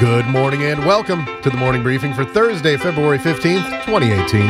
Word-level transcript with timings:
Good 0.00 0.26
morning 0.26 0.62
and 0.62 0.86
welcome 0.86 1.26
to 1.42 1.50
the 1.50 1.56
morning 1.56 1.82
briefing 1.82 2.14
for 2.14 2.24
Thursday, 2.24 2.76
February 2.76 3.18
15th, 3.18 3.84
2018. 3.84 4.42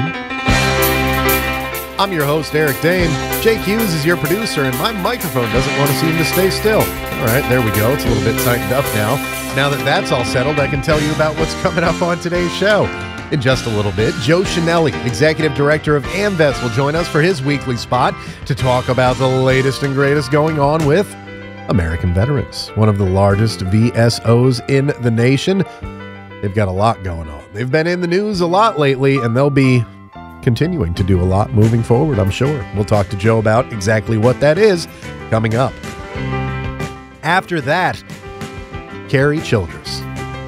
I'm 1.98 2.12
your 2.12 2.26
host, 2.26 2.54
Eric 2.54 2.76
Dehm. 2.76 3.08
Jake 3.42 3.60
Hughes 3.60 3.94
is 3.94 4.04
your 4.04 4.18
producer, 4.18 4.64
and 4.64 4.76
my 4.76 4.92
microphone 4.92 5.50
doesn't 5.50 5.78
want 5.78 5.90
to 5.90 5.96
seem 5.96 6.18
to 6.18 6.24
stay 6.26 6.50
still. 6.50 6.80
All 6.80 7.26
right, 7.28 7.40
there 7.48 7.62
we 7.62 7.70
go. 7.70 7.94
It's 7.94 8.04
a 8.04 8.08
little 8.08 8.30
bit 8.30 8.38
tightened 8.44 8.74
up 8.74 8.84
now. 8.94 9.16
Now 9.56 9.70
that 9.70 9.82
that's 9.86 10.12
all 10.12 10.26
settled, 10.26 10.60
I 10.60 10.66
can 10.66 10.82
tell 10.82 11.00
you 11.00 11.10
about 11.14 11.34
what's 11.38 11.54
coming 11.62 11.82
up 11.82 12.02
on 12.02 12.18
today's 12.18 12.54
show. 12.54 12.84
In 13.32 13.40
just 13.40 13.64
a 13.64 13.70
little 13.70 13.92
bit, 13.92 14.14
Joe 14.16 14.42
Chenelly, 14.42 14.92
Executive 15.06 15.56
Director 15.56 15.96
of 15.96 16.04
Amvets, 16.04 16.62
will 16.62 16.68
join 16.76 16.94
us 16.94 17.08
for 17.08 17.22
his 17.22 17.40
weekly 17.40 17.78
spot 17.78 18.14
to 18.44 18.54
talk 18.54 18.90
about 18.90 19.16
the 19.16 19.26
latest 19.26 19.82
and 19.82 19.94
greatest 19.94 20.30
going 20.30 20.58
on 20.58 20.84
with 20.84 21.10
American 21.68 22.14
Veterans, 22.14 22.68
one 22.70 22.88
of 22.88 22.98
the 22.98 23.04
largest 23.04 23.60
VSOs 23.60 24.68
in 24.70 24.86
the 25.02 25.10
nation. 25.10 25.64
They've 26.40 26.54
got 26.54 26.68
a 26.68 26.72
lot 26.72 27.02
going 27.02 27.28
on. 27.28 27.44
They've 27.52 27.70
been 27.70 27.86
in 27.86 28.00
the 28.00 28.06
news 28.06 28.40
a 28.40 28.46
lot 28.46 28.78
lately, 28.78 29.18
and 29.18 29.36
they'll 29.36 29.50
be 29.50 29.84
continuing 30.42 30.94
to 30.94 31.02
do 31.02 31.20
a 31.20 31.24
lot 31.24 31.52
moving 31.52 31.82
forward, 31.82 32.18
I'm 32.18 32.30
sure. 32.30 32.64
We'll 32.74 32.84
talk 32.84 33.08
to 33.08 33.16
Joe 33.16 33.38
about 33.38 33.72
exactly 33.72 34.18
what 34.18 34.40
that 34.40 34.56
is 34.56 34.88
coming 35.30 35.54
up. 35.54 35.72
After 37.22 37.60
that, 37.62 38.02
Carrie 39.08 39.40
Childress. 39.40 40.00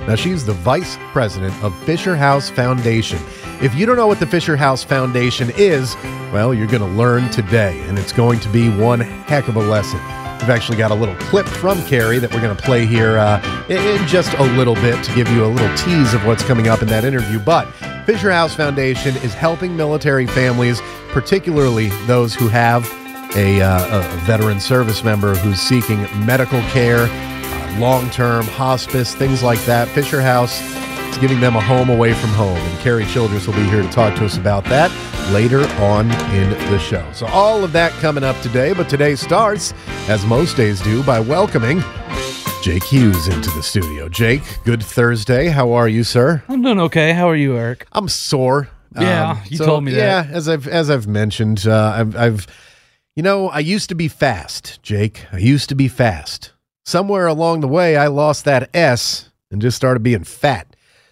Now, 0.06 0.14
she's 0.14 0.46
the 0.46 0.54
vice 0.54 0.96
president 1.12 1.54
of 1.62 1.76
Fisher 1.84 2.16
House 2.16 2.48
Foundation. 2.48 3.18
If 3.60 3.74
you 3.74 3.84
don't 3.84 3.96
know 3.96 4.06
what 4.06 4.20
the 4.20 4.26
Fisher 4.26 4.56
House 4.56 4.82
Foundation 4.82 5.50
is, 5.56 5.94
well, 6.32 6.54
you're 6.54 6.66
going 6.66 6.82
to 6.82 6.96
learn 6.96 7.28
today, 7.30 7.78
and 7.82 7.98
it's 7.98 8.12
going 8.12 8.40
to 8.40 8.48
be 8.48 8.70
one 8.70 9.00
heck 9.00 9.48
of 9.48 9.56
a 9.56 9.60
lesson. 9.60 10.00
We've 10.40 10.50
actually 10.50 10.78
got 10.78 10.90
a 10.90 10.94
little 10.94 11.14
clip 11.16 11.46
from 11.46 11.84
Carrie 11.84 12.18
that 12.18 12.32
we're 12.32 12.40
going 12.40 12.56
to 12.56 12.62
play 12.62 12.86
here 12.86 13.18
uh, 13.18 13.42
in 13.68 14.06
just 14.06 14.32
a 14.34 14.42
little 14.42 14.74
bit 14.74 15.04
to 15.04 15.14
give 15.14 15.28
you 15.28 15.44
a 15.44 15.46
little 15.46 15.76
tease 15.76 16.14
of 16.14 16.24
what's 16.24 16.42
coming 16.42 16.66
up 16.66 16.80
in 16.80 16.88
that 16.88 17.04
interview. 17.04 17.38
But 17.38 17.66
Fisher 18.06 18.30
House 18.30 18.54
Foundation 18.54 19.16
is 19.18 19.34
helping 19.34 19.76
military 19.76 20.26
families, 20.26 20.80
particularly 21.08 21.88
those 22.06 22.34
who 22.34 22.48
have 22.48 22.90
a, 23.36 23.60
uh, 23.60 23.98
a 24.00 24.16
veteran 24.20 24.60
service 24.60 25.04
member 25.04 25.34
who's 25.34 25.60
seeking 25.60 26.00
medical 26.24 26.60
care, 26.62 27.06
uh, 27.06 27.78
long 27.78 28.08
term 28.10 28.46
hospice, 28.46 29.14
things 29.14 29.42
like 29.42 29.62
that. 29.66 29.88
Fisher 29.88 30.22
House 30.22 30.58
giving 31.18 31.40
them 31.40 31.56
a 31.56 31.60
home 31.60 31.90
away 31.90 32.12
from 32.14 32.30
home. 32.30 32.56
And 32.56 32.78
Carrie 32.80 33.04
Childress 33.06 33.46
will 33.46 33.54
be 33.54 33.64
here 33.64 33.82
to 33.82 33.88
talk 33.90 34.16
to 34.18 34.24
us 34.24 34.36
about 34.36 34.64
that 34.64 34.90
later 35.32 35.60
on 35.82 36.10
in 36.34 36.50
the 36.70 36.78
show. 36.78 37.06
So, 37.12 37.26
all 37.26 37.62
of 37.64 37.72
that 37.72 37.92
coming 38.00 38.24
up 38.24 38.40
today. 38.40 38.72
But 38.72 38.88
today 38.88 39.14
starts, 39.16 39.72
as 40.08 40.24
most 40.26 40.56
days 40.56 40.80
do, 40.80 41.02
by 41.02 41.20
welcoming 41.20 41.82
Jake 42.62 42.84
Hughes 42.84 43.28
into 43.28 43.50
the 43.50 43.62
studio. 43.62 44.08
Jake, 44.08 44.42
good 44.64 44.82
Thursday. 44.82 45.48
How 45.48 45.72
are 45.72 45.88
you, 45.88 46.04
sir? 46.04 46.42
I'm 46.48 46.62
doing 46.62 46.80
okay. 46.80 47.12
How 47.12 47.28
are 47.28 47.36
you, 47.36 47.56
Eric? 47.56 47.86
I'm 47.92 48.08
sore. 48.08 48.68
Um, 48.96 49.02
Yeah, 49.04 49.42
you 49.46 49.56
told 49.58 49.84
me 49.84 49.92
that. 49.92 50.26
Yeah, 50.28 50.34
as 50.34 50.48
I've 50.48 50.66
as 50.68 50.90
I've 50.90 51.06
mentioned, 51.06 51.66
uh, 51.66 51.92
I've, 51.96 52.16
I've, 52.16 52.46
you 53.16 53.22
know, 53.22 53.48
I 53.48 53.60
used 53.60 53.88
to 53.90 53.94
be 53.94 54.08
fast, 54.08 54.82
Jake. 54.82 55.26
I 55.32 55.38
used 55.38 55.68
to 55.70 55.74
be 55.74 55.88
fast. 55.88 56.52
Somewhere 56.84 57.26
along 57.26 57.60
the 57.60 57.68
way, 57.68 57.96
I 57.96 58.08
lost 58.08 58.44
that 58.46 58.68
S 58.74 59.30
and 59.50 59.62
just 59.62 59.76
started 59.76 60.02
being 60.02 60.24
fat. 60.24 60.66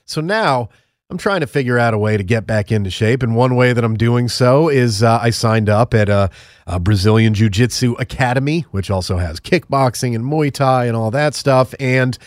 So 0.08 0.20
now 0.20 0.70
I'm 1.10 1.18
trying 1.18 1.40
to 1.40 1.46
figure 1.46 1.78
out 1.78 1.94
a 1.94 1.98
way 1.98 2.16
to 2.16 2.22
get 2.22 2.46
back 2.46 2.72
into 2.72 2.90
shape, 2.90 3.22
and 3.22 3.36
one 3.36 3.56
way 3.56 3.72
that 3.72 3.84
I'm 3.84 3.96
doing 3.96 4.28
so 4.28 4.68
is 4.68 5.02
uh, 5.02 5.18
I 5.22 5.30
signed 5.30 5.68
up 5.68 5.94
at 5.94 6.08
a, 6.08 6.30
a 6.66 6.80
Brazilian 6.80 7.34
Jiu 7.34 7.48
Jitsu 7.48 7.92
Academy, 7.98 8.62
which 8.70 8.90
also 8.90 9.18
has 9.18 9.38
kickboxing 9.38 10.14
and 10.14 10.24
Muay 10.24 10.52
Thai 10.52 10.86
and 10.86 10.96
all 10.96 11.10
that 11.10 11.34
stuff, 11.34 11.74
and 11.78 12.18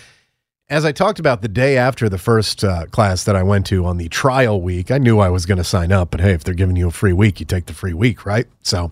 as 0.72 0.86
I 0.86 0.94
talked 0.94 1.20
about 1.20 1.42
the 1.42 1.50
day 1.50 1.78
after 1.78 2.08
the 2.08 2.18
first 2.18 2.64
uh, 2.64 2.86
class 2.86 3.26
that 3.26 3.36
I 3.36 3.44
went 3.44 3.66
to 3.68 3.86
on 3.86 3.98
the 3.98 4.08
trial 4.08 4.62
week, 4.62 4.90
I 4.90 5.00
knew 5.00 5.20
I 5.20 5.28
was 5.28 5.46
going 5.46 5.58
to 5.58 5.66
sign 5.66 5.92
up. 5.92 6.12
But 6.12 6.22
hey, 6.22 6.32
if 6.32 6.46
they're 6.46 6.54
giving 6.54 6.78
you 6.78 6.88
a 6.88 6.92
free 6.92 7.12
week, 7.12 7.42
you 7.42 7.46
take 7.46 7.66
the 7.66 7.74
free 7.74 7.94
week, 7.94 8.26
right? 8.26 8.48
So 8.64 8.90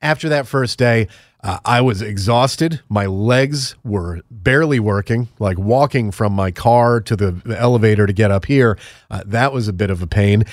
after 0.00 0.30
that 0.30 0.46
first 0.46 0.78
day, 0.78 1.08
uh, 1.42 1.58
I 1.64 1.80
was 1.80 2.02
exhausted. 2.02 2.80
My 2.88 3.06
legs 3.06 3.74
were 3.82 4.20
barely 4.30 4.78
working, 4.78 5.28
like 5.38 5.58
walking 5.58 6.12
from 6.12 6.32
my 6.32 6.50
car 6.52 7.00
to 7.00 7.16
the, 7.16 7.56
elevator 7.58 8.06
to 8.06 8.12
get 8.12 8.30
up 8.30 8.44
here. 8.44 8.78
Uh, 9.10 9.22
that 9.26 9.52
was 9.52 9.66
a 9.66 9.72
bit 9.72 9.90
of 9.90 10.02
a 10.02 10.06
pain. 10.06 10.44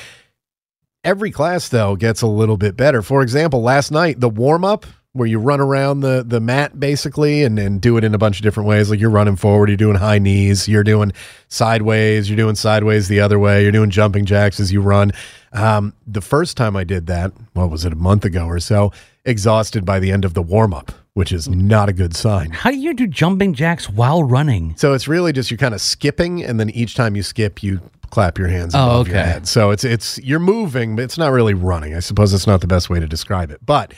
Every 1.04 1.32
class, 1.32 1.70
though, 1.70 1.96
gets 1.96 2.22
a 2.22 2.28
little 2.28 2.58
bit 2.58 2.76
better. 2.76 3.02
For 3.02 3.22
example, 3.22 3.62
last 3.62 3.92
night, 3.92 4.20
the 4.20 4.30
warm 4.30 4.66
up 4.66 4.86
where 5.14 5.28
you 5.28 5.40
run 5.40 5.60
around 5.60 6.02
the, 6.02 6.24
the 6.26 6.40
mat 6.40 6.80
basically 6.80 7.44
and, 7.44 7.58
and 7.58 7.82
do 7.82 7.98
it 7.98 8.04
in 8.04 8.14
a 8.14 8.18
bunch 8.18 8.38
of 8.38 8.44
different 8.44 8.70
ways. 8.70 8.90
Like 8.92 9.00
you're 9.00 9.10
running 9.10 9.36
forward, 9.36 9.70
you're 9.70 9.78
doing 9.78 9.96
high 9.96 10.20
knees, 10.20 10.68
you're 10.68 10.84
doing 10.84 11.12
sideways, 11.48 12.30
you're 12.30 12.38
doing 12.38 12.56
sideways 12.56 13.08
the 13.08 13.20
other 13.20 13.40
way, 13.40 13.64
you're 13.64 13.72
doing 13.72 13.90
jumping 13.90 14.26
jacks 14.26 14.60
as 14.60 14.72
you 14.72 14.82
run. 14.82 15.12
Um, 15.52 15.94
the 16.06 16.22
first 16.22 16.58
time 16.58 16.76
I 16.76 16.84
did 16.84 17.08
that, 17.08 17.32
what 17.54 17.72
was 17.72 17.86
it, 17.86 17.94
a 17.94 17.96
month 17.96 18.24
ago 18.24 18.46
or 18.46 18.60
so, 18.60 18.92
exhausted 19.26 19.84
by 19.84 20.00
the 20.00 20.12
end 20.12 20.26
of 20.26 20.36
the 20.36 20.44
warm 20.44 20.74
up, 20.76 20.92
which 21.14 21.32
is 21.32 21.50
not 21.50 21.90
a 21.90 21.94
good 21.94 22.16
sign. 22.16 22.52
How 22.52 22.70
do 22.70 22.78
you 22.78 22.94
do 22.94 23.08
jumping 23.08 23.56
jacks 23.56 23.90
while 23.90 24.24
running? 24.24 24.76
So 24.78 24.94
it's 24.94 25.08
really 25.08 25.34
just 25.34 25.50
you're 25.50 25.58
kind 25.58 25.74
of 25.74 25.82
skipping, 25.82 26.44
and 26.44 26.60
then 26.60 26.70
each 26.70 26.94
time 26.94 27.16
you 27.16 27.24
skip, 27.24 27.64
you 27.64 27.82
clap 28.12 28.38
your 28.38 28.48
hands 28.48 28.74
Oh, 28.76 28.86
above 28.86 29.08
your 29.08 29.18
head. 29.18 29.48
So 29.48 29.72
it's 29.72 29.84
it's 29.84 30.20
you're 30.20 30.40
moving, 30.40 30.96
but 30.96 31.04
it's 31.04 31.18
not 31.18 31.32
really 31.32 31.54
running. 31.56 31.96
I 31.96 32.00
suppose 32.00 32.32
it's 32.34 32.48
not 32.48 32.62
the 32.62 32.68
best 32.68 32.90
way 32.92 33.00
to 33.00 33.08
describe 33.08 33.50
it. 33.52 33.64
But 33.66 33.94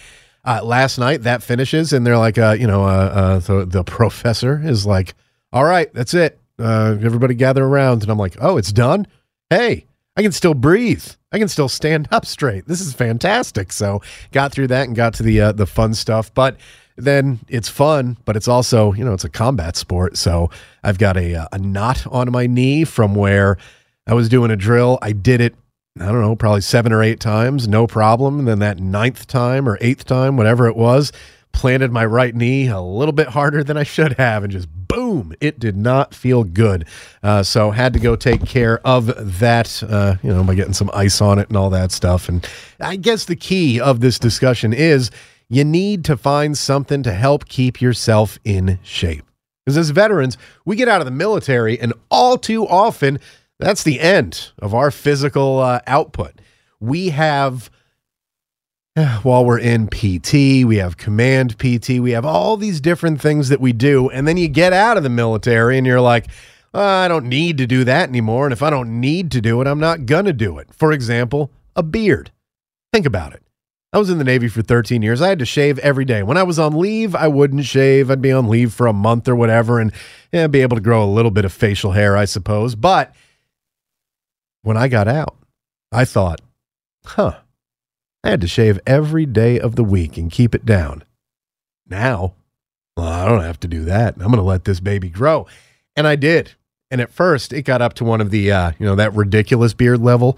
uh, 0.46 0.62
last 0.64 0.98
night 0.98 1.24
that 1.24 1.44
finishes, 1.44 1.94
and 1.94 2.06
they're 2.06 2.18
like, 2.18 2.38
uh, 2.38 2.56
you 2.60 2.68
know, 2.68 2.84
uh, 2.84 2.88
uh, 2.88 3.40
the 3.40 3.66
the 3.66 3.84
professor 3.84 4.62
is 4.64 4.86
like, 4.86 5.14
"All 5.54 5.64
right, 5.66 5.94
that's 5.94 6.14
it. 6.14 6.40
Uh, 6.58 6.98
everybody 7.02 7.36
gather 7.36 7.64
around." 7.64 8.02
And 8.02 8.12
I'm 8.12 8.18
like, 8.18 8.38
"Oh, 8.42 8.58
it's 8.58 8.72
done. 8.72 9.08
Hey." 9.50 9.86
I 10.18 10.22
can 10.22 10.34
still 10.34 10.54
breathe. 10.54 11.06
I 11.32 11.40
can 11.40 11.48
still 11.48 11.70
stand 11.70 12.08
up 12.12 12.26
straight. 12.26 12.68
This 12.68 12.82
is 12.82 12.94
fantastic. 12.94 13.72
So 13.72 14.02
got 14.32 14.52
through 14.52 14.68
that 14.68 14.88
and 14.88 14.96
got 14.96 15.14
to 15.16 15.24
the 15.24 15.40
uh, 15.40 15.52
the 15.54 15.66
fun 15.66 15.94
stuff. 15.94 16.34
But 16.34 16.58
then 16.98 17.40
it's 17.48 17.70
fun, 17.70 18.18
but 18.26 18.36
it's 18.36 18.48
also 18.48 18.94
you 18.94 19.06
know 19.06 19.14
it's 19.14 19.24
a 19.24 19.30
combat 19.30 19.78
sport. 19.78 20.18
So 20.18 20.50
I've 20.84 20.98
got 20.98 21.16
a 21.18 21.48
a 21.54 21.58
knot 21.58 22.06
on 22.08 22.32
my 22.32 22.46
knee 22.46 22.84
from 22.84 23.16
where 23.16 23.58
I 24.06 24.14
was 24.14 24.28
doing 24.28 24.52
a 24.52 24.56
drill. 24.58 25.00
I 25.02 25.14
did 25.14 25.40
it. 25.40 25.56
I 26.00 26.06
don't 26.06 26.22
know, 26.22 26.36
probably 26.36 26.62
seven 26.62 26.94
or 26.94 27.04
eight 27.04 27.20
times, 27.20 27.68
no 27.68 27.86
problem. 27.86 28.40
And 28.40 28.48
then 28.48 28.60
that 28.60 28.80
ninth 28.80 29.28
time 29.28 29.68
or 29.68 29.78
eighth 29.82 30.06
time, 30.06 30.38
whatever 30.38 30.68
it 30.68 30.76
was, 30.78 31.12
planted 31.52 31.92
my 31.92 32.06
right 32.06 32.34
knee 32.34 32.68
a 32.68 32.80
little 32.80 33.12
bit 33.12 33.28
harder 33.28 33.62
than 33.64 33.76
I 33.76 33.84
should 33.84 34.14
have, 34.14 34.44
and 34.44 34.54
just 34.54 34.70
boom, 34.88 35.34
it 35.42 35.60
did 35.60 35.76
not 35.76 36.16
feel 36.16 36.46
good. 36.46 36.86
Uh, 37.22 37.44
so 37.44 37.72
had 37.72 37.94
to 37.94 38.00
go 38.00 38.16
take 38.16 38.46
care 38.46 38.80
of 38.88 39.40
that, 39.40 39.84
uh, 39.84 40.16
you 40.24 40.34
know, 40.34 40.44
by 40.44 40.56
getting 40.56 40.74
some 40.74 40.90
ice 40.94 41.22
on 41.22 41.40
it 41.40 41.50
and 41.50 41.58
all 41.58 41.70
that 41.70 41.92
stuff. 41.92 42.30
And 42.30 42.48
I 42.80 42.96
guess 42.96 43.26
the 43.26 43.36
key 43.36 43.80
of 43.82 44.00
this 44.00 44.18
discussion 44.18 44.72
is 44.74 45.12
you 45.50 45.66
need 45.66 46.06
to 46.06 46.16
find 46.16 46.58
something 46.58 47.04
to 47.04 47.12
help 47.12 47.50
keep 47.50 47.82
yourself 47.82 48.40
in 48.46 48.80
shape. 48.82 49.26
Because 49.66 49.78
as 49.78 49.90
veterans, 49.90 50.38
we 50.66 50.76
get 50.78 50.88
out 50.88 51.02
of 51.02 51.06
the 51.06 51.12
military, 51.12 51.78
and 51.80 51.94
all 52.10 52.38
too 52.38 52.66
often, 52.68 53.20
that's 53.62 53.84
the 53.84 54.00
end 54.00 54.52
of 54.60 54.74
our 54.74 54.92
physical 54.92 55.60
uh, 55.60 55.80
output. 55.88 56.42
We 56.80 57.10
have 57.10 57.70
while 59.24 59.46
we're 59.46 59.60
in 59.60 59.88
PT, 59.88 60.66
we 60.66 60.78
have 60.78 60.98
command 60.98 61.58
PT, 61.58 62.00
we 62.00 62.12
have 62.12 62.26
all 62.26 62.58
these 62.58 62.82
different 62.82 63.22
things 63.22 63.50
that 63.50 63.62
we 63.62 63.74
do. 63.74 64.10
And 64.10 64.28
then 64.28 64.38
you 64.38 64.48
get 64.48 64.74
out 64.74 64.98
of 64.98 65.04
the 65.04 65.10
military 65.10 65.78
and 65.78 65.88
you're 65.88 66.02
like, 66.02 66.28
"Uh, 66.74 66.82
I 66.82 67.08
don't 67.08 67.26
need 67.28 67.58
to 67.60 67.68
do 67.68 67.84
that 67.86 68.10
anymore. 68.10 68.46
And 68.46 68.54
if 68.54 68.62
I 68.62 68.70
don't 68.70 69.00
need 69.00 69.32
to 69.32 69.42
do 69.42 69.62
it, 69.62 69.68
I'm 69.68 69.80
not 69.80 70.06
going 70.06 70.26
to 70.26 70.34
do 70.34 70.58
it. 70.58 70.74
For 70.74 70.92
example, 70.92 71.52
a 71.76 71.84
beard. 71.84 72.32
Think 72.92 73.06
about 73.06 73.34
it. 73.34 73.44
I 73.94 73.98
was 73.98 74.10
in 74.10 74.20
the 74.20 74.24
Navy 74.24 74.48
for 74.48 74.62
13 74.62 75.02
years. 75.02 75.22
I 75.22 75.28
had 75.28 75.40
to 75.40 75.46
shave 75.46 75.78
every 75.80 76.06
day. 76.06 76.24
When 76.24 76.38
I 76.38 76.44
was 76.44 76.58
on 76.58 76.78
leave, 76.78 77.14
I 77.14 77.28
wouldn't 77.28 77.66
shave. 77.66 78.10
I'd 78.10 78.22
be 78.22 78.32
on 78.32 78.48
leave 78.48 78.74
for 78.74 78.88
a 78.88 78.94
month 78.94 79.28
or 79.28 79.36
whatever 79.36 79.80
and 79.80 79.92
yeah, 80.32 80.48
be 80.48 80.62
able 80.62 80.78
to 80.78 80.82
grow 80.82 81.04
a 81.04 81.06
little 81.06 81.32
bit 81.32 81.44
of 81.44 81.52
facial 81.52 81.92
hair, 81.92 82.16
I 82.16 82.24
suppose. 82.24 82.76
But 82.76 83.14
when 84.64 84.78
I 84.78 84.88
got 84.88 85.08
out, 85.08 85.36
I 85.92 86.06
thought, 86.06 86.42
huh, 87.06 87.38
I 88.24 88.30
had 88.30 88.42
to 88.42 88.48
shave 88.48 88.80
every 88.86 89.26
day 89.26 89.60
of 89.60 89.76
the 89.76 89.84
week 89.84 90.18
and 90.18 90.32
keep 90.32 90.54
it 90.56 90.66
down. 90.66 91.04
Now, 91.88 92.36
Well, 92.98 93.08
I 93.08 93.26
don't 93.28 93.42
have 93.42 93.60
to 93.62 93.68
do 93.68 93.86
that. 93.86 94.16
I'm 94.16 94.28
going 94.28 94.36
to 94.36 94.42
let 94.42 94.66
this 94.66 94.80
baby 94.80 95.10
grow. 95.10 95.48
And 95.96 96.08
I 96.08 96.16
did. 96.16 96.52
And 96.90 97.02
at 97.02 97.12
first, 97.12 97.54
it 97.54 97.64
got 97.64 97.82
up 97.82 97.94
to 97.96 98.04
one 98.04 98.22
of 98.22 98.32
the, 98.32 98.52
uh, 98.52 98.72
you 98.78 98.86
know, 98.86 98.96
that 98.96 99.16
ridiculous 99.16 99.74
beard 99.74 100.02
level 100.02 100.38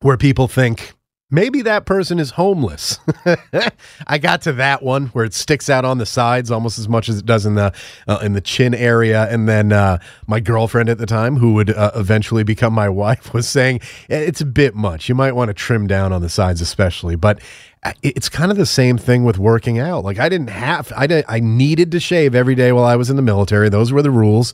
where 0.00 0.16
people 0.16 0.48
think 0.48 0.94
maybe 1.30 1.62
that 1.62 1.84
person 1.86 2.18
is 2.18 2.32
homeless. 2.32 2.98
I 4.06 4.18
got 4.18 4.42
to 4.42 4.52
that 4.54 4.82
one 4.82 5.06
where 5.06 5.24
it 5.24 5.34
sticks 5.34 5.70
out 5.70 5.84
on 5.84 5.98
the 5.98 6.06
sides 6.06 6.50
almost 6.50 6.78
as 6.78 6.88
much 6.88 7.08
as 7.08 7.18
it 7.18 7.26
does 7.26 7.46
in 7.46 7.54
the 7.54 7.72
uh, 8.08 8.18
in 8.22 8.32
the 8.32 8.40
chin 8.40 8.74
area. 8.74 9.28
And 9.30 9.48
then 9.48 9.72
uh, 9.72 9.98
my 10.26 10.40
girlfriend 10.40 10.88
at 10.88 10.98
the 10.98 11.06
time, 11.06 11.36
who 11.36 11.54
would 11.54 11.70
uh, 11.70 11.92
eventually 11.94 12.42
become 12.42 12.72
my 12.72 12.88
wife, 13.00 13.32
was 13.32 13.48
saying 13.48 13.80
it's 14.08 14.40
a 14.40 14.46
bit 14.46 14.74
much. 14.74 15.08
You 15.08 15.14
might 15.14 15.32
want 15.32 15.48
to 15.48 15.54
trim 15.54 15.86
down 15.86 16.12
on 16.12 16.22
the 16.22 16.28
sides, 16.28 16.60
especially. 16.60 17.16
But 17.16 17.40
uh, 17.82 17.92
it's 18.02 18.28
kind 18.28 18.50
of 18.50 18.56
the 18.56 18.66
same 18.66 18.98
thing 18.98 19.24
with 19.24 19.38
working 19.38 19.78
out. 19.78 20.04
Like 20.04 20.18
I 20.18 20.28
didn't 20.28 20.50
have, 20.50 20.92
I 20.96 21.06
did, 21.06 21.24
I 21.28 21.40
needed 21.40 21.92
to 21.92 22.00
shave 22.00 22.34
every 22.34 22.54
day 22.54 22.72
while 22.72 22.84
I 22.84 22.96
was 22.96 23.10
in 23.10 23.16
the 23.16 23.22
military. 23.22 23.68
Those 23.68 23.92
were 23.92 24.02
the 24.02 24.10
rules. 24.10 24.52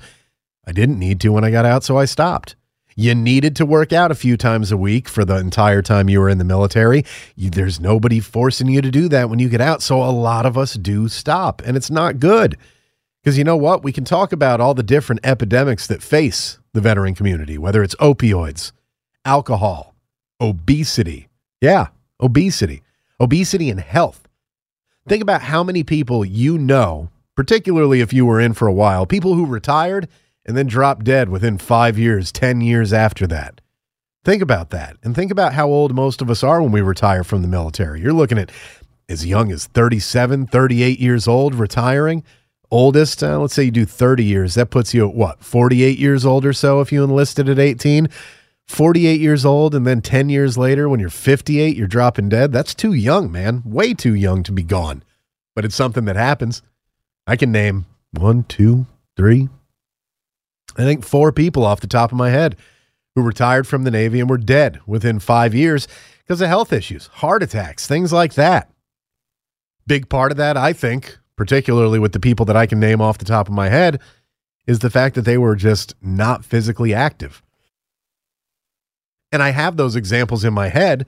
I 0.67 0.73
didn't 0.73 0.99
need 0.99 1.21
to 1.21 1.31
when 1.31 1.45
I 1.45 1.51
got 1.51 1.65
out, 1.65 1.85
so 1.85 1.97
I 1.97 2.05
stopped. 2.05 2.57
You 2.99 3.15
needed 3.15 3.55
to 3.57 3.67
work 3.67 3.93
out 3.93 4.11
a 4.11 4.15
few 4.15 4.39
times 4.39 4.73
a 4.73 4.77
week 4.77 5.07
for 5.07 5.23
the 5.23 5.37
entire 5.37 5.83
time 5.83 6.09
you 6.09 6.19
were 6.19 6.31
in 6.31 6.39
the 6.39 6.45
military. 6.45 7.05
You, 7.37 7.51
there's 7.51 7.79
nobody 7.79 8.21
forcing 8.21 8.69
you 8.69 8.81
to 8.81 8.91
do 8.91 9.07
that 9.11 9.29
when 9.29 9.39
you 9.39 9.51
get 9.51 9.61
out. 9.61 9.83
So 9.83 10.03
a 10.03 10.09
lot 10.09 10.47
of 10.47 10.57
us 10.57 10.75
do 10.75 11.07
stop, 11.07 11.61
and 11.67 11.77
it's 11.77 11.91
not 11.91 12.19
good. 12.19 12.57
Because 13.23 13.37
you 13.37 13.45
know 13.45 13.57
what? 13.57 13.85
We 13.85 13.93
can 13.93 14.05
talk 14.05 14.33
about 14.33 14.63
all 14.63 14.73
the 14.73 14.83
different 14.83 15.27
epidemics 15.27 15.87
that 15.89 16.03
face 16.03 16.59
the 16.73 16.81
veteran 16.81 17.15
community, 17.15 17.59
whether 17.59 17.83
it's 17.83 17.95
opioids, 17.97 18.73
alcohol, 19.27 19.95
obesity. 20.41 21.29
Yeah, 21.61 21.89
obesity, 22.19 22.83
obesity 23.21 23.69
and 23.69 23.81
health. 23.81 24.27
Think 25.07 25.23
about 25.23 25.43
how 25.43 25.63
many 25.63 25.85
people 25.85 26.25
you 26.25 26.57
know, 26.57 27.11
particularly 27.35 28.01
if 28.01 28.15
you 28.15 28.25
were 28.25 28.41
in 28.41 28.55
for 28.55 28.67
a 28.67 28.73
while, 28.73 29.05
people 29.05 29.35
who 29.35 29.45
retired 29.45 30.09
and 30.47 30.57
then 30.57 30.67
drop 30.67 31.05
dead 31.05 31.29
within 31.29 31.59
five 31.59 31.99
years, 31.99 32.33
10 32.33 32.63
years 32.63 32.93
after 32.93 33.27
that. 33.27 33.61
Think 34.25 34.43
about 34.43 34.71
that 34.71 34.97
and 35.03 35.15
think 35.15 35.31
about 35.31 35.53
how 35.53 35.69
old 35.69 35.95
most 35.95 36.23
of 36.23 36.31
us 36.31 36.43
are 36.43 36.63
when 36.63 36.73
we 36.73 36.81
retire 36.81 37.23
from 37.23 37.43
the 37.43 37.49
military. 37.49 38.01
You're 38.01 38.13
looking 38.13 38.39
at 38.39 38.51
as 39.09 39.27
young 39.27 39.53
as 39.53 39.67
37, 39.67 40.47
38 40.47 40.99
years 40.99 41.29
old 41.29 41.55
retiring. 41.55 42.25
Oldest, 42.71 43.23
uh, 43.23 43.39
let's 43.39 43.55
say 43.55 43.65
you 43.65 43.71
do 43.71 43.85
30 43.85 44.25
years. 44.25 44.55
That 44.55 44.71
puts 44.71 44.93
you 44.95 45.09
at 45.09 45.15
what, 45.15 45.45
48 45.45 45.99
years 45.99 46.25
old 46.27 46.45
or 46.45 46.53
so 46.53 46.81
if 46.81 46.91
you 46.91 47.05
enlisted 47.05 47.49
at 47.49 47.59
18? 47.59 48.09
48 48.67 49.21
years 49.21 49.45
old, 49.45 49.77
and 49.77 49.87
then 49.87 50.03
10 50.03 50.29
years 50.29 50.59
later, 50.59 50.89
when 50.89 50.99
you're 50.99 51.09
58, 51.09 51.77
you're 51.77 51.87
dropping 51.87 52.29
dead. 52.29 52.51
That's 52.51 52.75
too 52.75 52.93
young, 52.93 53.31
man. 53.31 53.63
Way 53.65 53.95
too 53.95 54.15
young 54.15 54.43
to 54.43 54.51
be 54.51 54.65
gone. 54.65 55.05
But 55.55 55.65
it's 55.65 55.77
something 55.77 56.05
that 56.07 56.17
happens. 56.17 56.63
I 57.29 57.37
can 57.37 57.53
name 57.53 57.87
one, 58.11 58.43
two, 58.43 58.87
three, 59.17 59.49
I 60.77 60.83
think 60.83 61.05
four 61.05 61.33
people 61.33 61.65
off 61.65 61.81
the 61.81 61.87
top 61.87 62.13
of 62.13 62.19
my 62.19 62.31
head 62.31 62.57
who 63.15 63.23
retired 63.23 63.67
from 63.67 63.85
the 63.85 63.91
Navy 63.91 64.21
and 64.21 64.29
were 64.29 64.39
dead 64.39 64.81
within 64.87 65.19
five 65.19 65.55
years 65.55 65.89
because 66.19 66.41
of 66.41 66.49
health 66.49 66.73
issues, 66.73 67.07
heart 67.07 67.43
attacks, 67.43 67.87
things 67.87 68.13
like 68.13 68.35
that. 68.35 68.71
Big 69.87 70.09
part 70.09 70.33
of 70.33 70.37
that, 70.39 70.57
I 70.57 70.73
think, 70.73 71.19
particularly 71.37 71.99
with 71.99 72.13
the 72.13 72.21
people 72.21 72.45
that 72.47 72.57
I 72.57 72.67
can 72.67 72.81
name 72.81 73.01
off 73.01 73.19
the 73.19 73.25
top 73.25 73.49
of 73.49 73.55
my 73.55 73.69
head, 73.69 74.01
is 74.67 74.81
the 74.81 74.91
fact 74.91 75.15
that 75.15 75.23
they 75.23 75.39
were 75.39 75.57
just 75.57 75.95
not 76.03 76.45
physically 76.45 76.93
active. 76.93 77.43
And 79.33 79.43
I 79.43 79.51
have 79.51 79.77
those 79.77 79.97
examples 79.97 80.45
in 80.45 80.53
my 80.53 80.69
head. 80.69 81.07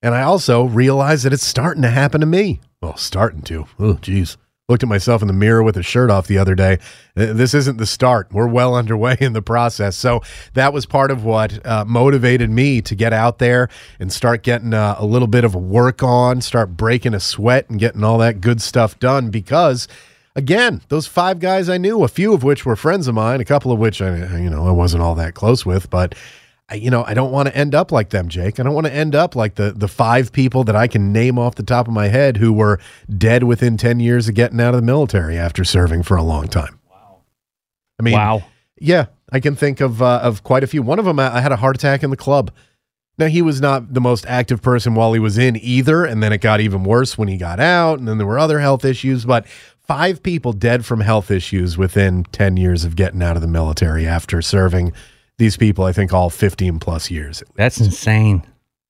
And 0.00 0.14
I 0.14 0.22
also 0.22 0.64
realize 0.64 1.24
that 1.24 1.32
it's 1.32 1.46
starting 1.46 1.82
to 1.82 1.90
happen 1.90 2.20
to 2.20 2.26
me. 2.26 2.60
Well, 2.80 2.96
starting 2.96 3.42
to. 3.42 3.66
Oh, 3.80 3.94
geez 3.94 4.36
looked 4.68 4.82
at 4.82 4.88
myself 4.88 5.22
in 5.22 5.28
the 5.28 5.34
mirror 5.34 5.62
with 5.62 5.78
a 5.78 5.82
shirt 5.82 6.10
off 6.10 6.26
the 6.26 6.36
other 6.36 6.54
day. 6.54 6.78
This 7.14 7.54
isn't 7.54 7.78
the 7.78 7.86
start. 7.86 8.30
We're 8.30 8.48
well 8.48 8.74
underway 8.74 9.16
in 9.18 9.32
the 9.32 9.40
process. 9.40 9.96
So 9.96 10.20
that 10.52 10.74
was 10.74 10.84
part 10.84 11.10
of 11.10 11.24
what 11.24 11.64
uh, 11.66 11.86
motivated 11.86 12.50
me 12.50 12.82
to 12.82 12.94
get 12.94 13.14
out 13.14 13.38
there 13.38 13.70
and 13.98 14.12
start 14.12 14.42
getting 14.42 14.74
uh, 14.74 14.96
a 14.98 15.06
little 15.06 15.26
bit 15.26 15.42
of 15.44 15.54
work 15.54 16.02
on, 16.02 16.42
start 16.42 16.76
breaking 16.76 17.14
a 17.14 17.20
sweat 17.20 17.70
and 17.70 17.80
getting 17.80 18.04
all 18.04 18.18
that 18.18 18.42
good 18.42 18.60
stuff 18.60 18.98
done 18.98 19.30
because 19.30 19.88
again, 20.36 20.82
those 20.88 21.06
five 21.06 21.40
guys 21.40 21.70
I 21.70 21.78
knew, 21.78 22.04
a 22.04 22.08
few 22.08 22.34
of 22.34 22.42
which 22.42 22.66
were 22.66 22.76
friends 22.76 23.08
of 23.08 23.14
mine, 23.14 23.40
a 23.40 23.46
couple 23.46 23.72
of 23.72 23.78
which 23.78 24.02
I, 24.02 24.38
you 24.38 24.50
know, 24.50 24.66
I 24.66 24.72
wasn't 24.72 25.02
all 25.02 25.14
that 25.14 25.32
close 25.32 25.64
with, 25.64 25.88
but 25.88 26.14
I, 26.70 26.74
you 26.74 26.90
know, 26.90 27.02
I 27.06 27.14
don't 27.14 27.32
want 27.32 27.48
to 27.48 27.56
end 27.56 27.74
up 27.74 27.90
like 27.90 28.10
them, 28.10 28.28
Jake. 28.28 28.60
I 28.60 28.62
don't 28.62 28.74
want 28.74 28.86
to 28.86 28.92
end 28.92 29.14
up 29.14 29.34
like 29.34 29.54
the 29.54 29.72
the 29.72 29.88
five 29.88 30.32
people 30.32 30.64
that 30.64 30.76
I 30.76 30.86
can 30.86 31.12
name 31.12 31.38
off 31.38 31.54
the 31.54 31.62
top 31.62 31.88
of 31.88 31.94
my 31.94 32.08
head 32.08 32.36
who 32.36 32.52
were 32.52 32.78
dead 33.16 33.44
within 33.44 33.76
ten 33.76 34.00
years 34.00 34.28
of 34.28 34.34
getting 34.34 34.60
out 34.60 34.74
of 34.74 34.80
the 34.80 34.86
military 34.86 35.38
after 35.38 35.64
serving 35.64 36.02
for 36.02 36.16
a 36.16 36.22
long 36.22 36.48
time. 36.48 36.78
Wow. 36.90 37.20
I 37.98 38.02
mean, 38.02 38.14
wow. 38.14 38.44
Yeah, 38.80 39.06
I 39.32 39.40
can 39.40 39.56
think 39.56 39.80
of 39.80 40.02
uh, 40.02 40.20
of 40.22 40.42
quite 40.42 40.62
a 40.62 40.66
few. 40.66 40.82
One 40.82 40.98
of 40.98 41.04
them, 41.04 41.18
I 41.18 41.40
had 41.40 41.52
a 41.52 41.56
heart 41.56 41.76
attack 41.76 42.02
in 42.02 42.10
the 42.10 42.16
club. 42.16 42.50
Now 43.16 43.26
he 43.26 43.42
was 43.42 43.60
not 43.60 43.94
the 43.94 44.00
most 44.00 44.24
active 44.26 44.62
person 44.62 44.94
while 44.94 45.12
he 45.12 45.18
was 45.18 45.38
in 45.38 45.56
either, 45.56 46.04
and 46.04 46.22
then 46.22 46.32
it 46.32 46.40
got 46.40 46.60
even 46.60 46.84
worse 46.84 47.18
when 47.18 47.28
he 47.28 47.36
got 47.36 47.58
out, 47.58 47.98
and 47.98 48.06
then 48.06 48.18
there 48.18 48.26
were 48.26 48.38
other 48.38 48.60
health 48.60 48.84
issues. 48.84 49.24
But 49.24 49.46
five 49.48 50.22
people 50.22 50.52
dead 50.52 50.84
from 50.84 51.00
health 51.00 51.30
issues 51.30 51.76
within 51.76 52.24
ten 52.24 52.56
years 52.56 52.84
of 52.84 52.94
getting 52.94 53.22
out 53.22 53.36
of 53.36 53.42
the 53.42 53.48
military 53.48 54.06
after 54.06 54.40
serving 54.42 54.92
these 55.38 55.56
people, 55.56 55.84
I 55.84 55.92
think, 55.92 56.12
all 56.12 56.30
15 56.30 56.78
plus 56.78 57.10
years. 57.10 57.42
That's 57.54 57.80
insane. 57.80 58.44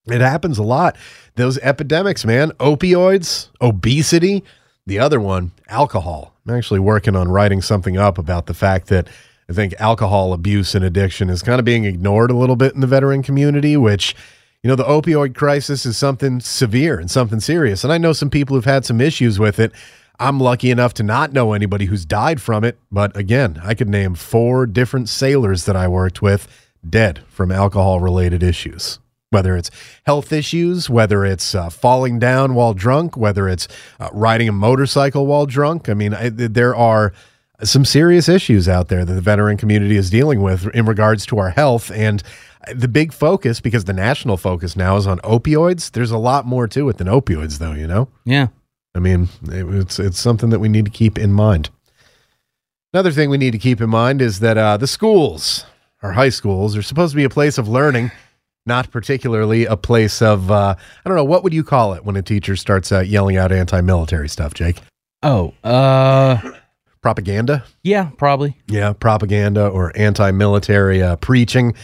It 0.06 0.20
happens 0.20 0.58
a 0.58 0.62
lot. 0.62 0.96
Those 1.36 1.58
epidemics, 1.58 2.24
man, 2.24 2.50
opioids, 2.52 3.48
obesity, 3.60 4.42
the 4.86 4.98
other 4.98 5.20
one, 5.20 5.52
alcohol. 5.68 6.34
I'm 6.46 6.54
actually 6.54 6.80
working 6.80 7.14
on 7.14 7.28
writing 7.28 7.60
something 7.60 7.98
up 7.98 8.16
about 8.16 8.46
the 8.46 8.54
fact 8.54 8.88
that 8.88 9.08
I 9.50 9.52
think 9.52 9.74
alcohol 9.78 10.32
abuse 10.32 10.74
and 10.74 10.84
addiction 10.84 11.28
is 11.28 11.42
kind 11.42 11.58
of 11.58 11.64
being 11.64 11.84
ignored 11.84 12.30
a 12.30 12.36
little 12.36 12.56
bit 12.56 12.74
in 12.74 12.80
the 12.80 12.86
veteran 12.86 13.22
community, 13.22 13.76
which, 13.76 14.16
you 14.62 14.68
know, 14.68 14.76
the 14.76 14.84
opioid 14.84 15.34
crisis 15.34 15.84
is 15.84 15.96
something 15.96 16.40
severe 16.40 16.98
and 16.98 17.10
something 17.10 17.40
serious. 17.40 17.84
And 17.84 17.92
I 17.92 17.98
know 17.98 18.14
some 18.14 18.30
people 18.30 18.56
who've 18.56 18.64
had 18.64 18.86
some 18.86 19.00
issues 19.00 19.38
with 19.38 19.58
it. 19.58 19.72
I'm 20.20 20.40
lucky 20.40 20.70
enough 20.70 20.94
to 20.94 21.02
not 21.02 21.32
know 21.32 21.52
anybody 21.52 21.84
who's 21.86 22.04
died 22.04 22.40
from 22.40 22.64
it, 22.64 22.78
but 22.90 23.16
again, 23.16 23.60
I 23.62 23.74
could 23.74 23.88
name 23.88 24.14
four 24.14 24.66
different 24.66 25.08
sailors 25.08 25.64
that 25.66 25.76
I 25.76 25.86
worked 25.86 26.20
with 26.20 26.48
dead 26.88 27.22
from 27.28 27.52
alcohol 27.52 28.00
related 28.00 28.42
issues. 28.42 28.98
Whether 29.30 29.56
it's 29.56 29.70
health 30.06 30.32
issues, 30.32 30.88
whether 30.88 31.24
it's 31.24 31.54
uh, 31.54 31.68
falling 31.68 32.18
down 32.18 32.54
while 32.54 32.72
drunk, 32.72 33.16
whether 33.16 33.46
it's 33.46 33.68
uh, 34.00 34.08
riding 34.12 34.48
a 34.48 34.52
motorcycle 34.52 35.26
while 35.26 35.44
drunk. 35.44 35.88
I 35.88 35.94
mean, 35.94 36.14
I, 36.14 36.30
there 36.30 36.74
are 36.74 37.12
some 37.62 37.84
serious 37.84 38.28
issues 38.28 38.68
out 38.68 38.88
there 38.88 39.04
that 39.04 39.12
the 39.12 39.20
veteran 39.20 39.58
community 39.58 39.96
is 39.96 40.08
dealing 40.08 40.40
with 40.40 40.74
in 40.74 40.86
regards 40.86 41.26
to 41.26 41.38
our 41.38 41.50
health. 41.50 41.90
And 41.90 42.22
the 42.72 42.88
big 42.88 43.12
focus, 43.12 43.60
because 43.60 43.84
the 43.84 43.92
national 43.92 44.38
focus 44.38 44.76
now 44.76 44.96
is 44.96 45.06
on 45.06 45.18
opioids, 45.18 45.90
there's 45.90 46.10
a 46.10 46.18
lot 46.18 46.46
more 46.46 46.66
to 46.68 46.88
it 46.88 46.96
than 46.96 47.06
opioids, 47.06 47.58
though, 47.58 47.72
you 47.72 47.86
know? 47.86 48.08
Yeah. 48.24 48.48
I 48.98 49.00
mean, 49.00 49.28
it's 49.44 50.00
it's 50.00 50.18
something 50.18 50.50
that 50.50 50.58
we 50.58 50.68
need 50.68 50.84
to 50.84 50.90
keep 50.90 51.18
in 51.18 51.32
mind. 51.32 51.70
Another 52.92 53.12
thing 53.12 53.30
we 53.30 53.38
need 53.38 53.52
to 53.52 53.58
keep 53.58 53.80
in 53.80 53.88
mind 53.88 54.20
is 54.20 54.40
that 54.40 54.58
uh, 54.58 54.76
the 54.76 54.88
schools, 54.88 55.64
our 56.02 56.12
high 56.12 56.30
schools, 56.30 56.76
are 56.76 56.82
supposed 56.82 57.12
to 57.12 57.16
be 57.16 57.22
a 57.22 57.30
place 57.30 57.58
of 57.58 57.68
learning, 57.68 58.10
not 58.66 58.90
particularly 58.90 59.66
a 59.66 59.76
place 59.76 60.20
of 60.20 60.50
uh, 60.50 60.74
I 60.76 61.08
don't 61.08 61.16
know 61.16 61.22
what 61.24 61.44
would 61.44 61.54
you 61.54 61.62
call 61.62 61.94
it 61.94 62.04
when 62.04 62.16
a 62.16 62.22
teacher 62.22 62.56
starts 62.56 62.90
uh, 62.90 63.00
yelling 63.00 63.36
out 63.36 63.52
anti-military 63.52 64.28
stuff, 64.28 64.52
Jake? 64.52 64.80
Oh, 65.22 65.54
uh, 65.62 66.40
propaganda. 67.00 67.64
Yeah, 67.84 68.10
probably. 68.16 68.56
Yeah, 68.66 68.94
propaganda 68.94 69.68
or 69.68 69.96
anti-military 69.96 71.02
uh, 71.02 71.14
preaching 71.16 71.74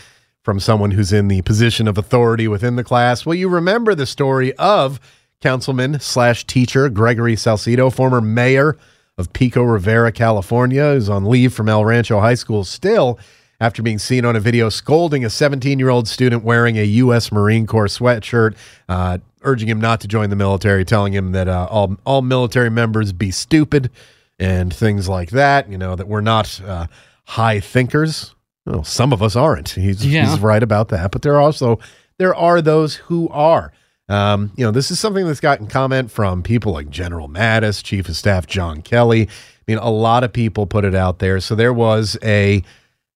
from 0.43 0.59
someone 0.59 0.91
who's 0.91 1.13
in 1.13 1.29
the 1.29 1.43
position 1.43 1.87
of 1.87 1.97
authority 1.97 2.49
within 2.49 2.75
the 2.75 2.85
class. 2.85 3.25
Well, 3.25 3.37
you 3.37 3.49
remember 3.49 3.95
the 3.95 4.05
story 4.05 4.53
of 4.55 4.99
Councilman 5.41 6.01
slash 6.01 6.47
teacher 6.47 6.89
Gregory 6.89 7.37
Salcido, 7.37 7.93
former 7.93 8.21
mayor 8.21 8.77
of 9.17 9.33
Pico 9.33 9.63
Rivera, 9.63 10.11
California, 10.11 10.85
is 10.85 11.09
on 11.09 11.25
leave 11.25 11.53
from 11.53 11.69
El 11.69 11.85
Rancho 11.85 12.21
High 12.21 12.35
School 12.35 12.65
still 12.65 13.19
after 13.61 13.83
being 13.83 13.99
seen 13.99 14.25
on 14.25 14.37
a 14.37 14.41
video 14.41 14.69
scolding 14.69 15.25
a 15.25 15.31
17 15.31 15.79
year 15.79 15.89
old 15.89 16.09
student 16.09 16.45
wearing 16.45 16.77
a 16.79 16.85
U.S. 16.85 17.31
Marine 17.31 17.67
Corps 17.67 17.87
sweatshirt, 17.87 18.57
uh, 18.89 19.19
urging 19.43 19.69
him 19.69 19.81
not 19.81 20.01
to 20.01 20.09
join 20.09 20.31
the 20.31 20.37
military, 20.37 20.85
telling 20.85 21.13
him 21.13 21.33
that 21.33 21.49
uh, 21.49 21.69
all, 21.71 21.97
all 22.05 22.23
military 22.23 22.71
members 22.71 23.13
be 23.13 23.31
stupid 23.31 23.91
and 24.39 24.75
things 24.75 25.09
like 25.09 25.31
that. 25.31 25.71
You 25.71 25.79
know, 25.79 25.95
that 25.95 26.09
we're 26.09 26.21
not 26.21 26.61
uh, 26.63 26.87
high 27.25 27.61
thinkers. 27.61 28.35
Well, 28.67 28.85
some 28.85 29.13
of 29.13 29.23
us 29.23 29.37
aren't. 29.37 29.71
He's, 29.71 30.05
yeah. 30.05 30.29
he's 30.29 30.41
right 30.41 30.63
about 30.63 30.89
that. 30.89 31.13
But 31.13 31.23
there 31.23 31.35
are 31.35 31.41
also 31.41 31.79
there 32.19 32.35
are 32.35 32.61
those 32.61 32.97
who 32.97 33.29
are. 33.29 33.73
Um, 34.09 34.53
you 34.57 34.65
know, 34.65 34.71
this 34.71 34.91
is 34.91 35.01
something 35.01 35.27
that's 35.27 35.41
gotten 35.41 35.67
comment 35.67 36.11
from 36.11 36.43
people 36.43 36.73
like 36.73 36.91
General 36.91 37.29
Mattis, 37.29 37.83
Chief 37.83 38.09
of 38.09 38.17
Staff 38.17 38.47
John 38.47 38.83
Kelly. 38.83 39.23
I 39.23 39.63
mean, 39.67 39.79
a 39.79 39.91
lot 39.91 40.25
of 40.25 40.33
people 40.33 40.67
put 40.67 40.85
it 40.85 40.95
out 40.95 41.21
there. 41.21 41.41
So 41.41 41.55
there 41.55 41.73
was 41.73 42.19
a 42.23 42.63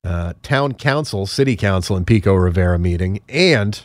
uh, 0.04 0.32
town 0.42 0.74
council, 0.74 1.26
city 1.26 1.56
council 1.56 1.96
in 1.96 2.04
Pico 2.04 2.34
Rivera 2.34 2.78
meeting, 2.78 3.20
and 3.28 3.84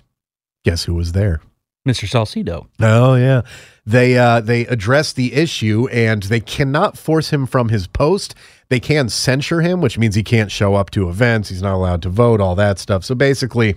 guess 0.64 0.86
who 0.86 0.94
was 0.94 1.12
there? 1.12 1.42
Mr. 1.88 2.08
Salcido. 2.08 2.68
Oh 2.80 3.16
yeah, 3.16 3.42
they 3.86 4.18
uh, 4.18 4.40
they 4.40 4.66
address 4.68 5.12
the 5.12 5.34
issue 5.34 5.90
and 5.92 6.24
they 6.24 6.40
cannot 6.40 6.98
force 6.98 7.32
him 7.32 7.46
from 7.46 7.68
his 7.68 7.88
post. 7.88 8.36
They 8.70 8.80
can 8.80 9.10
censure 9.10 9.62
him, 9.62 9.82
which 9.82 9.98
means 9.98 10.16
he 10.16 10.24
can't 10.24 10.50
show 10.50 10.76
up 10.76 10.92
to 10.92 11.10
events. 11.10 11.50
He's 11.50 11.62
not 11.62 11.76
allowed 11.76 12.02
to 12.04 12.10
vote, 12.10 12.40
all 12.40 12.56
that 12.56 12.80
stuff. 12.80 13.04
So 13.04 13.16
basically, 13.16 13.76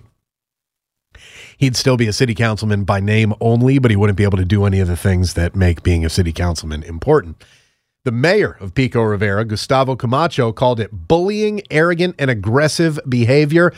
he'd 1.57 1.77
still 1.77 1.97
be 1.97 2.07
a 2.07 2.13
city 2.13 2.35
councilman 2.35 2.85
by 2.85 3.01
name 3.01 3.35
only, 3.41 3.79
but 3.79 3.91
he 3.91 3.97
wouldn't 3.97 4.19
be 4.19 4.25
able 4.25 4.39
to 4.39 4.45
do 4.45 4.65
any 4.65 4.81
of 4.81 4.89
the 4.89 4.97
things 4.97 5.35
that 5.35 5.57
make 5.57 5.83
being 5.83 6.05
a 6.05 6.11
city 6.11 6.33
councilman 6.33 6.83
important. 6.83 7.43
The 8.05 8.13
mayor 8.13 8.57
of 8.61 8.75
Pico 8.75 9.03
Rivera, 9.03 9.45
Gustavo 9.45 9.97
Camacho, 9.97 10.53
called 10.53 10.79
it 10.79 10.91
bullying, 10.93 11.63
arrogant, 11.71 12.15
and 12.19 12.31
aggressive 12.31 13.01
behavior 13.09 13.73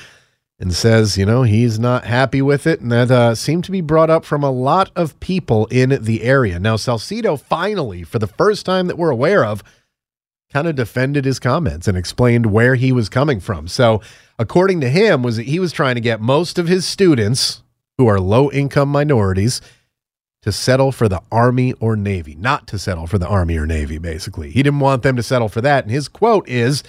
and 0.61 0.75
says, 0.75 1.17
you 1.17 1.25
know, 1.25 1.45
he's 1.45 1.79
not 1.79 2.05
happy 2.05 2.43
with 2.43 2.67
it. 2.67 2.81
And 2.81 2.91
that 2.91 3.11
uh, 3.11 3.35
seemed 3.35 3.65
to 3.65 3.71
be 3.71 3.81
brought 3.81 4.11
up 4.11 4.25
from 4.25 4.43
a 4.43 4.51
lot 4.51 4.91
of 4.97 5.19
people 5.21 5.67
in 5.67 6.03
the 6.03 6.23
area. 6.23 6.59
Now, 6.59 6.77
Salcido 6.77 7.41
finally, 7.41 8.03
for 8.03 8.19
the 8.19 8.27
first 8.27 8.67
time 8.67 8.89
that 8.89 8.99
we're 8.99 9.11
aware 9.11 9.45
of, 9.45 9.63
kind 10.53 10.67
of 10.67 10.75
defended 10.75 11.25
his 11.25 11.39
comments 11.39 11.87
and 11.87 11.97
explained 11.97 12.47
where 12.47 12.75
he 12.75 12.91
was 12.91 13.09
coming 13.09 13.39
from. 13.39 13.69
So, 13.69 14.01
according 14.39 14.81
to 14.81 14.89
him, 14.89 15.23
was 15.23 15.37
that 15.37 15.47
he 15.47 15.61
was 15.61 15.73
trying 15.73 15.95
to 15.95 16.01
get 16.01 16.21
most 16.21 16.59
of 16.59 16.67
his 16.67 16.87
students 16.87 17.63
who 17.99 18.07
are 18.07 18.21
low 18.21 18.51
income 18.51 18.89
minorities 18.89 19.61
to 20.43 20.53
settle 20.53 20.93
for 20.93 21.09
the 21.09 21.21
Army 21.31 21.73
or 21.75 21.97
Navy, 21.97 22.37
not 22.37 22.69
to 22.69 22.79
settle 22.79 23.09
for 23.09 23.19
the 23.19 23.27
Army 23.27 23.57
or 23.57 23.67
Navy, 23.67 23.99
basically. 23.99 24.51
He 24.51 24.63
didn't 24.63 24.81
want 24.81 25.03
them 25.03 25.17
to 25.17 25.23
settle 25.23 25.49
for 25.49 25.61
that. 25.61 25.85
And 25.85 25.91
his 25.91 26.07
quote 26.07 26.49
is 26.49 26.85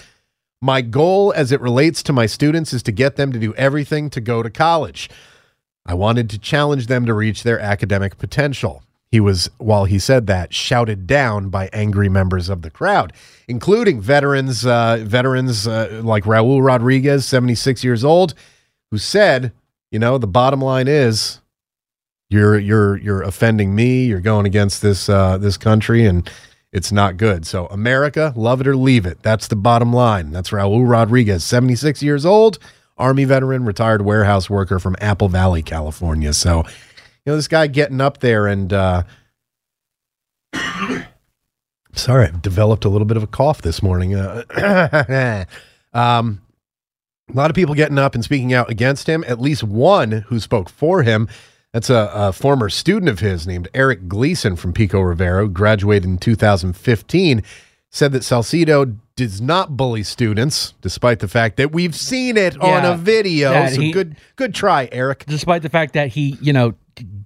My 0.62 0.82
goal 0.82 1.34
as 1.36 1.52
it 1.52 1.60
relates 1.60 2.04
to 2.04 2.14
my 2.14 2.28
students 2.28 2.74
is 2.74 2.84
to 2.84 2.92
get 2.92 3.16
them 3.16 3.32
to 3.32 3.40
do 3.40 3.56
everything 3.56 4.12
to 4.12 4.22
go 4.22 4.44
to 4.44 4.52
college. 4.52 5.10
I 5.86 5.96
wanted 5.96 6.30
to 6.30 6.38
challenge 6.38 6.86
them 6.86 7.08
to 7.08 7.14
reach 7.16 7.42
their 7.42 7.60
academic 7.60 8.20
potential. 8.20 8.84
He 9.12 9.20
was, 9.20 9.50
while 9.58 9.86
he 9.86 9.98
said 9.98 10.28
that, 10.28 10.54
shouted 10.54 11.08
down 11.08 11.50
by 11.50 11.72
angry 11.74 12.10
members 12.10 12.48
of 12.48 12.62
the 12.62 12.70
crowd, 12.70 13.12
including 13.48 14.00
veterans, 14.00 14.68
uh, 14.68 15.00
veterans 15.02 15.66
uh, 15.66 16.02
like 16.04 16.26
Raul 16.26 16.64
Rodriguez, 16.64 17.26
76 17.26 17.84
years 17.84 18.04
old, 18.04 18.36
who 18.92 19.00
said, 19.00 19.52
you 19.92 20.00
know, 20.00 20.18
the 20.18 20.28
bottom 20.28 20.62
line 20.62 20.88
is 20.88 21.40
you're 22.30 22.60
you're 22.60 22.98
you're 22.98 23.22
offending 23.24 23.76
me. 23.76 24.06
You're 24.06 24.20
going 24.20 24.46
against 24.46 24.82
this 24.82 25.10
uh, 25.10 25.38
this 25.38 25.58
country, 25.58 26.06
and 26.06 26.30
it's 26.72 26.92
not 26.92 27.18
good. 27.18 27.46
So 27.48 27.66
America, 27.68 28.34
love 28.36 28.62
it 28.62 28.68
or 28.68 28.76
leave 28.76 29.06
it. 29.06 29.24
That's 29.24 29.48
the 29.48 29.56
bottom 29.56 29.92
line. 29.92 30.32
That's 30.32 30.52
Raul 30.52 30.88
Rodriguez, 30.88 31.44
76 31.44 32.04
years 32.04 32.26
old, 32.26 32.60
Army 32.98 33.26
veteran, 33.26 33.66
retired 33.66 34.04
warehouse 34.04 34.50
worker 34.50 34.78
from 34.78 34.96
Apple 35.02 35.30
Valley, 35.30 35.64
California. 35.64 36.34
So, 36.34 36.58
you 37.26 37.32
know, 37.32 37.36
this 37.36 37.48
guy 37.48 37.68
getting 37.68 38.02
up 38.02 38.20
there 38.20 38.46
and 38.46 38.72
uh, 38.72 39.04
sorry, 41.94 42.28
I've 42.28 42.44
developed 42.44 42.86
a 42.86 42.90
little 42.90 43.08
bit 43.08 43.18
of 43.18 43.24
a 43.24 43.28
cough 43.28 43.64
this 43.64 43.82
morning. 43.82 44.14
Uh, 44.14 45.46
um, 45.94 46.42
a 47.30 47.34
lot 47.34 47.50
of 47.50 47.56
people 47.56 47.76
getting 47.76 47.98
up 47.98 48.16
and 48.16 48.24
speaking 48.24 48.54
out 48.54 48.70
against 48.70 49.08
him. 49.08 49.24
At 49.28 49.40
least 49.40 49.64
one 49.64 50.12
who 50.28 50.40
spoke 50.40 50.70
for 50.70 51.04
him. 51.04 51.28
That's 51.74 51.90
a, 51.90 52.10
a 52.14 52.34
former 52.34 52.70
student 52.70 53.10
of 53.10 53.20
his 53.20 53.46
named 53.46 53.68
Eric 53.74 54.08
Gleason 54.08 54.56
from 54.56 54.74
Pico 54.74 55.02
Rivera, 55.02 55.48
graduated 55.48 56.06
in 56.06 56.18
2015. 56.18 57.44
Said 57.92 58.12
that 58.12 58.22
Salcido 58.22 58.98
does 59.16 59.42
not 59.42 59.76
bully 59.76 60.04
students, 60.04 60.74
despite 60.82 61.20
the 61.20 61.28
fact 61.28 61.58
that 61.58 61.72
we've 61.72 61.96
seen 61.96 62.38
it 62.38 62.60
on 62.62 62.86
a 62.86 62.96
video. 62.96 63.68
So 63.68 63.82
he- 63.82 63.92
good, 63.92 64.16
good 64.36 64.56
try, 64.56 64.90
Eric. 64.92 65.26
Despite 65.28 65.62
the 65.62 65.70
fact 65.70 65.94
that 65.94 66.10
he, 66.10 66.38
you 66.42 66.54
know, 66.54 66.74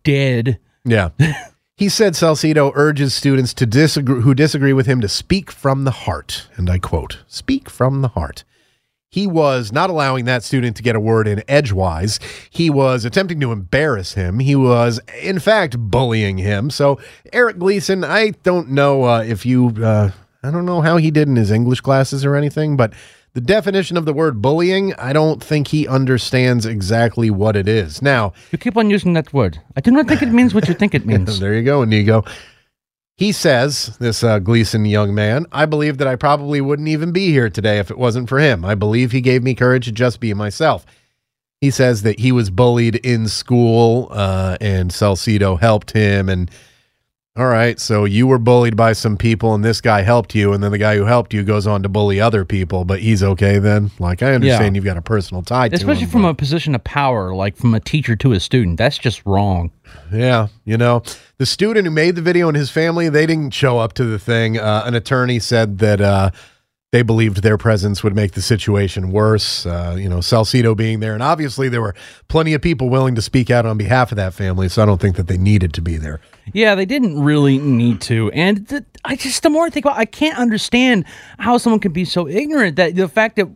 did. 0.04 0.60
Yeah. 0.84 1.10
he 1.78 1.90
said 1.90 2.14
Salcido 2.14 2.72
urges 2.76 3.14
students 3.14 3.54
to 3.56 3.66
disagree 3.66 4.22
who 4.22 4.34
disagree 4.34 4.74
with 4.74 4.86
him 4.86 5.02
to 5.02 5.10
speak 5.10 5.52
from 5.52 5.84
the 5.84 5.92
heart. 5.92 6.48
And 6.56 6.70
I 6.70 6.80
quote, 6.80 7.20
speak 7.28 7.70
from 7.70 8.02
the 8.02 8.10
heart. 8.10 8.44
He 9.14 9.28
was 9.28 9.72
not 9.72 9.92
allowing 9.92 10.26
that 10.26 10.44
student 10.44 10.76
to 10.78 10.82
get 10.82 10.96
a 10.96 11.00
word 11.00 11.28
in 11.28 11.44
edgewise. 11.48 12.20
He 12.50 12.72
was 12.72 13.06
attempting 13.06 13.40
to 13.42 13.52
embarrass 13.52 14.14
him. 14.14 14.40
He 14.40 14.56
was, 14.56 15.00
in 15.22 15.38
fact, 15.38 15.78
bullying 15.78 16.40
him. 16.40 16.72
So, 16.72 17.00
Eric 17.32 17.60
Gleason, 17.60 18.04
I 18.04 18.32
don't 18.42 18.70
know 18.72 19.04
uh, 19.04 19.22
if 19.22 19.46
you, 19.46 19.68
uh, 19.84 20.10
I 20.42 20.50
don't 20.50 20.66
know 20.66 20.82
how 20.82 20.98
he 20.98 21.12
did 21.12 21.28
in 21.28 21.36
his 21.36 21.52
English 21.52 21.82
classes 21.82 22.26
or 22.26 22.36
anything, 22.36 22.76
but 22.76 22.92
the 23.34 23.42
definition 23.42 23.98
of 23.98 24.06
the 24.06 24.14
word 24.14 24.42
bullying, 24.42 24.96
I 24.96 25.14
don't 25.14 25.44
think 25.44 25.68
he 25.68 25.88
understands 25.88 26.66
exactly 26.66 27.30
what 27.30 27.56
it 27.56 27.68
is. 27.68 28.02
Now, 28.02 28.34
You 28.52 28.58
keep 28.58 28.78
on 28.78 28.90
using 28.90 29.14
that 29.14 29.32
word. 29.32 29.60
I 29.78 29.82
do 29.82 29.92
not 29.92 30.08
think 30.08 30.24
it 30.24 30.30
means 30.30 30.56
what 30.56 30.68
you 30.68 30.74
think 30.74 30.96
it 30.96 31.06
means. 31.12 31.40
there 31.40 31.54
you 31.54 31.62
go, 31.62 31.84
Inigo. 31.84 32.24
He 33.16 33.32
says, 33.32 33.96
this 34.00 34.24
uh, 34.24 34.40
Gleason 34.40 34.86
young 34.86 35.14
man, 35.14 35.46
I 35.52 35.66
believe 35.66 36.00
that 36.00 36.08
I 36.08 36.16
probably 36.16 36.62
wouldn't 36.62 36.88
even 36.88 37.12
be 37.12 37.30
here 37.30 37.50
today 37.50 37.78
if 37.78 37.92
it 37.92 37.98
wasn't 37.98 38.28
for 38.28 38.40
him. 38.40 38.66
I 38.66 38.74
believe 38.74 39.12
he 39.12 39.22
gave 39.22 39.44
me 39.44 39.54
courage 39.54 39.86
to 39.86 39.92
just 39.92 40.20
be 40.20 40.34
myself. 40.34 40.86
He 41.62 41.70
says 41.70 42.02
that 42.02 42.20
he 42.20 42.32
was 42.32 42.50
bullied 42.50 42.96
in 42.98 43.28
school 43.28 44.08
uh, 44.12 44.58
and 44.60 44.90
Salcido 44.90 45.60
helped 45.60 45.92
him. 45.92 46.28
And 46.28 46.50
all 47.36 47.48
right, 47.48 47.80
so 47.80 48.06
you 48.06 48.28
were 48.28 48.38
bullied 48.38 48.76
by 48.76 48.94
some 48.94 49.18
people 49.18 49.56
and 49.56 49.66
this 49.66 49.82
guy 49.82 50.04
helped 50.04 50.36
you. 50.36 50.54
And 50.54 50.64
then 50.64 50.72
the 50.72 50.78
guy 50.78 50.96
who 50.98 51.06
helped 51.06 51.34
you 51.34 51.42
goes 51.44 51.66
on 51.66 51.82
to 51.82 51.90
bully 51.90 52.22
other 52.22 52.46
people, 52.46 52.86
but 52.86 53.00
he's 53.00 53.24
okay 53.24 53.58
then. 53.58 53.90
Like, 53.98 54.22
I 54.22 54.36
understand 54.36 54.76
Yeah. 54.76 54.78
you've 54.78 54.86
got 54.86 54.98
a 54.98 55.02
personal 55.02 55.42
tie 55.42 55.70
to 55.70 55.76
Especially 55.76 56.04
him, 56.04 56.10
from 56.12 56.26
a 56.26 56.36
position 56.36 56.76
of 56.76 56.84
power, 56.84 57.34
like 57.34 57.58
from 57.58 57.74
a 57.74 57.80
teacher 57.80 58.16
to 58.18 58.34
a 58.34 58.40
student. 58.40 58.78
That's 58.78 59.00
just 59.00 59.26
wrong. 59.26 59.72
Yeah, 60.14 60.48
you 60.64 60.78
know, 60.78 61.02
the 61.40 61.48
student 61.48 61.86
who 61.88 61.92
made 61.92 62.16
the 62.16 62.22
video 62.22 62.48
and 62.50 62.56
his 62.58 62.70
family, 62.70 63.10
they 63.10 63.26
didn't 63.26 63.52
show 63.52 63.80
up 63.80 63.94
to 63.94 64.04
the 64.06 64.20
thing. 64.20 64.60
Uh, 64.60 64.84
an 64.86 64.94
attorney 64.94 65.40
said 65.40 65.80
that 65.80 66.02
uh, 66.02 66.30
they 66.94 67.02
believed 67.02 67.42
their 67.42 67.58
presence 67.58 68.04
would 68.04 68.16
make 68.16 68.34
the 68.34 68.42
situation 68.42 69.12
worse. 69.12 69.66
Uh, 69.66 69.96
you 69.98 70.08
know, 70.08 70.20
Salcido 70.20 70.78
being 70.78 71.00
there, 71.00 71.16
and 71.16 71.24
obviously 71.24 71.68
there 71.68 71.82
were 71.82 71.96
plenty 72.28 72.54
of 72.54 72.62
people 72.62 72.88
willing 72.88 73.16
to 73.16 73.22
speak 73.22 73.50
out 73.50 73.66
on 73.66 73.80
behalf 73.80 74.12
of 74.12 74.16
that 74.18 74.32
family. 74.32 74.70
So 74.70 74.84
I 74.84 74.86
don't 74.86 75.02
think 75.02 75.16
that 75.16 75.28
they 75.28 75.40
needed 75.40 75.74
to 75.74 75.82
be 75.82 75.98
there. 75.98 76.22
Yeah, 76.54 76.76
they 76.76 76.86
didn't 76.86 77.20
really 77.20 77.58
need 77.58 78.00
to. 78.02 78.30
And 78.34 78.86
I 79.04 79.16
just, 79.16 79.42
the 79.42 79.50
more 79.50 79.66
I 79.66 79.72
think 79.72 79.88
about 79.88 79.98
I 79.98 80.06
can't 80.06 80.38
understand 80.38 81.06
how 81.40 81.58
someone 81.58 81.80
can 81.80 81.94
be 81.94 82.06
so 82.06 82.28
ignorant 82.28 82.76
that 82.76 82.96
the 82.96 83.08
fact 83.08 83.38
that, 83.38 83.48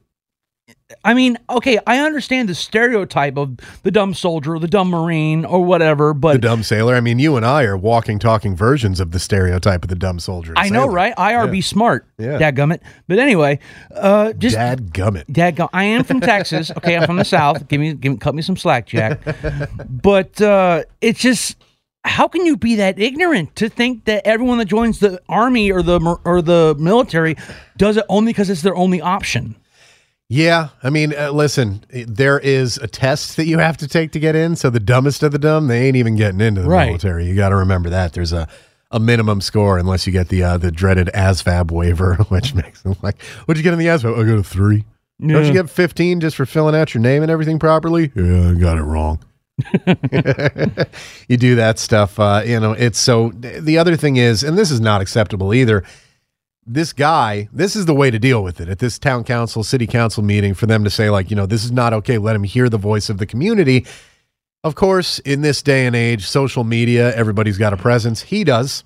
I 1.03 1.13
mean, 1.13 1.37
okay, 1.49 1.79
I 1.87 1.99
understand 1.99 2.49
the 2.49 2.55
stereotype 2.55 3.37
of 3.37 3.57
the 3.83 3.91
dumb 3.91 4.13
soldier 4.13 4.55
or 4.55 4.59
the 4.59 4.67
dumb 4.67 4.89
Marine 4.89 5.45
or 5.45 5.63
whatever, 5.63 6.13
but 6.13 6.33
The 6.33 6.39
dumb 6.39 6.63
sailor. 6.63 6.95
I 6.95 7.01
mean, 7.01 7.19
you 7.19 7.37
and 7.37 7.45
I 7.45 7.63
are 7.63 7.77
walking, 7.77 8.19
talking 8.19 8.55
versions 8.55 8.99
of 8.99 9.11
the 9.11 9.19
stereotype 9.19 9.83
of 9.83 9.89
the 9.89 9.95
dumb 9.95 10.19
soldier. 10.19 10.53
I 10.57 10.69
know, 10.69 10.83
sailor. 10.83 10.91
right? 10.91 11.15
IRB 11.15 11.63
smart. 11.63 12.05
Yeah. 12.17 12.37
Dadgummit. 12.39 12.81
But 13.07 13.19
anyway, 13.19 13.59
uh, 13.95 14.33
just 14.33 14.55
Dad 14.55 14.91
gummit. 14.93 15.25
Dadgum. 15.27 15.69
I 15.71 15.85
am 15.85 16.03
from 16.03 16.19
Texas. 16.19 16.71
Okay, 16.77 16.97
I'm 16.97 17.05
from 17.05 17.17
the 17.17 17.25
South. 17.25 17.67
Give 17.67 17.79
me, 17.79 17.93
give 17.93 18.13
me, 18.13 18.17
cut 18.17 18.35
me 18.35 18.41
some 18.41 18.57
slack, 18.57 18.87
Jack. 18.87 19.21
But 19.89 20.41
uh, 20.41 20.83
it's 21.01 21.19
just, 21.19 21.57
how 22.03 22.27
can 22.27 22.45
you 22.45 22.57
be 22.57 22.75
that 22.75 22.99
ignorant 22.99 23.55
to 23.57 23.69
think 23.69 24.05
that 24.05 24.25
everyone 24.27 24.57
that 24.57 24.65
joins 24.65 24.99
the 24.99 25.21
army 25.29 25.71
or 25.71 25.81
the 25.81 25.99
or 26.23 26.41
the 26.41 26.75
military 26.79 27.35
does 27.77 27.97
it 27.97 28.05
only 28.09 28.31
because 28.31 28.49
it's 28.49 28.61
their 28.61 28.75
only 28.75 29.01
option? 29.01 29.55
Yeah, 30.29 30.69
I 30.83 30.89
mean, 30.89 31.13
uh, 31.17 31.31
listen, 31.31 31.85
there 31.89 32.37
is 32.37 32.77
a 32.77 32.87
test 32.87 33.37
that 33.37 33.45
you 33.45 33.59
have 33.59 33.77
to 33.77 33.87
take 33.87 34.11
to 34.11 34.19
get 34.19 34.35
in. 34.35 34.57
So 34.57 34.69
the 34.69 34.79
dumbest 34.79 35.23
of 35.23 35.31
the 35.31 35.39
dumb, 35.39 35.67
they 35.67 35.87
ain't 35.87 35.95
even 35.95 36.17
getting 36.17 36.41
into 36.41 36.61
the 36.61 36.67
Right. 36.69 36.87
military. 36.87 37.25
You 37.25 37.33
got 37.35 37.49
to 37.49 37.55
remember 37.55 37.89
that 37.91 38.11
there's 38.11 38.33
a, 38.33 38.45
a 38.91 38.99
minimum 38.99 39.39
score 39.39 39.77
unless 39.77 40.05
you 40.05 40.11
get 40.11 40.27
the 40.27 40.43
uh, 40.43 40.57
the 40.57 40.69
dreaded 40.69 41.09
ASVAB 41.13 41.71
waiver, 41.71 42.15
which 42.29 42.53
makes 42.53 42.81
them 42.81 42.95
like, 43.01 43.21
what'd 43.45 43.57
you 43.57 43.63
get 43.63 43.71
in 43.71 43.79
the 43.79 43.85
ASVAB? 43.85 44.19
I 44.21 44.23
got 44.29 44.37
a 44.39 44.43
three. 44.43 44.83
Don't 45.25 45.45
you 45.45 45.53
get 45.53 45.69
15 45.69 46.19
just 46.19 46.35
for 46.35 46.45
filling 46.45 46.75
out 46.75 46.93
your 46.93 47.01
name 47.01 47.23
and 47.23 47.31
everything 47.31 47.57
properly? 47.57 48.11
Yeah, 48.13 48.51
I 48.51 48.53
got 48.53 48.77
it 48.77 48.83
wrong. 48.83 49.19
you 51.27 51.37
do 51.37 51.55
that 51.55 51.79
stuff. 51.79 52.19
Uh, 52.19 52.43
you 52.45 52.59
know, 52.59 52.73
it's 52.73 52.99
so. 52.99 53.29
The 53.31 53.77
other 53.77 53.95
thing 53.95 54.17
is, 54.17 54.43
and 54.43 54.57
this 54.57 54.71
is 54.71 54.79
not 54.81 55.01
acceptable 55.01 55.53
either. 55.53 55.83
This 56.69 56.91
guy, 56.91 57.47
this 57.53 57.77
is 57.77 57.85
the 57.85 57.93
way 57.93 58.11
to 58.11 58.19
deal 58.19 58.43
with 58.43 58.59
it 58.59 58.67
at 58.67 58.79
this 58.79 58.99
town 58.99 59.23
council, 59.23 59.63
city 59.63 59.87
council 59.87 60.21
meeting 60.21 60.53
for 60.53 60.65
them 60.65 60.83
to 60.83 60.89
say, 60.89 61.09
like, 61.09 61.29
you 61.29 61.35
know, 61.35 61.45
this 61.45 61.63
is 61.63 61.71
not 61.71 61.93
okay. 61.93 62.17
Let 62.17 62.35
him 62.35 62.43
hear 62.43 62.67
the 62.67 62.77
voice 62.77 63.09
of 63.09 63.19
the 63.19 63.25
community. 63.25 63.85
Of 64.65 64.75
course, 64.75 65.19
in 65.19 65.43
this 65.43 65.61
day 65.61 65.85
and 65.85 65.95
age, 65.95 66.27
social 66.27 66.65
media, 66.65 67.15
everybody's 67.15 67.57
got 67.57 67.71
a 67.71 67.77
presence. 67.77 68.21
He 68.21 68.43
does. 68.43 68.83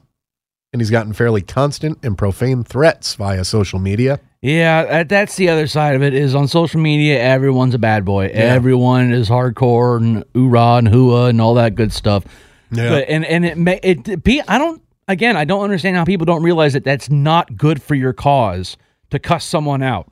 And 0.73 0.79
he's 0.79 0.91
gotten 0.91 1.11
fairly 1.11 1.41
constant 1.41 1.97
and 2.03 2.17
profane 2.17 2.63
threats 2.63 3.15
via 3.15 3.43
social 3.43 3.79
media. 3.79 4.21
Yeah, 4.41 4.85
uh, 4.89 5.03
that's 5.03 5.35
the 5.35 5.49
other 5.49 5.67
side 5.67 5.95
of 5.95 6.01
it. 6.01 6.13
Is 6.13 6.33
on 6.33 6.47
social 6.47 6.79
media, 6.79 7.19
everyone's 7.19 7.75
a 7.75 7.79
bad 7.79 8.05
boy. 8.05 8.27
Everyone 8.27 9.11
is 9.11 9.27
hardcore 9.27 9.97
and 9.97 10.23
oorah 10.33 10.79
and 10.79 10.87
hooah 10.87 11.29
and 11.29 11.41
all 11.41 11.55
that 11.55 11.75
good 11.75 11.91
stuff. 11.91 12.23
Yeah. 12.71 12.89
But, 12.89 13.09
and 13.09 13.25
and 13.25 13.45
it 13.45 13.57
may 13.57 13.79
it 13.83 14.23
be. 14.23 14.41
I 14.47 14.57
don't. 14.57 14.81
Again, 15.11 15.35
I 15.37 15.43
don't 15.45 15.61
understand 15.63 15.97
how 15.97 16.05
people 16.05 16.25
don't 16.25 16.41
realize 16.43 16.73
that 16.73 16.83
that's 16.83 17.09
not 17.09 17.57
good 17.57 17.81
for 17.83 17.95
your 17.95 18.13
cause 18.13 18.77
to 19.09 19.19
cuss 19.19 19.43
someone 19.45 19.83
out. 19.83 20.09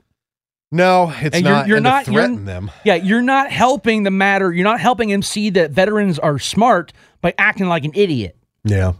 No, 0.72 1.12
it's 1.20 1.34
And 1.34 1.44
not. 1.44 1.66
you're, 1.66 1.76
you're 1.76 1.80
not 1.82 2.06
you're- 2.06 2.36
them. 2.36 2.70
Yeah, 2.84 2.94
you're 2.96 3.22
not 3.22 3.50
helping 3.50 4.04
the 4.04 4.10
matter. 4.10 4.52
You're 4.52 4.64
not 4.64 4.78
helping 4.80 5.08
him 5.10 5.22
see 5.22 5.50
that 5.50 5.70
veterans 5.72 6.18
are 6.18 6.38
smart 6.38 6.92
by 7.20 7.34
acting 7.38 7.66
like 7.66 7.84
an 7.84 7.92
idiot. 7.94 8.36
Yeah. 8.62 8.92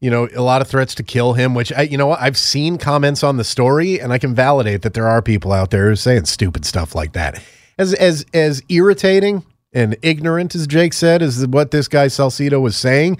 You 0.00 0.10
know, 0.10 0.28
a 0.34 0.40
lot 0.42 0.60
of 0.62 0.68
threats 0.68 0.94
to 0.96 1.02
kill 1.02 1.32
him, 1.34 1.54
which 1.54 1.72
I, 1.72 1.82
you 1.82 1.98
know 1.98 2.06
what, 2.06 2.20
I've 2.20 2.36
seen 2.38 2.78
comments 2.78 3.22
on 3.22 3.36
the 3.36 3.44
story 3.44 4.00
and 4.00 4.12
I 4.12 4.18
can 4.18 4.34
validate 4.34 4.82
that 4.82 4.94
there 4.94 5.06
are 5.06 5.20
people 5.20 5.52
out 5.52 5.70
there 5.70 5.86
who 5.86 5.92
are 5.92 5.96
saying 5.96 6.26
stupid 6.26 6.64
stuff 6.64 6.94
like 6.94 7.12
that. 7.14 7.42
As, 7.78 7.92
as, 7.94 8.24
as 8.32 8.62
irritating 8.68 9.44
and 9.72 9.96
ignorant 10.02 10.54
as 10.54 10.66
Jake 10.66 10.92
said, 10.92 11.20
is 11.22 11.46
what 11.46 11.70
this 11.70 11.88
guy 11.88 12.06
Salcido 12.06 12.60
was 12.62 12.76
saying. 12.76 13.18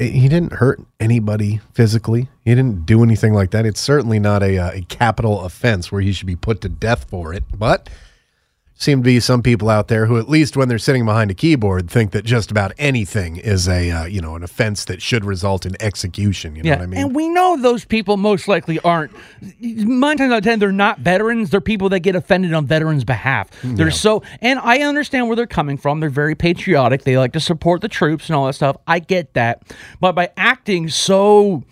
He 0.00 0.30
didn't 0.30 0.54
hurt 0.54 0.80
anybody 0.98 1.60
physically. 1.74 2.28
He 2.42 2.54
didn't 2.54 2.86
do 2.86 3.02
anything 3.02 3.34
like 3.34 3.50
that. 3.50 3.66
It's 3.66 3.80
certainly 3.80 4.18
not 4.18 4.42
a, 4.42 4.56
uh, 4.56 4.70
a 4.72 4.80
capital 4.82 5.42
offense 5.42 5.92
where 5.92 6.00
he 6.00 6.12
should 6.12 6.26
be 6.26 6.36
put 6.36 6.62
to 6.62 6.70
death 6.70 7.04
for 7.10 7.34
it. 7.34 7.44
But 7.54 7.90
seem 8.80 9.00
to 9.00 9.04
be 9.04 9.20
some 9.20 9.42
people 9.42 9.68
out 9.68 9.88
there 9.88 10.06
who, 10.06 10.18
at 10.18 10.28
least 10.28 10.56
when 10.56 10.68
they're 10.68 10.78
sitting 10.78 11.04
behind 11.04 11.30
a 11.30 11.34
keyboard, 11.34 11.90
think 11.90 12.12
that 12.12 12.24
just 12.24 12.50
about 12.50 12.72
anything 12.78 13.36
is 13.36 13.68
a 13.68 13.90
uh, 13.90 14.04
you 14.06 14.20
know 14.20 14.34
an 14.34 14.42
offense 14.42 14.86
that 14.86 15.00
should 15.00 15.24
result 15.24 15.66
in 15.66 15.76
execution. 15.80 16.56
You 16.56 16.62
know 16.62 16.70
what 16.70 16.80
I 16.80 16.86
mean? 16.86 17.00
And 17.00 17.14
we 17.14 17.28
know 17.28 17.56
those 17.60 17.84
people 17.84 18.16
most 18.16 18.48
likely 18.48 18.80
aren't. 18.80 19.12
Nine 19.60 20.16
times 20.16 20.32
out 20.32 20.38
of 20.38 20.44
ten, 20.44 20.58
they're 20.58 20.72
not 20.72 20.98
veterans. 21.00 21.50
They're 21.50 21.60
people 21.60 21.90
that 21.90 22.00
get 22.00 22.16
offended 22.16 22.54
on 22.54 22.66
veterans' 22.66 23.04
behalf. 23.04 23.50
They're 23.62 23.90
so, 23.90 24.22
and 24.40 24.58
I 24.58 24.78
understand 24.78 25.28
where 25.28 25.36
they're 25.36 25.46
coming 25.46 25.76
from. 25.76 26.00
They're 26.00 26.10
very 26.10 26.34
patriotic. 26.34 27.04
They 27.04 27.18
like 27.18 27.34
to 27.34 27.40
support 27.40 27.82
the 27.82 27.88
troops 27.88 28.28
and 28.28 28.36
all 28.36 28.46
that 28.46 28.54
stuff. 28.54 28.76
I 28.86 28.98
get 28.98 29.34
that. 29.34 29.62
But 30.00 30.12
by 30.12 30.30
acting 30.36 30.88
so 30.88 31.64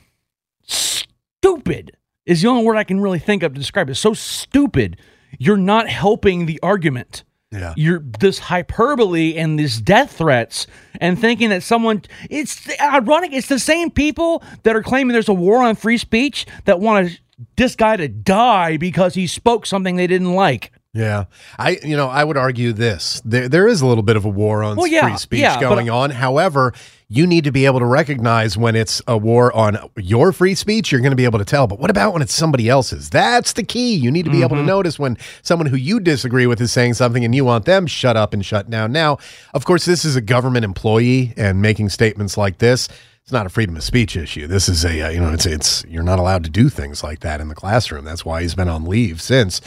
stupid 0.63 1.97
is 2.27 2.43
the 2.43 2.49
only 2.49 2.65
word 2.65 2.77
I 2.77 2.85
can 2.85 3.01
really 3.01 3.19
think 3.19 3.43
of 3.43 3.55
to 3.55 3.59
describe 3.59 3.89
it. 3.89 3.95
So 3.95 4.13
stupid, 4.13 4.99
you're 5.39 5.57
not 5.57 5.89
helping 5.89 6.47
the 6.47 6.59
argument. 6.63 7.25
Yeah. 7.51 7.73
You're 7.77 8.01
this 8.21 8.39
hyperbole 8.39 9.37
and 9.37 9.59
these 9.59 9.81
death 9.81 10.19
threats 10.19 10.67
and 11.01 11.19
thinking 11.19 11.49
that 11.49 11.63
someone 11.63 12.03
it's 12.29 12.69
ironic, 12.79 13.33
it's 13.33 13.49
the 13.49 13.59
same 13.59 13.91
people 13.91 14.43
that 14.65 14.77
are 14.77 14.83
claiming 14.83 15.15
there's 15.15 15.31
a 15.31 15.35
war 15.35 15.63
on 15.63 15.75
free 15.75 15.97
speech 15.97 16.47
that 16.67 16.81
want 16.81 17.21
this 17.57 17.75
guy 17.75 17.97
to 17.97 18.09
die 18.09 18.77
because 18.77 19.15
he 19.15 19.27
spoke 19.27 19.65
something 19.65 19.97
they 19.97 20.07
didn't 20.07 20.35
like. 20.35 20.73
Yeah, 20.93 21.25
I 21.59 21.79
you 21.83 21.97
know 21.97 22.09
I 22.09 22.25
would 22.25 22.37
argue 22.37 22.73
this 22.73 23.23
there 23.25 23.49
there 23.49 23.69
is 23.69 23.83
a 23.83 23.87
little 23.87 24.03
bit 24.03 24.17
of 24.17 24.25
a 24.25 24.29
war 24.29 24.63
on 24.63 24.77
Well, 24.77 24.87
yeah, 24.87 25.09
free 25.09 25.17
speech 25.17 25.41
yeah, 25.41 25.61
going 25.61 25.89
on. 25.89 26.11
However, 26.11 26.75
you 27.11 27.27
need 27.27 27.45
to 27.45 27.51
be 27.53 27.65
able 27.65 27.79
to 27.79 27.87
recognize 27.87 28.59
when 28.59 28.77
it's 28.77 29.01
a 29.09 29.17
war 29.17 29.51
on 29.57 29.79
your 29.97 30.31
free 30.31 30.55
speech. 30.55 30.93
You're 30.93 31.01
going 31.01 31.13
to 31.13 31.17
be 31.17 31.25
able 31.25 31.39
to 31.39 31.45
tell. 31.45 31.67
But 31.67 31.79
what 31.79 31.89
about 31.89 32.13
when 32.13 32.21
it's 32.21 32.35
somebody 32.35 32.69
else's? 32.69 33.09
That's 33.09 33.55
the 33.55 33.63
key. 33.63 33.95
You 33.95 34.11
need 34.11 34.27
to 34.27 34.31
be 34.31 34.43
able 34.43 34.57
Mm-hmm. 34.57 34.67
to 34.67 34.73
notice 34.73 34.99
when 34.99 35.17
someone 35.43 35.67
who 35.69 35.77
you 35.77 36.01
disagree 36.01 36.47
with 36.47 36.61
is 36.61 36.71
saying 36.71 36.95
something 36.95 37.25
and 37.25 37.35
you 37.35 37.47
want 37.47 37.65
them 37.65 37.87
shut 37.87 38.17
up 38.19 38.35
and 38.35 38.45
shut 38.45 38.69
down. 38.69 38.93
Now, 38.93 39.17
of 39.55 39.65
course, 39.65 39.87
this 39.87 40.05
is 40.05 40.17
a 40.17 40.21
government 40.21 40.67
employee 40.67 41.33
and 41.39 41.63
making 41.63 41.89
statements 41.89 42.37
like 42.37 42.59
this. 42.59 42.89
It's 43.23 43.33
not 43.33 43.47
a 43.47 43.51
freedom 43.51 43.77
of 43.77 43.83
speech 43.85 44.15
issue. 44.17 44.47
This 44.47 44.69
is 44.69 44.85
a 44.85 45.03
uh, 45.03 45.09
you 45.11 45.21
know 45.21 45.33
it's 45.33 45.45
it's 45.47 45.85
you're 45.87 46.03
not 46.03 46.19
allowed 46.19 46.45
to 46.45 46.51
do 46.51 46.69
things 46.71 47.03
like 47.03 47.21
that 47.21 47.41
in 47.43 47.49
the 47.49 47.55
classroom. 47.55 48.05
That's 48.05 48.25
why 48.25 48.43
he's 48.43 48.55
been 48.55 48.69
on 48.69 48.85
leave 48.85 49.21
since. 49.23 49.61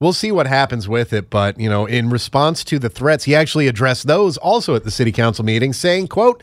We'll 0.00 0.12
see 0.12 0.30
what 0.32 0.46
happens 0.46 0.88
with 0.88 1.12
it, 1.12 1.28
but 1.30 1.58
you 1.58 1.68
know, 1.68 1.86
in 1.86 2.08
response 2.10 2.62
to 2.64 2.78
the 2.78 2.88
threats, 2.88 3.24
he 3.24 3.34
actually 3.34 3.66
addressed 3.68 4.06
those 4.08 4.36
also 4.36 4.74
at 4.76 4.84
the 4.84 4.90
city 4.92 5.10
council 5.12 5.44
meeting, 5.44 5.72
saying, 5.72 6.08
"quote 6.08 6.42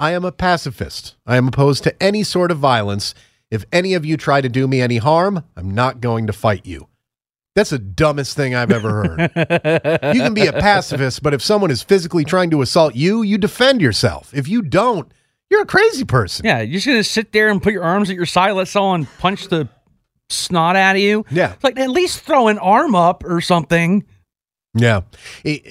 I 0.00 0.12
am 0.12 0.24
a 0.24 0.32
pacifist. 0.32 1.14
I 1.26 1.36
am 1.36 1.46
opposed 1.46 1.84
to 1.84 2.02
any 2.02 2.24
sort 2.24 2.50
of 2.50 2.58
violence. 2.58 3.14
If 3.50 3.64
any 3.72 3.94
of 3.94 4.04
you 4.04 4.16
try 4.16 4.40
to 4.40 4.48
do 4.48 4.66
me 4.66 4.80
any 4.80 4.96
harm, 4.96 5.44
I'm 5.56 5.72
not 5.72 6.00
going 6.00 6.26
to 6.26 6.32
fight 6.32 6.66
you." 6.66 6.88
That's 7.54 7.70
the 7.70 7.78
dumbest 7.78 8.36
thing 8.36 8.54
I've 8.54 8.70
ever 8.70 8.90
heard. 8.90 9.20
you 10.14 10.22
can 10.22 10.34
be 10.34 10.46
a 10.46 10.52
pacifist, 10.52 11.22
but 11.22 11.34
if 11.34 11.42
someone 11.42 11.70
is 11.70 11.82
physically 11.82 12.24
trying 12.24 12.50
to 12.50 12.62
assault 12.62 12.94
you, 12.94 13.22
you 13.22 13.38
defend 13.38 13.80
yourself. 13.82 14.32
If 14.32 14.48
you 14.48 14.62
don't, 14.62 15.12
you're 15.50 15.62
a 15.62 15.66
crazy 15.66 16.04
person. 16.04 16.46
Yeah, 16.46 16.60
you're 16.60 16.74
just 16.74 16.86
gonna 16.86 17.04
sit 17.04 17.32
there 17.32 17.50
and 17.50 17.62
put 17.62 17.72
your 17.72 17.82
arms 17.82 18.08
at 18.08 18.16
your 18.16 18.26
side, 18.26 18.52
let 18.52 18.68
someone 18.68 19.06
punch 19.18 19.48
the 19.48 19.68
snot 20.28 20.76
out 20.76 20.96
of 20.96 21.02
you. 21.02 21.24
Yeah. 21.30 21.52
It's 21.52 21.64
like 21.64 21.78
at 21.78 21.90
least 21.90 22.20
throw 22.20 22.48
an 22.48 22.58
arm 22.58 22.94
up 22.94 23.24
or 23.24 23.40
something. 23.40 24.04
Yeah, 24.72 25.00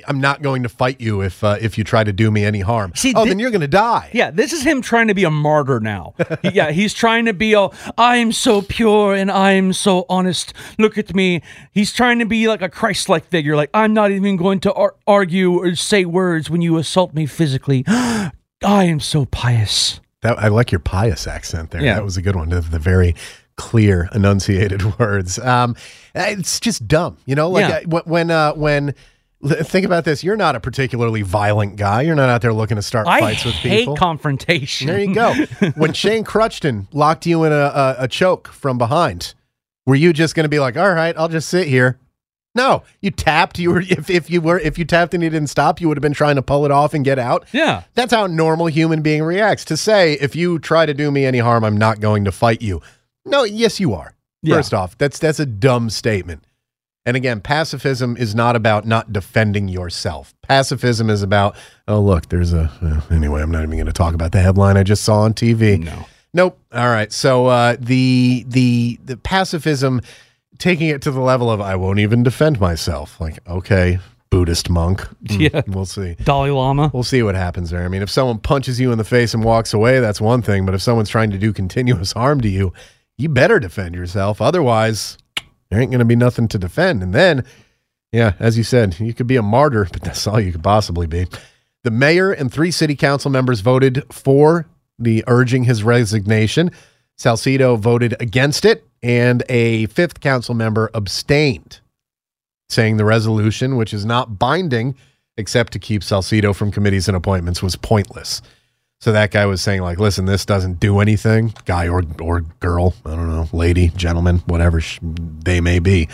I'm 0.09 0.19
not 0.19 0.41
going 0.41 0.63
to 0.63 0.69
fight 0.69 0.99
you 0.99 1.21
if 1.21 1.41
uh, 1.41 1.55
if 1.61 1.77
you 1.77 1.85
try 1.85 2.03
to 2.03 2.11
do 2.11 2.29
me 2.31 2.43
any 2.43 2.59
harm. 2.59 2.91
See, 2.95 3.13
oh, 3.15 3.23
thi- 3.23 3.29
then 3.29 3.39
you're 3.39 3.49
going 3.49 3.61
to 3.61 3.67
die. 3.67 4.09
Yeah, 4.13 4.29
this 4.29 4.51
is 4.51 4.63
him 4.63 4.81
trying 4.81 5.07
to 5.07 5.13
be 5.13 5.23
a 5.23 5.31
martyr 5.31 5.79
now. 5.79 6.15
Yeah, 6.43 6.71
he's 6.71 6.93
trying 6.93 7.23
to 7.25 7.33
be 7.33 7.53
a 7.53 7.69
I'm 7.97 8.33
so 8.33 8.61
pure 8.61 9.13
and 9.15 9.31
I'm 9.31 9.71
so 9.71 10.05
honest. 10.09 10.53
Look 10.77 10.97
at 10.97 11.15
me. 11.15 11.41
He's 11.71 11.93
trying 11.93 12.19
to 12.19 12.25
be 12.25 12.47
like 12.49 12.61
a 12.61 12.67
Christ-like 12.69 13.25
figure. 13.25 13.55
Like 13.55 13.69
I'm 13.73 13.93
not 13.93 14.11
even 14.11 14.35
going 14.35 14.59
to 14.61 14.73
ar- 14.73 14.95
argue 15.07 15.53
or 15.53 15.75
say 15.75 16.03
words 16.03 16.49
when 16.49 16.61
you 16.61 16.77
assault 16.77 17.13
me 17.13 17.25
physically. 17.25 17.85
I 17.87 18.31
am 18.63 18.99
so 18.99 19.25
pious. 19.25 20.01
That 20.21 20.37
I 20.37 20.49
like 20.49 20.71
your 20.73 20.79
pious 20.79 21.25
accent 21.27 21.71
there. 21.71 21.81
Yeah. 21.81 21.95
That 21.95 22.03
was 22.03 22.17
a 22.17 22.21
good 22.21 22.35
one. 22.35 22.49
The, 22.49 22.59
the 22.59 22.79
very 22.79 23.15
clear, 23.59 24.09
enunciated 24.15 24.81
words. 24.99 25.37
Um, 25.37 25.75
it's 26.15 26.59
just 26.59 26.87
dumb, 26.87 27.17
you 27.25 27.35
know. 27.35 27.49
Like 27.51 27.69
Yeah. 27.69 27.99
wh- 27.99 28.07
when 28.07 28.31
uh, 28.31 28.53
when 28.53 28.95
think 29.43 29.85
about 29.85 30.03
this, 30.05 30.23
you're 30.23 30.35
not 30.35 30.55
a 30.55 30.59
particularly 30.59 31.21
violent 31.21 31.75
guy. 31.75 32.01
You're 32.01 32.15
not 32.15 32.29
out 32.29 32.41
there 32.41 32.53
looking 32.53 32.75
to 32.77 32.81
start 32.81 33.07
I 33.07 33.19
fights 33.19 33.45
with 33.45 33.53
hate 33.55 33.79
people. 33.81 33.95
confrontation. 33.95 34.87
there 34.87 34.99
you 34.99 35.13
go. 35.13 35.33
when 35.75 35.93
Shane 35.93 36.23
Crutchton 36.23 36.87
locked 36.93 37.25
you 37.25 37.43
in 37.43 37.51
a, 37.51 37.55
a, 37.55 37.95
a 37.99 38.07
choke 38.07 38.47
from 38.47 38.77
behind, 38.77 39.33
were 39.85 39.95
you 39.95 40.13
just 40.13 40.35
going 40.35 40.43
to 40.45 40.49
be 40.49 40.59
like, 40.59 40.75
"All 40.77 40.91
right, 40.93 41.15
I'll 41.17 41.29
just 41.29 41.49
sit 41.49 41.67
here"? 41.67 41.99
No, 42.55 42.81
you 42.99 43.11
tapped. 43.11 43.59
You 43.59 43.69
were 43.71 43.81
if, 43.81 44.09
if 44.09 44.29
you 44.29 44.41
were 44.41 44.59
if 44.59 44.77
you 44.79 44.83
tapped 44.83 45.13
and 45.13 45.21
you 45.23 45.29
didn't 45.29 45.49
stop, 45.49 45.79
you 45.79 45.87
would 45.87 45.97
have 45.97 46.01
been 46.01 46.13
trying 46.13 46.35
to 46.35 46.41
pull 46.41 46.65
it 46.65 46.71
off 46.71 46.93
and 46.95 47.05
get 47.05 47.19
out. 47.19 47.45
Yeah. 47.53 47.83
That's 47.93 48.11
how 48.11 48.25
a 48.25 48.27
normal 48.27 48.65
human 48.67 49.01
being 49.03 49.21
reacts. 49.23 49.63
To 49.65 49.77
say, 49.77 50.13
if 50.13 50.35
you 50.35 50.57
try 50.59 50.85
to 50.87 50.93
do 50.93 51.11
me 51.11 51.25
any 51.25 51.37
harm, 51.39 51.63
I'm 51.63 51.77
not 51.77 51.99
going 51.99 52.25
to 52.25 52.31
fight 52.31 52.61
you. 52.63 52.81
No, 53.25 53.43
yes, 53.43 53.79
you 53.79 53.93
are. 53.93 54.13
Yeah. 54.41 54.55
First 54.55 54.73
off, 54.73 54.97
that's 54.97 55.19
that's 55.19 55.39
a 55.39 55.45
dumb 55.45 55.89
statement. 55.89 56.43
And 57.05 57.17
again, 57.17 57.41
pacifism 57.41 58.17
is 58.17 58.35
not 58.35 58.55
about 58.55 58.85
not 58.85 59.11
defending 59.11 59.67
yourself. 59.67 60.33
Pacifism 60.43 61.09
is 61.09 61.21
about, 61.23 61.55
oh 61.87 61.99
look, 61.99 62.29
there's 62.29 62.53
a 62.53 62.71
well, 62.81 63.03
anyway. 63.11 63.41
I'm 63.41 63.51
not 63.51 63.63
even 63.63 63.75
going 63.75 63.85
to 63.87 63.93
talk 63.93 64.13
about 64.13 64.31
the 64.31 64.41
headline 64.41 64.77
I 64.77 64.83
just 64.83 65.03
saw 65.03 65.21
on 65.21 65.33
TV. 65.33 65.79
No. 65.79 66.05
Nope. 66.33 66.59
All 66.71 66.87
right. 66.87 67.11
So 67.11 67.47
uh, 67.47 67.75
the 67.79 68.45
the 68.47 68.99
the 69.03 69.17
pacifism, 69.17 70.01
taking 70.59 70.89
it 70.89 71.01
to 71.03 71.11
the 71.11 71.21
level 71.21 71.49
of 71.49 71.59
I 71.61 71.75
won't 71.75 71.99
even 71.99 72.21
defend 72.23 72.59
myself. 72.59 73.19
Like, 73.19 73.39
okay, 73.47 73.97
Buddhist 74.29 74.69
monk. 74.69 75.01
Mm, 75.23 75.51
Yeah. 75.53 75.61
We'll 75.67 75.85
see. 75.85 76.15
Dalai 76.23 76.51
Lama. 76.51 76.91
We'll 76.93 77.03
see 77.03 77.23
what 77.23 77.33
happens 77.35 77.71
there. 77.71 77.83
I 77.83 77.87
mean, 77.87 78.03
if 78.03 78.09
someone 78.11 78.37
punches 78.37 78.79
you 78.79 78.91
in 78.91 78.97
the 78.99 79.03
face 79.03 79.33
and 79.33 79.43
walks 79.43 79.73
away, 79.73 79.99
that's 79.99 80.21
one 80.21 80.41
thing. 80.43 80.65
But 80.65 80.75
if 80.75 80.81
someone's 80.81 81.09
trying 81.09 81.31
to 81.31 81.37
do 81.39 81.51
continuous 81.51 82.11
harm 82.11 82.39
to 82.41 82.49
you, 82.49 82.71
you 83.19 83.27
better 83.29 83.59
defend 83.59 83.93
yourself. 83.93 84.41
Otherwise, 84.41 85.17
there 85.69 85.79
ain't 85.79 85.91
going 85.91 85.99
to 85.99 86.05
be 86.05 86.15
nothing 86.15 86.47
to 86.47 86.57
defend. 86.57 87.03
And 87.03 87.13
then, 87.13 87.43
yeah, 88.13 88.33
as 88.39 88.57
you 88.57 88.63
said, 88.63 88.99
you 88.99 89.13
could 89.13 89.27
be 89.27 89.35
a 89.35 89.43
martyr, 89.43 89.87
but 89.91 90.01
that's 90.01 90.25
all 90.25 90.39
you 90.39 90.53
could 90.53 90.63
possibly 90.63 91.05
be. 91.05 91.27
The 91.83 91.91
mayor 91.91 92.31
and 92.31 92.51
three 92.51 92.71
city 92.71 92.95
council 92.95 93.29
members 93.29 93.59
voted 93.59 94.03
for 94.11 94.67
the 94.97 95.23
urging 95.27 95.65
his 95.65 95.83
resignation. 95.83 96.71
Salcido 97.17 97.77
voted 97.77 98.15
against 98.21 98.63
it, 98.63 98.87
and 99.03 99.43
a 99.49 99.85
fifth 99.87 100.21
council 100.21 100.55
member 100.55 100.89
abstained, 100.93 101.81
saying 102.69 102.95
the 102.95 103.05
resolution, 103.05 103.75
which 103.75 103.93
is 103.93 104.05
not 104.05 104.39
binding 104.39 104.95
except 105.35 105.73
to 105.73 105.79
keep 105.79 106.01
Salcido 106.01 106.55
from 106.55 106.71
committees 106.71 107.07
and 107.07 107.17
appointments, 107.17 107.61
was 107.61 107.75
pointless. 107.75 108.41
So 109.01 109.13
that 109.13 109.31
guy 109.31 109.45
was 109.45 109.61
saying, 109.61 109.81
like, 109.81 109.97
listen, 109.97 110.25
this 110.25 110.45
doesn't 110.45 110.79
do 110.81 110.99
anything, 110.99 111.53
guy 111.65 111.87
or 111.87 112.03
or 112.19 112.41
girl, 112.59 112.93
I 113.05 113.11
don't 113.15 113.29
know, 113.29 113.47
lady, 113.53 113.89
gentleman, 113.95 114.39
whatever 114.39 114.81
sh- 114.81 114.99
they 115.01 115.61
may 115.61 115.79
be, 115.79 116.09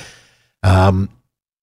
um, 0.62 1.10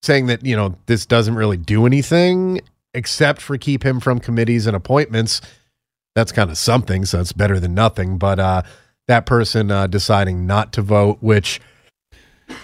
saying 0.01 0.25
that 0.27 0.45
you 0.45 0.55
know 0.55 0.75
this 0.85 1.05
doesn't 1.05 1.35
really 1.35 1.55
do 1.57 1.85
anything 1.85 2.59
except 2.93 3.41
for 3.41 3.57
keep 3.57 3.83
him 3.83 3.99
from 4.01 4.19
committees 4.19 4.67
and 4.67 4.75
appointments. 4.75 5.39
That's 6.13 6.31
kind 6.31 6.51
of 6.51 6.57
something, 6.57 7.05
so 7.05 7.21
it's 7.21 7.31
better 7.33 7.59
than 7.59 7.73
nothing. 7.73 8.17
But 8.17 8.39
uh, 8.39 8.61
that 9.07 9.25
person 9.25 9.71
uh, 9.71 9.87
deciding 9.87 10.45
not 10.45 10.73
to 10.73 10.81
vote, 10.81 11.17
which 11.21 11.61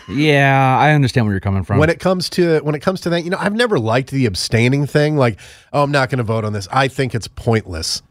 Yeah, 0.07 0.77
I 0.77 0.91
understand 0.91 1.25
where 1.25 1.33
you're 1.33 1.39
coming 1.39 1.63
from. 1.63 1.77
when 1.79 1.89
it 1.89 1.99
comes 1.99 2.29
to 2.31 2.59
when 2.59 2.75
it 2.75 2.81
comes 2.81 3.01
to 3.01 3.09
that, 3.11 3.23
you 3.23 3.29
know, 3.29 3.37
I've 3.39 3.55
never 3.55 3.79
liked 3.79 4.11
the 4.11 4.25
abstaining 4.25 4.85
thing. 4.85 5.15
Like, 5.17 5.39
oh, 5.71 5.81
I'm 5.83 5.91
not 5.91 6.09
going 6.09 6.17
to 6.17 6.23
vote 6.23 6.43
on 6.43 6.51
this. 6.53 6.67
I 6.71 6.89
think 6.89 7.15
it's 7.15 7.27
pointless. 7.29 8.01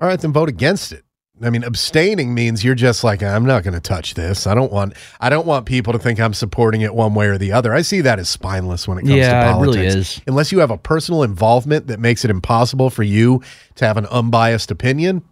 All 0.00 0.08
right, 0.08 0.20
then 0.20 0.32
vote 0.32 0.48
against 0.48 0.92
it. 0.92 1.04
I 1.42 1.50
mean, 1.50 1.64
abstaining 1.64 2.32
means 2.34 2.64
you're 2.64 2.74
just 2.74 3.04
like, 3.04 3.22
I'm 3.22 3.44
not 3.44 3.62
going 3.62 3.74
to 3.74 3.80
touch 3.80 4.14
this. 4.14 4.46
I 4.46 4.54
don't 4.54 4.72
want. 4.72 4.94
I 5.20 5.28
don't 5.28 5.46
want 5.46 5.66
people 5.66 5.92
to 5.92 5.98
think 5.98 6.18
I'm 6.18 6.32
supporting 6.32 6.80
it 6.80 6.94
one 6.94 7.14
way 7.14 7.26
or 7.26 7.36
the 7.36 7.52
other. 7.52 7.74
I 7.74 7.82
see 7.82 8.00
that 8.02 8.18
as 8.18 8.28
spineless 8.30 8.88
when 8.88 8.96
it 8.98 9.02
comes 9.02 9.14
Yeah, 9.16 9.42
to 9.44 9.50
it 9.50 9.52
politics. 9.52 9.76
really 9.76 9.86
is. 10.00 10.20
Unless 10.26 10.50
you 10.52 10.60
have 10.60 10.70
a 10.70 10.78
personal 10.78 11.22
involvement 11.22 11.88
that 11.88 12.00
makes 12.00 12.24
it 12.24 12.30
impossible 12.30 12.88
for 12.88 13.02
you 13.02 13.42
to 13.74 13.86
have 13.86 13.98
an 13.98 14.06
unbiased 14.06 14.70
opinion. 14.70 15.22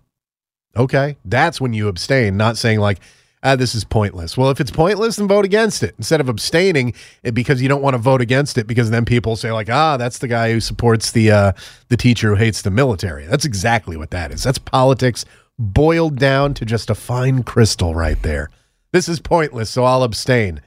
Okay, 0.77 1.17
that's 1.25 1.59
when 1.61 1.73
you 1.73 1.89
abstain. 1.89 2.37
Not 2.37 2.59
saying 2.59 2.81
like. 2.81 3.01
Ah, 3.45 3.55
this 3.55 3.75
is 3.75 3.85
pointless. 3.85 4.37
Well, 4.37 4.51
if 4.51 4.61
it's 4.61 4.71
pointless, 4.71 5.17
then 5.17 5.29
vote 5.29 5.45
against 5.45 5.83
it 5.83 5.95
instead 5.99 6.21
of 6.21 6.29
abstaining 6.29 6.95
because 7.33 7.63
you 7.63 7.69
don't 7.69 7.83
want 7.83 7.95
to 7.95 7.99
vote 7.99 8.21
against 8.21 8.59
it 8.59 8.67
because 8.67 8.91
then 8.91 9.05
people 9.05 9.37
say 9.37 9.53
like, 9.53 9.71
ah, 9.71 9.97
that's 9.97 10.19
the 10.19 10.29
guy 10.29 10.53
who 10.53 10.61
supports 10.61 11.13
the 11.13 11.31
uh, 11.31 11.53
the 11.89 11.97
teacher 11.97 12.31
who 12.31 12.37
hates 12.37 12.63
the 12.63 12.71
military. 12.71 13.27
That's 13.27 13.45
exactly 13.45 13.97
what 13.97 14.11
that 14.11 14.33
is. 14.33 14.43
That's 14.43 14.59
politics 14.59 15.25
boiled 15.59 16.19
down 16.19 16.55
to 16.55 16.65
just 16.65 16.91
a 16.91 16.95
fine 16.95 17.43
crystal 17.45 17.95
right 17.95 18.21
there. 18.23 18.51
This 18.93 19.09
is 19.09 19.21
pointless, 19.21 19.71
so 19.71 19.85
I'll 19.85 20.03
abstain. 20.03 20.61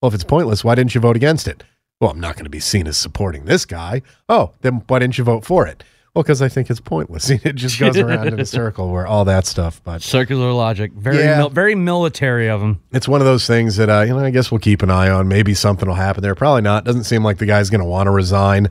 Well, 0.00 0.08
if 0.08 0.14
it's 0.14 0.24
pointless, 0.24 0.64
why 0.64 0.74
didn't 0.74 0.94
you 0.94 1.00
vote 1.00 1.16
against 1.16 1.46
it? 1.48 1.62
Well, 2.00 2.10
I'm 2.10 2.20
not 2.20 2.36
going 2.36 2.44
to 2.44 2.50
be 2.50 2.60
seen 2.60 2.86
as 2.86 2.96
supporting 2.96 3.44
this 3.44 3.66
guy. 3.66 4.00
Oh, 4.28 4.52
then 4.62 4.82
why 4.86 5.00
didn't 5.00 5.18
you 5.18 5.24
vote 5.24 5.44
for 5.44 5.66
it? 5.66 5.84
Well, 6.14 6.22
because 6.24 6.42
I 6.42 6.48
think 6.48 6.70
it's 6.70 6.80
pointless. 6.80 7.30
It 7.44 7.54
just 7.54 7.78
goes 7.78 7.96
around 7.98 8.28
in 8.28 8.40
a 8.40 8.44
circle 8.46 8.90
where 8.90 9.06
all 9.06 9.24
that 9.26 9.46
stuff. 9.46 9.80
But 9.84 10.02
Circular 10.02 10.52
logic, 10.52 10.92
very 10.92 11.18
Yeah. 11.18 11.38
mil- 11.38 11.50
very 11.50 11.74
military 11.74 12.48
of 12.48 12.60
him. 12.60 12.80
it's 12.92 13.06
one 13.08 13.20
of 13.20 13.26
those 13.26 13.46
things 13.46 13.76
that 13.76 13.88
uh, 13.88 14.00
you 14.02 14.12
know. 14.12 14.18
I 14.18 14.30
guess 14.30 14.50
we'll 14.50 14.58
keep 14.58 14.82
an 14.82 14.90
eye 14.90 15.08
on. 15.08 15.28
Maybe 15.28 15.54
something 15.54 15.88
will 15.88 15.94
happen 15.96 16.22
there. 16.22 16.34
Probably 16.34 16.62
not. 16.62 16.84
Doesn't 16.84 17.04
seem 17.04 17.22
like 17.22 17.38
the 17.38 17.46
guy's 17.46 17.70
going 17.70 17.80
to 17.80 17.86
want 17.86 18.06
to 18.08 18.10
resign. 18.10 18.68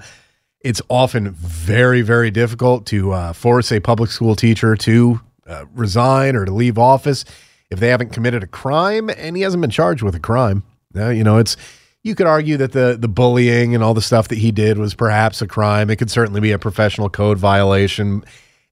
It's 0.61 0.81
often 0.89 1.31
very, 1.31 2.01
very 2.01 2.29
difficult 2.31 2.85
to 2.87 3.11
uh, 3.13 3.33
force 3.33 3.71
a 3.71 3.79
public 3.79 4.11
school 4.11 4.35
teacher 4.35 4.75
to 4.75 5.21
uh, 5.47 5.65
resign 5.73 6.35
or 6.35 6.43
to 6.43 6.51
leave 6.51 6.77
office 6.77 7.23
if 7.71 7.79
they 7.79 7.87
haven't 7.87 8.11
committed 8.11 8.43
a 8.43 8.47
crime 8.47 9.09
and 9.09 9.37
he 9.37 9.43
hasn't 9.43 9.61
been 9.61 9.69
charged 9.69 10.03
with 10.03 10.15
a 10.15 10.19
crime. 10.19 10.63
Uh, 10.93 11.09
you 11.09 11.23
know, 11.23 11.37
it's 11.37 11.55
you 12.03 12.15
could 12.15 12.27
argue 12.27 12.57
that 12.57 12.71
the 12.71 12.97
the 12.99 13.07
bullying 13.07 13.75
and 13.75 13.83
all 13.83 13.93
the 13.93 14.01
stuff 14.01 14.27
that 14.29 14.37
he 14.37 14.51
did 14.51 14.77
was 14.77 14.93
perhaps 14.93 15.41
a 15.41 15.47
crime. 15.47 15.89
It 15.89 15.97
could 15.97 16.11
certainly 16.11 16.41
be 16.41 16.51
a 16.51 16.59
professional 16.59 17.09
code 17.09 17.37
violation. 17.37 18.23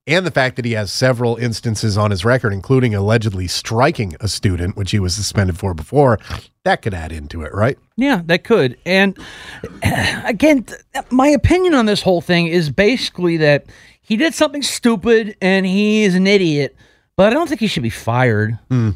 And 0.07 0.25
the 0.25 0.31
fact 0.31 0.55
that 0.55 0.63
he 0.63 0.71
has 0.71 0.89
several 0.89 1.35
instances 1.35 1.97
on 1.97 2.11
his 2.11 2.23
record, 2.23 2.53
including 2.53 2.95
allegedly 2.95 3.45
striking 3.47 4.15
a 4.21 4.29
student, 4.29 4.77
which 4.77 4.91
he 4.91 4.99
was 4.99 5.13
suspended 5.13 5.59
for 5.59 5.73
before, 5.73 6.17
that 6.63 6.81
could 6.81 6.93
add 6.93 7.11
into 7.11 7.41
it, 7.41 7.53
right? 7.53 7.77
Yeah, 7.97 8.21
that 8.27 8.45
could. 8.45 8.77
And 8.85 9.19
again, 10.23 10.65
my 11.09 11.27
opinion 11.27 11.73
on 11.73 11.87
this 11.87 12.01
whole 12.01 12.21
thing 12.21 12.47
is 12.47 12.69
basically 12.69 13.35
that 13.37 13.65
he 13.99 14.15
did 14.15 14.33
something 14.33 14.63
stupid 14.63 15.35
and 15.41 15.65
he 15.65 16.03
is 16.03 16.15
an 16.15 16.25
idiot, 16.25 16.77
but 17.17 17.27
I 17.27 17.31
don't 17.31 17.49
think 17.49 17.59
he 17.59 17.67
should 17.67 17.83
be 17.83 17.89
fired. 17.89 18.57
Hmm. 18.71 18.91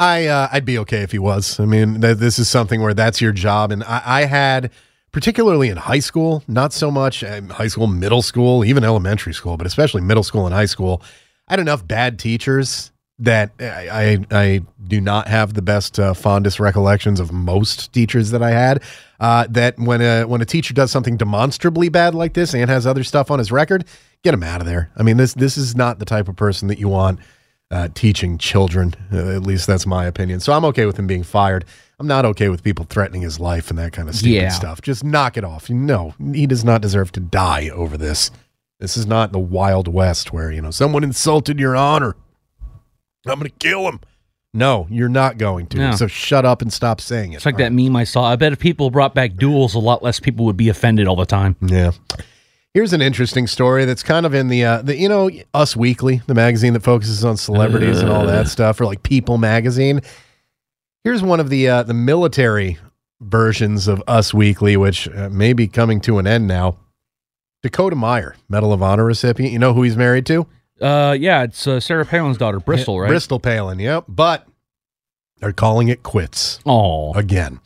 I 0.00 0.26
uh, 0.28 0.48
I'd 0.50 0.64
be 0.64 0.78
okay 0.78 1.02
if 1.02 1.12
he 1.12 1.18
was. 1.18 1.60
I 1.60 1.66
mean, 1.66 2.00
th- 2.00 2.16
this 2.16 2.38
is 2.38 2.48
something 2.48 2.80
where 2.80 2.94
that's 2.94 3.20
your 3.20 3.32
job, 3.32 3.70
and 3.70 3.84
I, 3.84 4.02
I 4.04 4.24
had, 4.24 4.70
particularly 5.12 5.68
in 5.68 5.76
high 5.76 5.98
school, 5.98 6.42
not 6.48 6.72
so 6.72 6.90
much 6.90 7.22
um, 7.22 7.50
high 7.50 7.68
school, 7.68 7.86
middle 7.86 8.22
school, 8.22 8.64
even 8.64 8.82
elementary 8.82 9.34
school, 9.34 9.58
but 9.58 9.66
especially 9.66 10.00
middle 10.00 10.22
school 10.22 10.46
and 10.46 10.54
high 10.54 10.64
school. 10.64 11.02
I 11.48 11.52
had 11.52 11.60
enough 11.60 11.86
bad 11.86 12.18
teachers 12.18 12.92
that 13.18 13.52
I 13.60 13.90
I, 13.90 14.18
I 14.30 14.60
do 14.88 15.02
not 15.02 15.28
have 15.28 15.52
the 15.52 15.60
best 15.60 16.00
uh, 16.00 16.14
fondest 16.14 16.58
recollections 16.58 17.20
of 17.20 17.30
most 17.30 17.92
teachers 17.92 18.30
that 18.30 18.42
I 18.42 18.52
had. 18.52 18.82
Uh, 19.20 19.46
that 19.50 19.78
when 19.78 20.00
a 20.00 20.24
when 20.24 20.40
a 20.40 20.46
teacher 20.46 20.72
does 20.72 20.90
something 20.90 21.18
demonstrably 21.18 21.90
bad 21.90 22.14
like 22.14 22.32
this 22.32 22.54
and 22.54 22.70
has 22.70 22.86
other 22.86 23.04
stuff 23.04 23.30
on 23.30 23.38
his 23.38 23.52
record, 23.52 23.84
get 24.22 24.32
him 24.32 24.44
out 24.44 24.62
of 24.62 24.66
there. 24.66 24.90
I 24.96 25.02
mean 25.02 25.18
this 25.18 25.34
this 25.34 25.58
is 25.58 25.76
not 25.76 25.98
the 25.98 26.06
type 26.06 26.26
of 26.26 26.36
person 26.36 26.68
that 26.68 26.78
you 26.78 26.88
want 26.88 27.20
uh, 27.70 27.88
teaching 27.94 28.36
children. 28.38 28.94
Uh, 29.12 29.30
at 29.30 29.42
least 29.42 29.66
that's 29.66 29.86
my 29.86 30.04
opinion. 30.06 30.40
So 30.40 30.52
I'm 30.52 30.64
okay 30.66 30.86
with 30.86 30.98
him 30.98 31.06
being 31.06 31.22
fired. 31.22 31.64
I'm 31.98 32.06
not 32.06 32.24
okay 32.24 32.48
with 32.48 32.62
people 32.64 32.84
threatening 32.88 33.22
his 33.22 33.38
life 33.38 33.70
and 33.70 33.78
that 33.78 33.92
kind 33.92 34.08
of 34.08 34.14
stupid 34.14 34.32
Yeah. 34.34 34.48
stuff. 34.48 34.80
Just 34.80 35.04
knock 35.04 35.36
it 35.36 35.44
off. 35.44 35.68
No, 35.70 36.14
he 36.32 36.46
does 36.46 36.64
not 36.64 36.80
deserve 36.80 37.12
to 37.12 37.20
die 37.20 37.68
over 37.68 37.96
this. 37.98 38.30
This 38.80 38.96
is 38.96 39.06
not 39.06 39.32
the 39.32 39.38
Wild 39.38 39.86
West 39.88 40.32
where, 40.32 40.50
you 40.50 40.62
know, 40.62 40.70
someone 40.70 41.04
insulted 41.04 41.60
your 41.60 41.76
honor. 41.76 42.16
I'm 43.26 43.38
going 43.38 43.50
to 43.50 43.56
kill 43.58 43.86
him. 43.86 44.00
No, 44.54 44.88
you're 44.90 45.08
not 45.10 45.38
going 45.38 45.66
to. 45.68 45.76
No. 45.78 45.92
So 45.94 46.06
shut 46.08 46.44
up 46.44 46.60
and 46.62 46.72
stop 46.72 47.00
saying 47.00 47.34
it. 47.34 47.36
It's 47.36 47.46
like 47.46 47.58
that 47.58 47.72
meme 47.72 47.94
I 47.94 48.02
saw. 48.04 48.24
I 48.24 48.34
bet 48.36 48.52
if 48.52 48.58
people 48.58 48.90
brought 48.90 49.14
back 49.14 49.36
duels, 49.36 49.74
a 49.74 49.78
lot 49.78 50.02
less 50.02 50.18
people 50.18 50.44
would 50.46 50.56
be 50.56 50.68
offended 50.70 51.06
all 51.06 51.14
the 51.16 51.26
time. 51.26 51.54
Yeah. 51.64 51.92
Here's 52.74 52.92
an 52.92 53.02
interesting 53.02 53.46
story 53.48 53.84
that's 53.84 54.02
kind 54.04 54.24
of 54.24 54.32
in 54.32 54.46
the, 54.48 54.64
uh, 54.64 54.82
the 54.82 54.96
you 54.96 55.08
know, 55.08 55.28
Us 55.54 55.74
Weekly, 55.74 56.22
the 56.28 56.34
magazine 56.34 56.72
that 56.74 56.84
focuses 56.84 57.24
on 57.24 57.36
celebrities 57.36 58.00
and 58.00 58.08
all 58.10 58.24
that 58.26 58.46
stuff, 58.46 58.80
or 58.80 58.86
like 58.86 59.02
People 59.02 59.38
magazine. 59.38 60.00
Here's 61.02 61.22
one 61.22 61.40
of 61.40 61.48
the 61.48 61.66
uh, 61.68 61.82
the 61.82 61.94
military 61.94 62.78
versions 63.20 63.88
of 63.88 64.02
Us 64.06 64.32
Weekly, 64.32 64.76
which 64.76 65.08
uh, 65.08 65.28
may 65.30 65.52
be 65.52 65.66
coming 65.66 66.00
to 66.02 66.18
an 66.18 66.26
end 66.28 66.46
now. 66.46 66.76
Dakota 67.62 67.96
Meyer, 67.96 68.36
Medal 68.48 68.72
of 68.72 68.82
Honor 68.82 69.04
recipient. 69.04 69.52
You 69.52 69.58
know 69.58 69.74
who 69.74 69.82
he's 69.82 69.96
married 69.96 70.24
to? 70.26 70.46
Uh, 70.80 71.16
yeah, 71.18 71.42
it's 71.42 71.66
uh, 71.66 71.80
Sarah 71.80 72.06
Palin's 72.06 72.38
daughter, 72.38 72.60
Bristol, 72.60 73.00
right? 73.00 73.08
Bristol 73.08 73.40
Palin. 73.40 73.78
Yep. 73.80 74.04
But 74.08 74.46
they're 75.40 75.52
calling 75.52 75.88
it 75.88 76.02
quits 76.02 76.60
Oh, 76.64 77.12
again. 77.14 77.60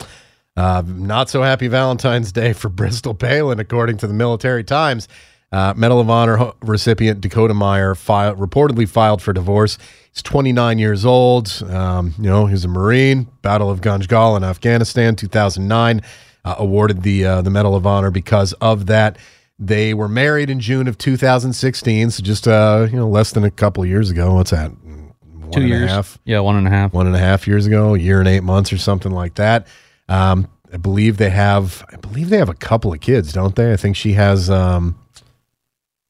Uh, 0.57 0.83
not 0.87 1.29
so 1.29 1.43
happy 1.43 1.67
Valentine's 1.69 2.31
Day 2.33 2.53
for 2.53 2.69
Bristol 2.71 3.14
Palin, 3.14 3.59
according 3.61 3.97
to 3.99 4.07
the 4.07 4.14
Military 4.14 4.64
Times. 4.64 5.09
Uh, 5.53 5.73
Medal 5.77 6.01
of 6.01 6.11
Honor 6.11 6.53
recipient 6.62 7.21
Dakota 7.21 7.55
Meyer 7.55 7.95
filed, 7.95 8.38
reportedly 8.38 8.88
filed 8.88 9.23
for 9.23 9.33
divorce. 9.33 9.79
He's 10.12 10.23
29 10.23 10.79
years 10.81 11.05
old. 11.05 11.62
Um, 11.69 12.12
you 12.19 12.25
know, 12.29 12.47
he's 12.47 12.64
a 12.64 12.69
Marine. 12.69 13.29
Battle 13.43 13.71
of 13.71 13.81
Ganjgal 13.81 14.37
in 14.37 14.43
Afghanistan, 14.45 15.14
2009. 15.14 16.03
Uh, 16.45 16.57
awarded 16.59 17.03
the 17.03 17.25
uh, 17.25 17.40
the 17.40 17.49
Medal 17.51 17.75
of 17.75 17.87
Honor 17.87 18.11
because 18.11 18.53
of 18.55 18.87
that. 18.87 19.17
They 19.59 19.95
were 19.95 20.09
married 20.09 20.51
in 20.51 20.61
June 20.61 20.88
of 20.88 20.99
2016, 20.99 22.11
so 22.11 22.23
just 22.23 22.47
uh, 22.47 22.87
you 22.90 22.97
know 22.99 23.09
less 23.09 23.31
than 23.33 23.45
a 23.45 23.51
couple 23.51 23.83
of 23.83 23.88
years 23.88 24.11
ago. 24.11 24.35
What's 24.35 24.51
that? 24.51 24.71
One 24.73 25.12
two 25.53 25.61
and 25.61 25.64
a 25.64 25.69
years. 25.69 25.90
half 25.90 26.19
Yeah, 26.25 26.40
one 26.40 26.57
and 26.57 26.67
a 26.67 26.71
half. 26.71 26.93
one 26.93 27.07
and 27.07 27.14
a 27.17 27.19
half 27.21 27.47
years 27.47 27.64
ago, 27.67 27.95
a 27.95 27.99
year 27.99 28.19
and 28.19 28.29
eight 28.29 28.43
months 28.43 28.73
or 28.73 28.79
something 28.79 29.12
like 29.12 29.37
that. 29.37 29.67
Um, 30.09 30.49
I 30.73 30.77
believe 30.77 31.17
they 31.19 31.31
have, 31.31 31.85
I 31.93 31.97
believe 31.97 32.29
they 32.31 32.38
have 32.38 32.49
a 32.49 32.55
couple 32.55 32.93
of 32.93 33.01
kids, 33.01 33.33
don't 33.33 33.55
they? 33.55 33.73
I 33.73 33.77
think 33.77 33.97
she 33.97 34.12
has, 34.14 34.51
um, 34.51 34.97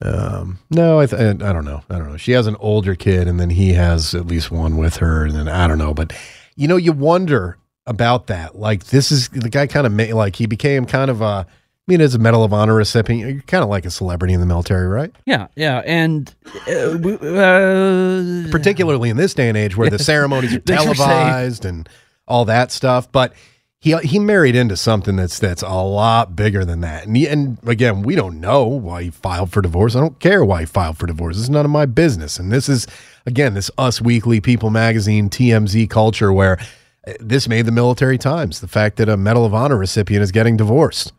um, 0.02 0.58
no, 0.70 1.00
I, 1.00 1.06
th- 1.06 1.20
I 1.42 1.52
don't 1.52 1.64
know. 1.64 1.82
I 1.88 1.98
don't 1.98 2.08
know. 2.10 2.16
She 2.16 2.32
has 2.32 2.46
an 2.46 2.56
older 2.60 2.94
kid 2.94 3.26
and 3.28 3.38
then 3.40 3.50
he 3.50 3.72
has 3.74 4.14
at 4.14 4.26
least 4.26 4.50
one 4.50 4.76
with 4.76 4.96
her. 4.96 5.24
And 5.24 5.34
then 5.34 5.48
I 5.48 5.66
don't 5.66 5.78
know, 5.78 5.94
but 5.94 6.12
you 6.56 6.68
know, 6.68 6.76
you 6.76 6.92
wonder 6.92 7.56
about 7.86 8.26
that. 8.28 8.56
Like 8.56 8.84
this 8.86 9.10
is 9.12 9.28
the 9.30 9.48
guy 9.50 9.66
kind 9.66 9.86
of 9.86 9.92
made, 9.92 10.12
like 10.12 10.36
he 10.36 10.46
became 10.46 10.84
kind 10.86 11.10
of 11.10 11.20
a, 11.20 11.46
I 11.46 11.46
mean, 11.86 12.00
as 12.00 12.14
a 12.14 12.18
Medal 12.18 12.42
of 12.44 12.52
Honor 12.52 12.74
recipient, 12.74 13.20
you're 13.30 13.42
kind 13.42 13.62
of 13.62 13.68
like 13.68 13.84
a 13.84 13.90
celebrity 13.90 14.32
in 14.34 14.40
the 14.40 14.46
military, 14.46 14.86
right? 14.88 15.14
Yeah, 15.26 15.48
yeah, 15.54 15.82
and 15.84 16.34
uh, 16.66 16.98
we- 17.00 17.16
uh, 17.16 18.50
particularly 18.50 19.10
in 19.10 19.18
this 19.18 19.34
day 19.34 19.48
and 19.48 19.56
age 19.58 19.76
where 19.76 19.90
the 19.90 19.98
ceremonies 20.02 20.54
are 20.54 20.60
Thanks 20.60 20.82
for 20.84 20.94
saying. 20.94 21.08
televised 21.10 21.64
and 21.66 21.86
all 22.26 22.46
that 22.46 22.72
stuff. 22.72 23.12
But 23.12 23.34
he 23.84 23.94
he 23.98 24.18
married 24.18 24.56
into 24.56 24.78
something 24.78 25.16
that's 25.16 25.38
that's 25.38 25.60
a 25.60 25.68
lot 25.74 26.34
bigger 26.34 26.64
than 26.64 26.80
that. 26.80 27.06
And 27.06 27.14
he, 27.16 27.28
and 27.28 27.58
again, 27.66 28.00
we 28.00 28.14
don't 28.14 28.40
know 28.40 28.64
why 28.64 29.02
he 29.02 29.10
filed 29.10 29.52
for 29.52 29.60
divorce. 29.60 29.94
I 29.94 30.00
don't 30.00 30.18
care 30.18 30.42
why 30.42 30.60
he 30.60 30.66
filed 30.66 30.96
for 30.96 31.06
divorce. 31.06 31.36
This 31.36 31.42
is 31.44 31.50
none 31.50 31.66
of 31.66 31.70
my 31.70 31.84
business. 31.84 32.38
And 32.38 32.50
this 32.50 32.66
is 32.70 32.86
again 33.26 33.52
this 33.52 33.70
Us 33.76 34.00
Weekly, 34.00 34.40
People 34.40 34.70
Magazine, 34.70 35.28
TMZ 35.28 35.90
culture 35.90 36.32
where 36.32 36.58
uh, 37.06 37.12
this 37.20 37.46
made 37.46 37.66
the 37.66 37.72
Military 37.72 38.16
Times. 38.16 38.60
The 38.60 38.68
fact 38.68 38.96
that 38.96 39.10
a 39.10 39.18
Medal 39.18 39.44
of 39.44 39.52
Honor 39.52 39.76
recipient 39.76 40.22
is 40.22 40.32
getting 40.32 40.56
divorced. 40.56 41.12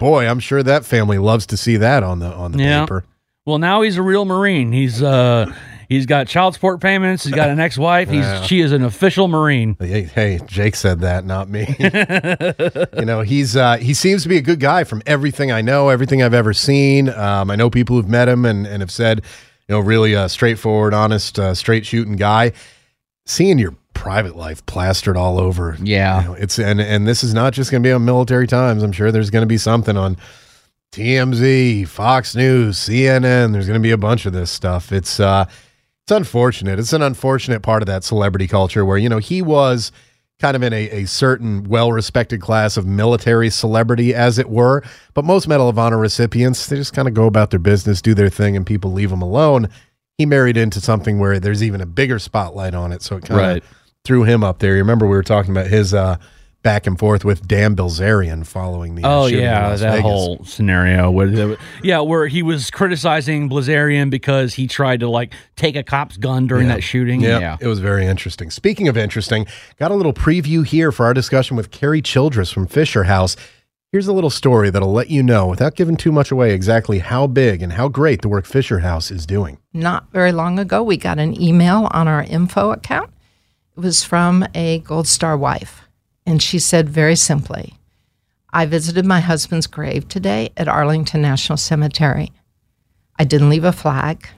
Boy, 0.00 0.26
I'm 0.26 0.40
sure 0.40 0.64
that 0.64 0.84
family 0.84 1.18
loves 1.18 1.46
to 1.46 1.56
see 1.56 1.76
that 1.76 2.02
on 2.02 2.18
the 2.18 2.34
on 2.34 2.50
the 2.50 2.58
Yeah. 2.64 2.80
paper. 2.80 3.04
well, 3.46 3.58
now 3.58 3.82
he's 3.82 3.96
a 3.96 4.02
real 4.02 4.24
Marine. 4.24 4.72
He's 4.72 5.00
uh, 5.00 5.54
he's 5.92 6.06
got 6.06 6.26
child 6.26 6.54
support 6.54 6.80
payments. 6.80 7.24
He's 7.24 7.34
got 7.34 7.48
an 7.50 7.60
ex-wife. 7.60 8.08
He's 8.08 8.20
Yeah. 8.24 8.42
she 8.42 8.60
is 8.60 8.72
an 8.72 8.82
official 8.82 9.28
Marine. 9.28 9.76
Hey, 9.78 10.02
hey, 10.02 10.40
Jake 10.46 10.74
said 10.74 11.00
that, 11.00 11.24
not 11.24 11.48
me. 11.48 11.66
you 12.98 13.04
know, 13.04 13.20
he's 13.20 13.56
uh, 13.56 13.76
he 13.76 13.94
seems 13.94 14.22
to 14.24 14.28
be 14.28 14.36
a 14.36 14.42
good 14.42 14.60
guy 14.60 14.84
from 14.84 15.02
everything 15.06 15.52
I 15.52 15.60
know, 15.60 15.88
everything 15.88 16.22
I've 16.22 16.34
ever 16.34 16.52
seen. 16.52 17.08
Um, 17.08 17.50
I 17.50 17.56
know 17.56 17.70
people 17.70 17.96
who've 17.96 18.08
met 18.08 18.28
him 18.28 18.44
and, 18.44 18.66
and 18.66 18.80
have 18.82 18.90
said, 18.90 19.18
you 19.68 19.74
know, 19.74 19.80
really 19.80 20.12
a 20.14 20.28
straightforward, 20.28 20.92
honest, 20.94 21.38
uh, 21.38 21.54
straight 21.54 21.86
shooting 21.86 22.16
guy. 22.16 22.52
Seeing 23.24 23.58
your 23.58 23.76
private 23.94 24.34
life 24.34 24.66
plastered 24.66 25.16
all 25.16 25.38
over, 25.38 25.76
Yeah. 25.80 26.22
you 26.22 26.28
know, 26.28 26.34
it's 26.34 26.58
and 26.58 26.80
and 26.80 27.06
this 27.06 27.22
is 27.22 27.32
not 27.32 27.52
just 27.52 27.70
going 27.70 27.82
to 27.82 27.86
be 27.86 27.92
on 27.92 28.04
Military 28.04 28.48
Times. 28.48 28.82
I'm 28.82 28.90
sure 28.90 29.12
there's 29.12 29.30
going 29.30 29.42
to 29.42 29.46
be 29.46 29.58
something 29.58 29.96
on 29.96 30.16
TMZ, 30.92 31.86
Fox 31.88 32.34
News, 32.34 32.76
CNN. 32.78 33.52
There's 33.52 33.66
going 33.66 33.78
to 33.78 33.82
be 33.82 33.92
a 33.92 33.96
bunch 33.96 34.26
of 34.26 34.32
this 34.32 34.50
stuff. 34.50 34.92
It's 34.92 35.20
uh, 35.20 35.46
it's 36.04 36.12
unfortunate. 36.12 36.78
It's 36.78 36.92
an 36.92 37.02
unfortunate 37.02 37.62
part 37.62 37.82
of 37.82 37.86
that 37.86 38.04
celebrity 38.04 38.46
culture 38.48 38.84
where 38.84 38.98
you 38.98 39.08
know 39.08 39.18
he 39.18 39.42
was 39.42 39.92
kind 40.40 40.56
of 40.56 40.62
in 40.64 40.72
a, 40.72 40.90
a 40.90 41.04
certain 41.06 41.62
well-respected 41.64 42.40
class 42.40 42.76
of 42.76 42.84
military 42.84 43.48
celebrity, 43.48 44.12
as 44.12 44.38
it 44.38 44.48
were. 44.50 44.82
But 45.14 45.24
most 45.24 45.46
Medal 45.46 45.68
of 45.68 45.78
Honor 45.78 45.98
recipients, 45.98 46.66
they 46.66 46.74
just 46.76 46.92
kind 46.92 47.06
of 47.06 47.14
go 47.14 47.26
about 47.26 47.50
their 47.50 47.60
business, 47.60 48.02
do 48.02 48.12
their 48.12 48.28
thing, 48.30 48.56
and 48.56 48.66
people 48.66 48.90
leave 48.90 49.10
them 49.10 49.22
alone. 49.22 49.68
He 50.18 50.26
married 50.26 50.56
into 50.56 50.80
something 50.80 51.20
where 51.20 51.38
there's 51.38 51.62
even 51.62 51.80
a 51.80 51.86
bigger 51.86 52.18
spotlight 52.18 52.74
on 52.74 52.90
it, 52.90 53.02
so 53.02 53.16
it 53.16 53.24
kind 53.24 53.40
of 53.40 53.46
Right. 53.46 53.64
threw 54.04 54.24
him 54.24 54.42
up 54.42 54.58
there. 54.58 54.72
You 54.72 54.78
remember 54.78 55.06
we 55.06 55.16
were 55.16 55.22
talking 55.22 55.52
about 55.52 55.68
his 55.68 55.94
uh, 55.94 56.16
back 56.62 56.86
and 56.86 56.98
forth 56.98 57.24
with 57.24 57.46
Dan 57.48 57.74
Bilzerian 57.74 58.46
following 58.46 58.94
the. 58.94 59.02
uh, 59.04 59.10
Oh 59.10 59.24
shooting 59.26 59.40
in 59.40 59.44
yeah, 59.50 59.68
Las 59.68 59.80
that 59.80 59.90
Vegas. 59.90 60.02
whole 60.02 60.44
scenario. 60.44 61.10
Where, 61.10 61.56
yeah, 61.82 62.00
where 62.00 62.26
he 62.28 62.42
was 62.42 62.70
criticizing 62.70 63.48
Bilzerian 63.50 64.10
because 64.10 64.54
he 64.54 64.66
tried 64.66 65.00
to 65.00 65.08
like 65.08 65.32
take 65.56 65.74
a 65.76 65.82
cop's 65.82 66.16
gun 66.16 66.46
during 66.46 66.68
that 66.68 66.82
shooting. 66.82 67.20
Yep, 67.22 67.40
Yeah. 67.40 67.56
it 67.60 67.66
was 67.66 67.80
very 67.80 68.06
interesting. 68.06 68.50
Speaking 68.50 68.86
of 68.88 68.96
interesting, 68.96 69.46
got 69.78 69.90
a 69.90 69.94
little 69.94 70.12
preview 70.14 70.64
here 70.64 70.92
for 70.92 71.04
our 71.06 71.14
discussion 71.14 71.56
with 71.56 71.70
Carrie 71.70 72.02
Childress 72.02 72.50
from 72.52 72.66
Fisher 72.66 73.04
House. 73.04 73.36
Here's 73.90 74.06
a 74.06 74.12
little 74.14 74.30
story 74.30 74.70
that'll 74.70 74.92
let 74.92 75.10
you 75.10 75.22
know, 75.22 75.46
without 75.48 75.74
giving 75.74 75.96
too 75.98 76.12
much 76.12 76.30
away, 76.30 76.54
exactly 76.54 77.00
how 77.00 77.26
big 77.26 77.60
and 77.60 77.74
how 77.74 77.88
great 77.88 78.22
the 78.22 78.28
work 78.28 78.46
Fisher 78.46 78.78
House 78.78 79.10
is 79.10 79.26
doing. 79.26 79.58
not 79.74 80.10
very 80.12 80.32
long 80.32 80.58
ago, 80.58 80.82
we 80.82 80.96
got 80.96 81.18
an 81.18 81.38
email 81.38 81.88
on 81.90 82.08
our 82.08 82.22
info 82.22 82.70
account. 82.70 83.10
It 83.76 83.80
was 83.80 84.02
from 84.02 84.46
a 84.54 84.78
Gold 84.78 85.06
Star 85.08 85.36
wife. 85.36 85.82
And 86.24 86.42
she 86.42 86.58
said 86.58 86.88
very 86.88 87.16
simply, 87.16 87.74
I 88.52 88.66
visited 88.66 89.06
my 89.06 89.20
husband's 89.20 89.66
grave 89.66 90.08
today 90.08 90.50
at 90.56 90.68
Arlington 90.68 91.22
National 91.22 91.56
Cemetery. 91.56 92.30
I 93.18 93.24
didn't 93.24 93.50
leave 93.50 93.64
a 93.64 93.72
flag. 93.72 94.28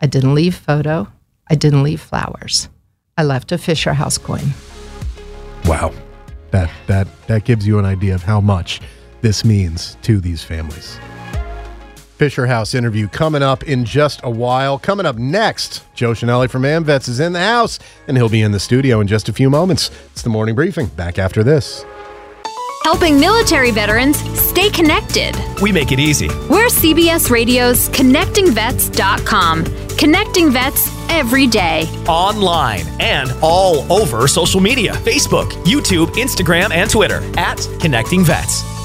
I 0.00 0.06
didn't 0.06 0.34
leave 0.34 0.54
photo. 0.54 1.08
I 1.48 1.54
didn't 1.54 1.82
leave 1.82 2.00
flowers. 2.00 2.68
I 3.16 3.22
left 3.22 3.52
a 3.52 3.58
Fisher 3.58 3.94
House 3.94 4.18
coin. 4.18 4.48
Wow, 5.64 5.92
that 6.50 6.70
that 6.86 7.08
that 7.26 7.44
gives 7.44 7.66
you 7.66 7.78
an 7.78 7.84
idea 7.84 8.14
of 8.14 8.22
how 8.22 8.40
much 8.40 8.80
this 9.20 9.44
means 9.44 9.96
to 10.02 10.20
these 10.20 10.42
families. 10.42 10.98
Fisher 12.16 12.46
House 12.46 12.74
interview 12.74 13.08
coming 13.08 13.42
up 13.42 13.62
in 13.64 13.84
just 13.84 14.20
a 14.24 14.30
while. 14.30 14.78
Coming 14.78 15.04
up 15.06 15.16
next, 15.16 15.84
Joe 15.94 16.12
Chenelly 16.12 16.48
from 16.48 16.62
AmVets 16.62 17.08
is 17.08 17.20
in 17.20 17.32
the 17.34 17.40
house, 17.40 17.78
and 18.08 18.16
he'll 18.16 18.28
be 18.30 18.40
in 18.42 18.52
the 18.52 18.60
studio 18.60 19.00
in 19.00 19.06
just 19.06 19.28
a 19.28 19.32
few 19.32 19.50
moments. 19.50 19.90
It's 20.12 20.22
the 20.22 20.30
morning 20.30 20.54
briefing. 20.54 20.86
Back 20.86 21.18
after 21.18 21.42
this. 21.44 21.84
helping 22.84 23.18
military 23.18 23.70
veterans 23.72 24.16
stay 24.38 24.70
connected. 24.70 25.34
We 25.60 25.72
make 25.72 25.90
it 25.90 25.98
easy. 25.98 26.28
We're 26.48 26.68
CBS 26.68 27.30
Radio's 27.30 27.88
ConnectingVets.com, 27.88 29.64
connecting 29.96 30.50
vets 30.52 30.88
every 31.10 31.46
day. 31.48 31.82
Online 32.06 32.84
and 33.00 33.32
all 33.42 33.90
over 33.92 34.28
social 34.28 34.60
media 34.60 34.92
Facebook, 34.92 35.50
YouTube, 35.64 36.06
Instagram, 36.14 36.70
and 36.70 36.88
Twitter 36.88 37.20
at 37.36 37.58
Connecting 37.80 38.24
Vets. 38.24 38.75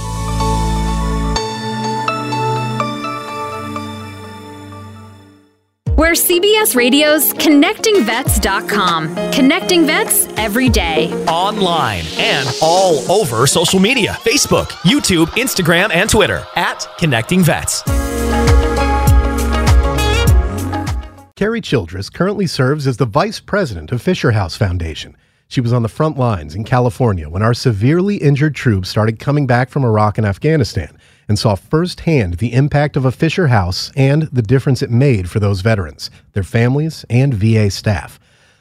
We're 6.12 6.15
CBS 6.15 6.76
Radio's 6.76 7.32
ConnectingVets.com, 7.36 9.32
connecting 9.32 9.86
vets 9.86 10.28
every 10.36 10.67
day. 10.67 11.10
Online 11.24 12.04
and 12.17 12.54
all 12.62 13.10
over 13.10 13.47
social 13.47 13.80
media 13.80 14.12
Facebook, 14.15 14.71
YouTube, 14.82 15.28
Instagram, 15.28 15.89
and 15.93 16.10
Twitter 16.10 16.45
at 16.58 16.86
Connecting 16.97 17.43
Vets. 17.43 17.84
Carrie 21.38 21.62
Childress 21.62 22.10
currently 22.10 22.45
serves 22.45 22.88
as 22.88 22.97
the 22.97 23.06
vice 23.06 23.39
president 23.39 23.93
of 23.93 24.02
Fisher 24.02 24.32
House 24.32 24.58
Foundation. 24.58 25.15
She 25.47 25.62
was 25.62 25.71
on 25.71 25.82
the 25.82 25.88
front 25.88 26.17
lines 26.17 26.56
in 26.56 26.65
California 26.65 27.30
when 27.30 27.41
our 27.41 27.54
severely 27.54 28.17
injured 28.17 28.56
troops 28.56 28.89
started 28.89 29.17
coming 29.17 29.47
back 29.47 29.69
from 29.69 29.86
Iraq 29.86 30.17
and 30.17 30.28
Afghanistan 30.28 30.97
and 31.31 31.39
saw 31.39 31.55
firsthand 31.55 32.33
the 32.39 32.51
impact 32.51 32.97
of 32.97 33.05
a 33.05 33.11
Fisher 33.11 33.47
House 33.47 33.89
and 33.95 34.23
the 34.23 34.41
difference 34.41 34.81
it 34.81 34.91
made 34.91 35.29
for 35.29 35.39
those 35.39 35.61
veterans, 35.61 36.11
their 36.33 36.43
families, 36.43 37.05
and 37.09 37.33
VA 37.33 37.71
staff. 37.71 38.19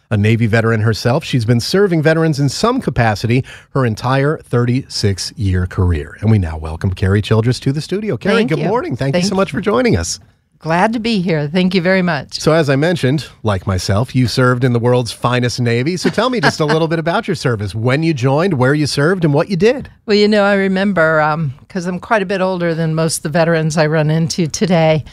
A 0.09 0.17
Navy 0.17 0.47
veteran 0.47 0.81
herself, 0.83 1.25
she's 1.25 1.45
been 1.45 1.59
serving 1.59 2.01
veterans 2.01 2.39
in 2.39 2.49
some 2.49 2.81
capacity 2.81 3.45
her 3.71 3.85
entire 3.85 4.39
36 4.39 5.33
year 5.33 5.67
career. 5.67 6.17
And 6.21 6.31
we 6.31 6.39
now 6.39 6.57
welcome 6.59 6.95
Carrie 6.95 7.23
Childress 7.23 7.59
to 7.59 7.73
the 7.73 7.81
studio. 7.81 8.17
Carrie, 8.17 8.37
Thank 8.37 8.51
good 8.51 8.61
you. 8.61 8.69
morning. 8.69 8.95
Thank, 8.95 9.17
you 9.17 9.23
so 9.23 9.35
much 9.35 9.51
for 9.51 9.61
joining 9.61 9.97
us. 9.97 10.21
Glad 10.61 10.93
to 10.93 11.01
be 11.01 11.23
here. 11.23 11.49
Thank 11.49 11.75
you 11.75 11.81
very 11.81 12.03
much. 12.03 12.39
So, 12.39 12.53
as 12.53 12.69
I 12.69 12.77
mentioned, 12.77 13.27
like 13.43 13.67
myself, 13.67 14.15
you 14.15 14.27
served 14.27 14.63
in 14.63 14.75
the 14.75 14.79
world's 14.79 15.11
finest 15.11 15.59
Navy. 15.59 15.97
So, 15.97 16.11
tell 16.11 16.29
me 16.29 16.39
just 16.39 16.61
a 16.61 16.67
little 16.67 16.87
bit 16.95 16.99
about 16.99 17.27
your 17.27 17.35
service, 17.35 17.75
when 17.75 18.03
you 18.03 18.13
joined, 18.13 18.55
where 18.55 18.75
you 18.75 18.87
served, 18.87 19.25
and 19.25 19.33
what 19.33 19.49
you 19.49 19.57
did. 19.57 19.91
Well, 20.05 20.19
you 20.19 20.29
know, 20.29 20.43
I 20.45 20.55
remember 20.55 21.25
because 21.61 21.87
I'm 21.87 21.99
quite 21.99 22.21
a 22.21 22.27
bit 22.27 22.43
older 22.43 22.75
than 22.75 22.95
most 22.95 23.19
of 23.19 23.23
the 23.23 23.29
veterans 23.31 23.79
I 23.79 23.87
run 23.87 24.11
into 24.11 24.47
today, 24.49 25.05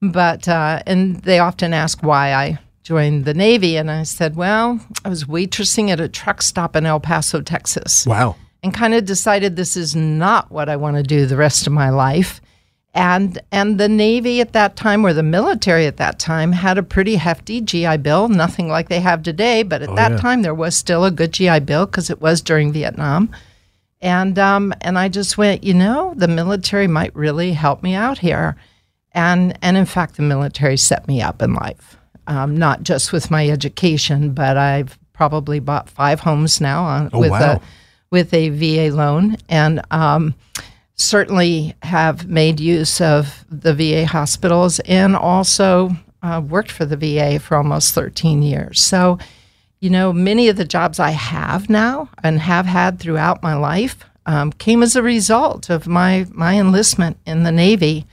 but 0.00 0.48
uh, 0.48 0.82
and 0.86 1.16
they 1.16 1.38
often 1.38 1.74
ask 1.74 2.02
why 2.02 2.32
I 2.32 2.58
joined 2.82 3.26
the 3.26 3.34
Navy, 3.34 3.76
and 3.76 3.90
I 3.90 4.04
said, 4.04 4.36
well, 4.36 4.80
I 5.04 5.10
was 5.10 5.24
waitressing 5.24 5.90
at 5.90 6.00
a 6.00 6.08
truck 6.08 6.40
stop 6.40 6.74
in 6.76 6.86
El 6.86 7.00
Paso, 7.00 7.42
Texas, 7.42 8.06
Wow. 8.06 8.36
and 8.62 8.72
kind 8.72 8.94
of 8.94 9.04
decided 9.04 9.56
this 9.56 9.76
is 9.76 9.94
not 9.94 10.50
what 10.50 10.70
I 10.70 10.76
want 10.76 10.96
to 10.96 11.02
do 11.02 11.26
the 11.26 11.36
rest 11.36 11.66
of 11.66 11.74
my 11.74 11.90
life. 11.90 12.40
And 12.96 13.40
and 13.50 13.78
the 13.78 13.88
Navy 13.88 14.40
at 14.40 14.52
that 14.52 14.76
time, 14.76 15.04
or 15.04 15.12
the 15.12 15.24
military 15.24 15.86
at 15.86 15.96
that 15.96 16.20
time, 16.20 16.52
had 16.52 16.78
a 16.78 16.82
pretty 16.82 17.16
hefty 17.16 17.60
GI 17.60 17.96
Bill. 17.98 18.28
Nothing 18.28 18.68
like 18.68 18.88
they 18.88 19.00
have 19.00 19.24
today, 19.24 19.64
but 19.64 19.82
at 19.82 19.96
that 19.96 20.12
yeah. 20.12 20.16
time 20.18 20.42
there 20.42 20.54
was 20.54 20.76
still 20.76 21.04
a 21.04 21.10
good 21.10 21.32
GI 21.32 21.60
Bill 21.60 21.86
because 21.86 22.08
it 22.08 22.20
was 22.20 22.40
during 22.40 22.72
Vietnam. 22.72 23.30
And 24.00 24.38
um, 24.38 24.72
and 24.80 24.96
I 24.96 25.08
just 25.08 25.36
went, 25.36 25.64
you 25.64 25.74
know, 25.74 26.14
the 26.16 26.28
military 26.28 26.86
might 26.86 27.14
really 27.16 27.52
help 27.52 27.82
me 27.82 27.94
out 27.94 28.18
here, 28.18 28.54
and 29.10 29.58
and 29.60 29.76
in 29.76 29.86
fact, 29.86 30.16
the 30.16 30.22
military 30.22 30.76
set 30.76 31.08
me 31.08 31.20
up 31.20 31.42
in 31.42 31.54
life, 31.54 31.96
um, 32.28 32.56
not 32.56 32.84
just 32.84 33.12
with 33.12 33.28
my 33.28 33.48
education, 33.48 34.34
but 34.34 34.56
I've 34.56 34.96
probably 35.14 35.58
bought 35.58 35.88
five 35.90 36.20
homes 36.20 36.60
now 36.60 36.84
on, 36.84 37.10
Oh, 37.12 37.18
with 37.18 37.30
wow. 37.32 37.54
a 37.54 37.60
with 38.10 38.32
a 38.32 38.50
VA 38.50 38.94
loan, 38.94 39.36
and 39.48 39.80
um, 39.90 40.34
certainly 40.96 41.74
have 41.82 42.28
made 42.28 42.60
use 42.60 43.00
of 43.00 43.44
the 43.50 43.74
VA 43.74 44.06
hospitals, 44.06 44.80
and 44.80 45.16
also 45.16 45.90
uh, 46.22 46.40
worked 46.46 46.70
for 46.70 46.84
the 46.84 46.96
VA 46.96 47.38
for 47.38 47.56
almost 47.56 47.94
13 47.94 48.42
years. 48.42 48.80
So 48.80 49.18
you 49.84 49.90
know, 49.90 50.14
many 50.14 50.48
of 50.48 50.56
the 50.56 50.64
jobs 50.64 50.98
I 50.98 51.10
have 51.10 51.68
now 51.68 52.08
and 52.22 52.40
have 52.40 52.64
had 52.64 52.98
throughout 52.98 53.42
my 53.42 53.54
life 53.54 54.02
um, 54.24 54.50
came 54.50 54.82
as 54.82 54.96
a 54.96 55.02
result 55.02 55.68
of 55.68 55.86
my 55.86 56.26
my 56.30 56.58
enlistment 56.58 57.18
in 57.26 57.42
the 57.42 57.52
Navy 57.52 58.06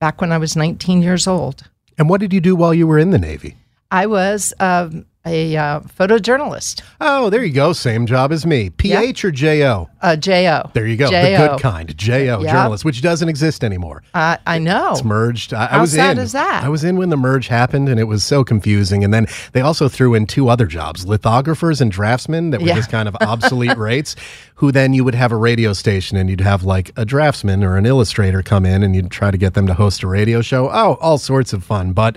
back 0.00 0.20
when 0.20 0.32
I 0.32 0.38
was 0.38 0.56
19 0.56 1.00
years 1.00 1.28
old. 1.28 1.70
And 1.96 2.08
what 2.08 2.20
did 2.20 2.32
you 2.32 2.40
do 2.40 2.56
while 2.56 2.74
you 2.74 2.88
were 2.88 2.98
in 2.98 3.12
the 3.12 3.20
Navy? 3.20 3.54
I 3.92 4.06
was 4.06 4.52
um, 4.58 5.06
a 5.24 5.56
uh, 5.56 5.80
photojournalist, 5.80 6.82
Oh, 7.00 7.30
there 7.30 7.44
you 7.44 7.52
go. 7.52 7.72
Same 7.72 8.06
job 8.06 8.32
as 8.32 8.44
me. 8.44 8.70
PH 8.70 9.24
or 9.24 9.30
JO? 9.30 9.88
uh, 10.00 10.16
JO. 10.16 10.68
There 10.74 10.86
you 10.86 10.96
go. 10.96 11.10
The 11.10 11.36
good 11.36 11.60
kind. 11.60 11.96
JO, 11.96 12.40
Yeah. 12.42 12.52
journalist, 12.52 12.84
which 12.84 13.02
doesn't 13.02 13.28
exist 13.28 13.62
anymore. 13.62 14.02
Uh, 14.14 14.36
I 14.46 14.58
know. 14.58 14.92
It's 14.92 15.04
merged. 15.04 15.54
I, 15.54 15.64
I 15.64 15.66
How 15.68 15.80
was 15.82 15.92
sad 15.92 16.18
in. 16.18 16.24
is 16.24 16.32
that? 16.32 16.64
I 16.64 16.68
was 16.68 16.82
in 16.82 16.96
when 16.96 17.10
the 17.10 17.16
merge 17.16 17.46
happened, 17.48 17.88
and 17.88 18.00
it 18.00 18.04
was 18.04 18.24
so 18.24 18.42
confusing. 18.42 19.04
And 19.04 19.14
then 19.14 19.26
they 19.52 19.60
also 19.60 19.88
threw 19.88 20.14
in 20.14 20.26
two 20.26 20.48
other 20.48 20.66
jobs: 20.66 21.04
lithographers 21.06 21.80
and 21.80 21.90
draftsmen 21.92 22.50
that 22.50 22.60
were 22.60 22.66
Yeah. 22.68 22.74
just 22.74 22.90
kind 22.90 23.08
of 23.08 23.16
obsolete 23.20 23.76
rates. 23.78 24.16
Who 24.56 24.70
then 24.72 24.92
you 24.92 25.02
would 25.04 25.14
have 25.14 25.32
a 25.32 25.36
radio 25.36 25.72
station, 25.72 26.16
and 26.16 26.28
you'd 26.30 26.40
have 26.40 26.62
like 26.64 26.90
a 26.96 27.04
draftsman 27.04 27.62
or 27.64 27.76
an 27.76 27.86
illustrator 27.86 28.42
come 28.42 28.64
in, 28.66 28.82
and 28.82 28.94
you'd 28.94 29.10
try 29.10 29.30
to 29.30 29.38
get 29.38 29.54
them 29.54 29.66
to 29.68 29.74
host 29.74 30.02
a 30.02 30.06
radio 30.08 30.40
show. 30.40 30.68
Oh, 30.68 30.98
all 31.00 31.18
sorts 31.18 31.52
of 31.52 31.62
fun, 31.64 31.92
but. 31.92 32.16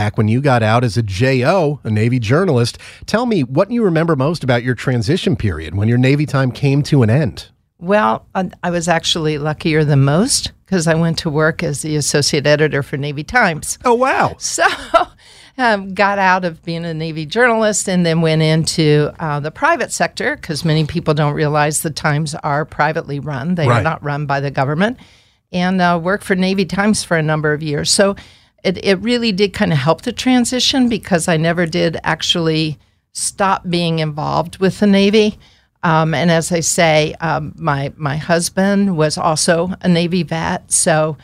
Back 0.00 0.16
when 0.16 0.28
you 0.28 0.40
got 0.40 0.62
out 0.62 0.82
as 0.82 0.96
a 0.96 1.02
JO, 1.02 1.78
a 1.84 1.90
Navy 1.90 2.18
journalist, 2.18 2.78
tell 3.04 3.26
me 3.26 3.42
what 3.44 3.70
you 3.70 3.82
remember 3.84 4.16
most 4.16 4.42
about 4.42 4.62
your 4.62 4.74
transition 4.74 5.36
period 5.36 5.74
when 5.74 5.88
your 5.88 5.98
Navy 5.98 6.24
time 6.24 6.52
came 6.52 6.82
to 6.84 7.02
an 7.02 7.10
end. 7.10 7.48
Well, 7.78 8.24
I, 8.34 8.48
I 8.62 8.70
was 8.70 8.88
actually 8.88 9.36
luckier 9.36 9.84
than 9.84 10.02
most 10.02 10.52
because 10.64 10.86
I 10.86 10.94
went 10.94 11.18
to 11.18 11.28
work 11.28 11.62
as 11.62 11.82
the 11.82 11.96
associate 11.96 12.46
editor 12.46 12.82
for 12.82 12.96
Navy 12.96 13.22
Times. 13.22 13.78
Oh, 13.84 13.92
wow. 13.92 14.36
So, 14.38 14.64
um, 15.58 15.92
got 15.92 16.18
out 16.18 16.46
of 16.46 16.62
being 16.62 16.86
a 16.86 16.94
Navy 16.94 17.26
journalist 17.26 17.86
and 17.86 18.06
then 18.06 18.22
went 18.22 18.40
into 18.40 19.12
uh, 19.20 19.38
the 19.40 19.50
private 19.50 19.92
sector 19.92 20.34
because 20.36 20.64
many 20.64 20.86
people 20.86 21.12
don't 21.12 21.34
realize 21.34 21.82
the 21.82 21.90
Times 21.90 22.34
are 22.36 22.64
privately 22.64 23.20
run. 23.20 23.54
They 23.54 23.68
Right. 23.68 23.80
are 23.80 23.82
not 23.82 24.02
run 24.02 24.24
by 24.24 24.40
the 24.40 24.50
government. 24.50 24.96
And 25.52 25.82
uh, 25.82 26.00
worked 26.02 26.24
for 26.24 26.36
Navy 26.36 26.64
Times 26.64 27.04
for 27.04 27.18
a 27.18 27.22
number 27.22 27.52
of 27.52 27.62
years. 27.62 27.90
So, 27.90 28.16
it, 28.62 28.84
it 28.84 28.98
really 29.00 29.32
did 29.32 29.52
kind 29.52 29.72
of 29.72 29.78
help 29.78 30.02
the 30.02 30.12
transition 30.12 30.88
because 30.88 31.28
I 31.28 31.36
never 31.36 31.66
did 31.66 31.98
actually 32.04 32.78
stop 33.12 33.68
being 33.68 33.98
involved 33.98 34.58
with 34.58 34.80
the 34.80 34.86
Navy. 34.86 35.38
Um, 35.82 36.14
and 36.14 36.30
as 36.30 36.52
I 36.52 36.60
say, 36.60 37.14
um, 37.20 37.54
my 37.56 37.92
my 37.96 38.16
husband 38.16 38.96
was 38.96 39.16
also 39.16 39.72
a 39.80 39.88
Navy 39.88 40.22
vet, 40.22 40.70
so 40.70 41.16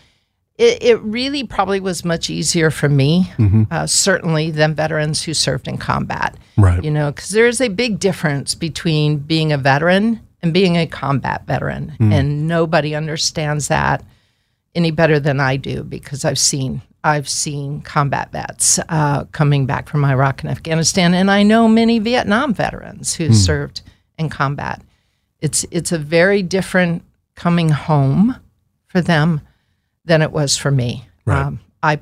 it, 0.57 0.83
it 0.83 1.03
really 1.03 1.45
probably 1.45 1.79
was 1.79 2.07
much 2.07 2.31
easier 2.31 2.71
for 2.71 2.89
me, 2.89 3.31
uh, 3.71 3.87
certainly 3.87 4.51
than 4.51 4.75
veterans 4.75 5.23
who 5.23 5.35
served 5.35 5.69
in 5.69 5.77
combat. 5.77 6.39
Right. 6.57 6.83
You 6.83 6.91
know, 6.91 7.13
because 7.13 7.29
there 7.31 7.47
is 7.47 7.61
a 7.61 7.69
big 7.69 8.01
difference 8.01 8.55
between 8.55 9.19
being 9.19 9.53
a 9.53 9.59
veteran 9.59 10.21
and 10.43 10.55
being 10.55 10.77
a 10.77 10.87
combat 10.87 11.47
veteran, 11.47 11.95
and 12.01 12.49
nobody 12.49 12.95
understands 12.95 13.69
that 13.69 14.03
any 14.75 14.91
better 14.91 15.21
than 15.21 15.41
I 15.41 15.57
do 15.57 15.83
because 15.83 16.25
I've 16.25 16.39
seen 16.39 16.83
I've 17.07 17.29
seen 17.29 17.83
combat 17.83 18.33
vets 18.33 18.81
uh, 18.89 19.25
coming 19.27 19.65
back 19.65 19.89
from 19.89 20.05
Iraq 20.05 20.43
and 20.43 20.51
Afghanistan, 20.51 21.15
and 21.15 21.31
I 21.31 21.45
know 21.45 21.69
many 21.69 22.01
Vietnam 22.01 22.53
veterans 22.53 23.15
who 23.15 23.33
served 23.33 23.83
in 24.19 24.29
combat. 24.29 24.83
It's 25.41 25.65
it's 25.71 25.93
a 25.93 25.99
very 25.99 26.43
different 26.43 27.05
coming 27.37 27.69
home 27.69 28.35
for 28.89 29.01
them 29.01 29.41
than 30.05 30.21
it 30.21 30.33
was 30.33 30.57
for 30.57 30.73
me. 30.73 31.07
Right. 31.25 31.43
Um, 31.43 31.61
I, 31.81 32.01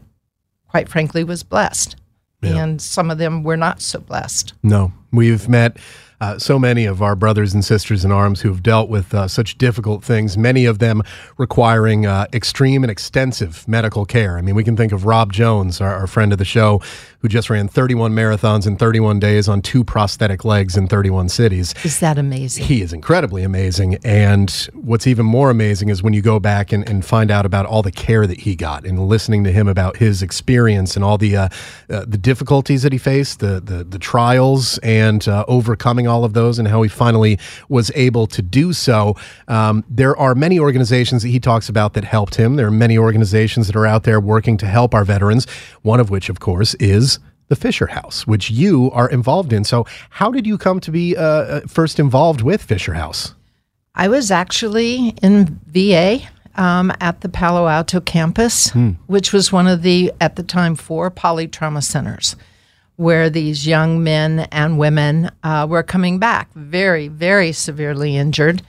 quite 0.68 0.88
frankly, 0.88 1.22
was 1.22 1.42
blessed, 1.42 1.96
Yeah. 2.40 2.62
and 2.62 2.80
some 2.80 3.10
of 3.10 3.18
them 3.18 3.42
were 3.42 3.58
not 3.58 3.82
so 3.82 4.00
blessed. 4.00 4.54
No, 4.62 4.90
we've 5.12 5.48
met 5.50 5.76
uh, 6.20 6.38
so 6.38 6.58
many 6.58 6.86
of 6.86 7.02
our 7.02 7.16
brothers 7.16 7.54
and 7.54 7.64
sisters 7.64 8.04
in 8.04 8.12
arms 8.12 8.40
who 8.40 8.48
have 8.48 8.62
dealt 8.62 8.88
with 8.88 9.14
uh, 9.14 9.28
such 9.28 9.58
difficult 9.58 10.04
things, 10.04 10.38
many 10.38 10.64
of 10.64 10.78
them 10.78 11.02
requiring 11.36 12.06
uh, 12.06 12.26
extreme 12.32 12.82
and 12.84 12.90
extensive 12.90 13.66
medical 13.68 14.04
care. 14.04 14.38
I 14.38 14.42
mean, 14.42 14.54
we 14.54 14.64
can 14.64 14.76
think 14.76 14.92
of 14.92 15.06
Rob 15.06 15.32
Jones, 15.32 15.80
our, 15.80 15.94
our 15.94 16.06
friend 16.06 16.32
of 16.32 16.38
the 16.38 16.44
show, 16.44 16.80
who 17.24 17.28
just 17.28 17.48
ran 17.48 17.68
31 17.68 18.12
marathons 18.12 18.66
in 18.66 18.76
31 18.76 19.18
days 19.18 19.48
on 19.48 19.62
two 19.62 19.82
prosthetic 19.82 20.44
legs 20.44 20.76
in 20.76 20.86
31 20.86 21.30
cities. 21.30 21.74
Is 21.82 21.98
that 22.00 22.18
amazing? 22.18 22.64
He 22.66 22.82
is 22.82 22.92
incredibly 22.92 23.42
amazing. 23.42 23.96
And 24.04 24.50
what's 24.74 25.06
even 25.06 25.24
more 25.24 25.48
amazing 25.48 25.88
is 25.88 26.02
when 26.02 26.12
you 26.12 26.20
go 26.20 26.38
back 26.38 26.70
and, 26.70 26.86
and 26.86 27.02
find 27.02 27.30
out 27.30 27.46
about 27.46 27.64
all 27.64 27.80
the 27.80 27.90
care 27.90 28.26
that 28.26 28.40
he 28.40 28.54
got 28.54 28.84
and 28.84 29.08
listening 29.08 29.42
to 29.44 29.52
him 29.52 29.68
about 29.68 29.96
his 29.96 30.22
experience 30.22 30.96
and 30.96 31.04
all 31.04 31.16
the 31.16 31.34
uh, 31.34 31.48
uh, 31.88 32.04
the 32.06 32.18
difficulties 32.18 32.82
that 32.82 32.92
he 32.92 32.98
faced, 32.98 33.40
the 33.40 33.58
the, 33.58 33.84
the 33.84 33.98
trials, 33.98 34.76
and 34.78 35.26
uh, 35.26 35.46
overcoming 36.04 36.14
all 36.14 36.24
of 36.24 36.32
those, 36.34 36.58
and 36.58 36.68
how 36.68 36.82
he 36.82 36.88
finally 36.88 37.38
was 37.68 37.90
able 37.94 38.26
to 38.26 38.42
do 38.42 38.72
so. 38.72 39.14
Um, 39.48 39.84
there 39.88 40.16
are 40.16 40.34
many 40.34 40.58
organizations 40.58 41.22
that 41.22 41.30
he 41.30 41.40
talks 41.40 41.68
about 41.68 41.94
that 41.94 42.04
helped 42.04 42.36
him. 42.36 42.56
There 42.56 42.66
are 42.66 42.78
many 42.88 42.98
organizations 42.98 43.66
that 43.66 43.76
are 43.76 43.86
out 43.86 44.04
there 44.04 44.20
working 44.20 44.56
to 44.58 44.66
help 44.66 44.94
our 44.94 45.04
veterans, 45.04 45.46
one 45.82 46.00
of 46.00 46.10
which, 46.10 46.30
of 46.30 46.38
course, 46.40 46.74
is 46.80 47.18
the 47.48 47.56
Fisher 47.56 47.88
House, 47.88 48.26
which 48.26 48.50
you 48.50 48.90
are 48.92 49.08
involved 49.10 49.52
in. 49.52 49.64
So, 49.64 49.86
how 50.10 50.30
did 50.30 50.46
you 50.46 50.58
come 50.58 50.80
to 50.80 50.90
be 50.90 51.16
uh, 51.16 51.22
uh, 51.22 51.60
first 51.66 51.98
involved 51.98 52.40
with 52.40 52.62
Fisher 52.62 52.94
House? 52.94 53.34
I 53.94 54.08
was 54.08 54.30
actually 54.30 55.14
in 55.22 55.60
VA 55.66 56.20
um, 56.56 56.92
at 57.00 57.20
the 57.20 57.28
Palo 57.28 57.68
Alto 57.68 58.00
campus, 58.00 58.70
which 59.06 59.32
was 59.32 59.52
one 59.52 59.68
of 59.68 59.82
the, 59.82 60.12
at 60.20 60.36
the 60.36 60.42
time, 60.42 60.74
four 60.74 61.10
polytrauma 61.10 61.82
centers 61.82 62.34
where 62.96 63.28
these 63.28 63.66
young 63.66 64.02
men 64.02 64.40
and 64.52 64.78
women 64.78 65.30
uh, 65.42 65.66
were 65.68 65.82
coming 65.82 66.18
back 66.18 66.52
very, 66.54 67.08
very 67.08 67.52
severely 67.52 68.16
injured. 68.16 68.62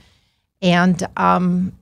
And 0.60 1.06
um, 1.16 1.72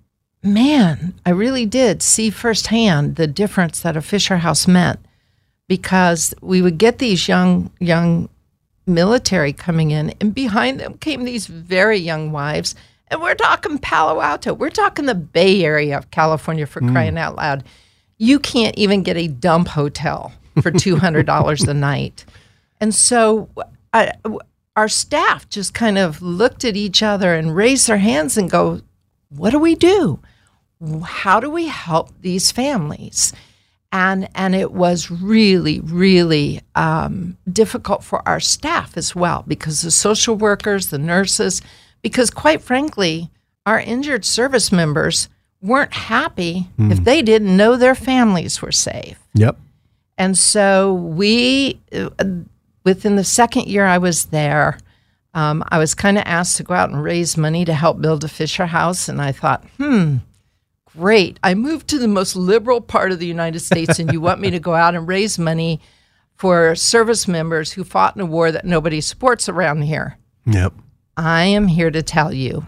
man, 0.42 1.14
I 1.24 1.30
really 1.30 1.66
did 1.66 2.02
see 2.02 2.30
firsthand 2.30 3.16
the 3.16 3.26
difference 3.26 3.80
that 3.80 3.96
a 3.96 4.02
Fisher 4.02 4.38
House 4.38 4.68
meant 4.68 5.00
because 5.68 6.34
we 6.42 6.60
would 6.60 6.76
get 6.76 6.98
these 6.98 7.26
young, 7.28 7.70
young 7.80 8.28
military 8.86 9.52
coming 9.54 9.90
in, 9.90 10.14
and 10.20 10.34
behind 10.34 10.80
them 10.80 10.98
came 10.98 11.24
these 11.24 11.46
very 11.46 11.98
young 11.98 12.32
wives. 12.32 12.74
And 13.08 13.22
we're 13.22 13.34
talking 13.34 13.78
Palo 13.78 14.20
Alto. 14.20 14.52
We're 14.52 14.70
talking 14.70 15.06
the 15.06 15.14
Bay 15.14 15.64
Area 15.64 15.96
of 15.96 16.10
California 16.10 16.66
for 16.66 16.80
crying 16.80 17.16
out 17.16 17.36
loud. 17.36 17.64
You 18.18 18.38
can't 18.38 18.76
even 18.76 19.02
get 19.02 19.16
a 19.16 19.28
dump 19.28 19.68
hotel 19.68 20.32
for 20.62 20.70
$200 20.70 21.68
a 21.68 21.74
night. 21.74 22.24
And 22.80 22.94
so 22.94 23.48
I, 23.92 24.12
our 24.76 24.88
staff 24.88 25.48
just 25.48 25.74
kind 25.74 25.98
of 25.98 26.20
looked 26.22 26.64
at 26.64 26.76
each 26.76 27.02
other 27.02 27.34
and 27.34 27.54
raised 27.54 27.86
their 27.88 27.98
hands 27.98 28.36
and 28.36 28.50
go, 28.50 28.80
What 29.28 29.50
do 29.50 29.58
we 29.58 29.74
do? 29.74 30.20
How 31.04 31.40
do 31.40 31.50
we 31.50 31.68
help 31.68 32.10
these 32.20 32.50
families? 32.50 33.32
and 33.94 34.28
and 34.34 34.56
it 34.56 34.72
was 34.72 35.10
really 35.10 35.78
really 35.80 36.60
um, 36.74 37.38
difficult 37.50 38.02
for 38.02 38.28
our 38.28 38.40
staff 38.40 38.96
as 38.96 39.14
well 39.14 39.44
because 39.46 39.82
the 39.82 39.90
social 39.90 40.34
workers 40.34 40.88
the 40.88 40.98
nurses 40.98 41.62
because 42.02 42.28
quite 42.28 42.60
frankly 42.60 43.30
our 43.64 43.78
injured 43.78 44.24
service 44.24 44.72
members 44.72 45.28
weren't 45.62 45.94
happy 45.94 46.68
if 46.78 47.04
they 47.04 47.22
didn't 47.22 47.56
know 47.56 47.76
their 47.76 47.94
families 47.94 48.60
were 48.60 48.72
safe 48.72 49.18
Yep. 49.34 49.58
And 50.18 50.36
so 50.36 50.94
we 50.94 51.80
uh, 51.92 52.08
within 52.84 53.16
the 53.16 53.24
second 53.24 53.66
year 53.66 53.84
i 53.84 53.98
was 53.98 54.26
there 54.26 54.78
um, 55.34 55.64
i 55.68 55.78
was 55.78 55.94
kind 55.94 56.18
of 56.18 56.24
asked 56.26 56.56
to 56.56 56.62
go 56.62 56.74
out 56.74 56.90
and 56.90 57.02
raise 57.02 57.36
money 57.36 57.64
to 57.64 57.74
help 57.74 58.00
build 58.00 58.24
a 58.24 58.28
fisher 58.28 58.66
house 58.66 59.08
and 59.08 59.20
i 59.20 59.32
thought 59.32 59.64
hmm 59.78 60.16
great. 60.96 61.38
I 61.42 61.54
moved 61.54 61.88
to 61.88 61.98
the 61.98 62.08
most 62.08 62.36
liberal 62.36 62.80
part 62.80 63.12
of 63.12 63.18
the 63.18 63.26
United 63.26 63.60
States, 63.60 63.98
and 63.98 64.12
you 64.12 64.20
want 64.20 64.40
me 64.40 64.50
to 64.50 64.60
go 64.60 64.74
out 64.74 64.94
and 64.94 65.06
raise 65.06 65.38
money 65.38 65.80
for 66.36 66.74
service 66.74 67.28
members 67.28 67.72
who 67.72 67.84
fought 67.84 68.16
in 68.16 68.22
a 68.22 68.26
war 68.26 68.50
that 68.52 68.64
nobody 68.64 69.00
supports 69.00 69.48
around 69.48 69.82
here. 69.82 70.18
Yep. 70.46 70.72
I 71.16 71.44
am 71.44 71.68
here 71.68 71.90
to 71.90 72.02
tell 72.02 72.32
you 72.32 72.66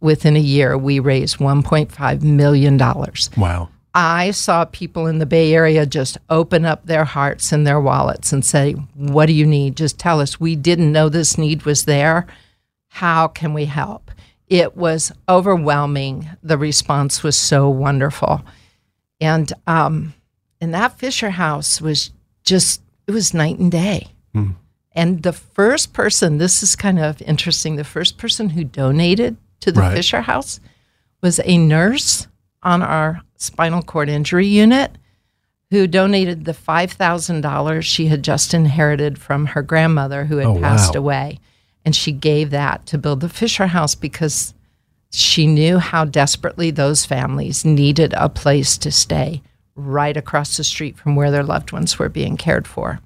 within 0.00 0.36
a 0.36 0.40
year, 0.40 0.76
we 0.76 0.98
raised 0.98 1.38
$1.5 1.38 2.22
million. 2.22 2.76
Wow. 3.36 3.68
I 3.96 4.32
saw 4.32 4.66
people 4.66 5.06
in 5.06 5.20
the 5.20 5.24
Bay 5.24 5.54
Area 5.54 5.86
just 5.86 6.18
open 6.28 6.66
up 6.66 6.84
their 6.84 7.06
hearts 7.06 7.50
and 7.50 7.66
their 7.66 7.80
wallets 7.80 8.30
and 8.30 8.44
say, 8.44 8.72
What 8.94 9.24
do 9.24 9.32
you 9.32 9.46
need? 9.46 9.74
Just 9.74 9.98
tell 9.98 10.20
us. 10.20 10.38
We 10.38 10.54
didn't 10.54 10.92
know 10.92 11.08
this 11.08 11.38
need 11.38 11.62
was 11.62 11.86
there. 11.86 12.26
How 12.88 13.26
can 13.26 13.54
we 13.54 13.64
help? 13.64 14.10
It 14.48 14.76
was 14.76 15.12
overwhelming. 15.30 16.28
The 16.42 16.58
response 16.58 17.22
was 17.22 17.38
so 17.38 17.70
wonderful. 17.70 18.44
And 19.18 19.50
um, 19.66 20.12
and 20.60 20.74
that 20.74 20.98
Fisher 20.98 21.30
House 21.30 21.80
was 21.80 22.10
just 22.44 22.82
it 23.06 23.12
was 23.12 23.32
night 23.32 23.58
and 23.58 23.72
day. 23.72 24.08
And 24.92 25.22
the 25.22 25.32
first 25.32 25.94
person, 25.94 26.36
this 26.36 26.62
is 26.62 26.76
kind 26.76 26.98
of 26.98 27.22
interesting, 27.22 27.76
the 27.76 27.84
first 27.84 28.18
person 28.18 28.50
who 28.50 28.64
donated 28.64 29.38
to 29.60 29.72
the 29.72 29.80
Right. 29.80 29.94
Fisher 29.94 30.20
House 30.20 30.60
was 31.22 31.40
a 31.44 31.56
nurse 31.56 32.26
on 32.66 32.82
our 32.82 33.20
spinal 33.36 33.80
cord 33.82 34.08
injury 34.08 34.46
unit 34.46 34.90
who 35.70 35.86
donated 35.86 36.44
the 36.44 36.52
$5,000 36.52 37.82
she 37.82 38.06
had 38.06 38.22
just 38.22 38.52
inherited 38.52 39.18
from 39.18 39.46
her 39.46 39.62
grandmother 39.62 40.24
who 40.26 40.36
had 40.38 40.46
Oh, 40.48 40.60
passed 40.60 40.94
wow. 40.94 41.00
away. 41.00 41.38
And 41.84 41.94
she 41.94 42.12
gave 42.12 42.50
that 42.50 42.84
to 42.86 42.98
build 42.98 43.20
the 43.20 43.28
Fisher 43.28 43.68
House 43.68 43.94
because 43.94 44.52
she 45.12 45.46
knew 45.46 45.78
how 45.78 46.04
desperately 46.04 46.70
those 46.70 47.04
families 47.04 47.64
needed 47.64 48.12
a 48.16 48.28
place 48.28 48.76
to 48.78 48.90
stay 48.90 49.42
right 49.76 50.16
across 50.16 50.56
the 50.56 50.64
street 50.64 50.96
from 50.98 51.14
where 51.14 51.30
their 51.30 51.44
loved 51.44 51.70
ones 51.72 51.98
were 51.98 52.08
being 52.08 52.36
cared 52.36 52.66
for. 52.66 52.98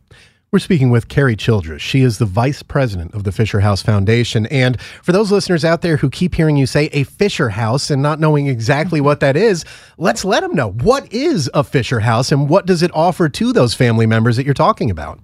We're 0.53 0.59
speaking 0.59 0.91
with 0.91 1.07
Carrie 1.07 1.37
Childress. 1.37 1.81
She 1.81 2.01
is 2.01 2.19
the 2.19 2.27
vice 2.27 2.61
president 2.65 3.15
of 3.15 3.23
the 3.23 3.31
Fisher 3.31 3.61
House 3.61 3.83
Foundation. 3.83 4.47
And 4.47 4.81
for 4.81 5.13
those 5.13 5.31
listeners 5.31 5.65
out 5.65 5.83
there 5.83 5.97
who 5.97 6.11
keep 6.11 6.35
hearing 6.35 6.57
you 6.57 6.67
say 6.67 6.87
a 6.87 7.05
Fisher 7.05 7.51
House 7.51 7.89
and 7.89 8.03
not 8.03 8.19
knowing 8.19 8.49
exactly 8.49 8.99
mm-hmm. 8.99 9.07
what 9.07 9.21
that 9.21 9.37
is, 9.37 9.65
let's 9.97 10.25
let 10.25 10.41
them 10.41 10.57
know. 10.57 10.73
What 10.73 11.13
is 11.13 11.49
a 11.55 11.63
Fisher 11.63 12.01
House 12.01 12.33
and 12.33 12.49
what 12.49 12.67
does 12.67 12.83
it 12.83 12.91
offer 12.95 13.29
to 13.29 13.53
those 13.53 13.75
family 13.75 14.07
members 14.07 14.37
that 14.37 14.45
you're 14.45 14.53
talking 14.53 14.91
about? 14.91 15.21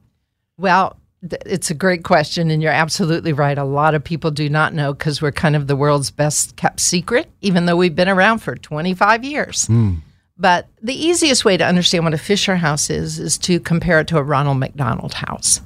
Well, 0.58 0.96
it's 1.44 1.72
a 1.72 1.74
great 1.74 2.04
question, 2.04 2.48
and 2.52 2.62
you're 2.62 2.70
absolutely 2.70 3.32
right. 3.32 3.58
A 3.58 3.64
lot 3.64 3.96
of 3.96 4.04
people 4.04 4.30
do 4.30 4.48
not 4.48 4.74
know 4.74 4.92
because 4.94 5.20
we're 5.20 5.32
kind 5.32 5.56
of 5.56 5.66
the 5.66 5.74
world's 5.74 6.12
best 6.12 6.54
kept 6.54 6.78
secret, 6.78 7.28
even 7.40 7.66
though 7.66 7.76
we've 7.76 7.96
been 7.96 8.08
around 8.08 8.38
for 8.38 8.54
25 8.54 9.24
years. 9.24 9.66
Hmm. 9.66 9.94
But 10.38 10.68
the 10.82 10.94
easiest 10.94 11.44
way 11.44 11.56
to 11.56 11.66
understand 11.66 12.04
what 12.04 12.14
a 12.14 12.18
Fisher 12.18 12.56
House 12.56 12.90
is 12.90 13.18
is 13.18 13.38
to 13.38 13.58
compare 13.58 14.00
it 14.00 14.08
to 14.08 14.18
a 14.18 14.22
Ronald 14.22 14.58
McDonald 14.58 15.14
House. 15.14 15.62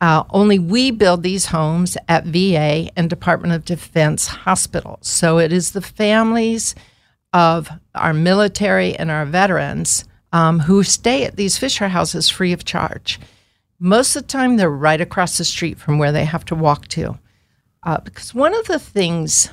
Uh, 0.00 0.24
only 0.30 0.58
we 0.58 0.90
build 0.90 1.22
these 1.22 1.46
homes 1.46 1.96
at 2.08 2.24
VA 2.24 2.90
and 2.96 3.08
Department 3.08 3.54
of 3.54 3.64
Defense 3.64 4.26
hospitals. 4.26 5.06
So 5.06 5.38
it 5.38 5.52
is 5.52 5.70
the 5.70 5.80
families 5.80 6.74
of 7.32 7.70
our 7.94 8.12
military 8.12 8.96
and 8.96 9.12
our 9.12 9.24
veterans 9.24 10.04
um, 10.32 10.60
who 10.60 10.82
stay 10.82 11.24
at 11.24 11.36
these 11.36 11.56
Fisher 11.56 11.88
houses 11.88 12.28
free 12.28 12.52
of 12.52 12.64
charge. 12.64 13.20
Most 13.78 14.16
of 14.16 14.22
the 14.22 14.28
time, 14.28 14.56
they're 14.56 14.70
right 14.70 15.00
across 15.00 15.38
the 15.38 15.44
street 15.44 15.78
from 15.78 15.98
where 15.98 16.12
they 16.12 16.24
have 16.24 16.44
to 16.46 16.54
walk 16.54 16.88
to. 16.88 17.18
Uh, 17.84 17.98
because 18.00 18.34
one 18.34 18.54
of 18.54 18.66
the 18.66 18.78
things 18.78 19.50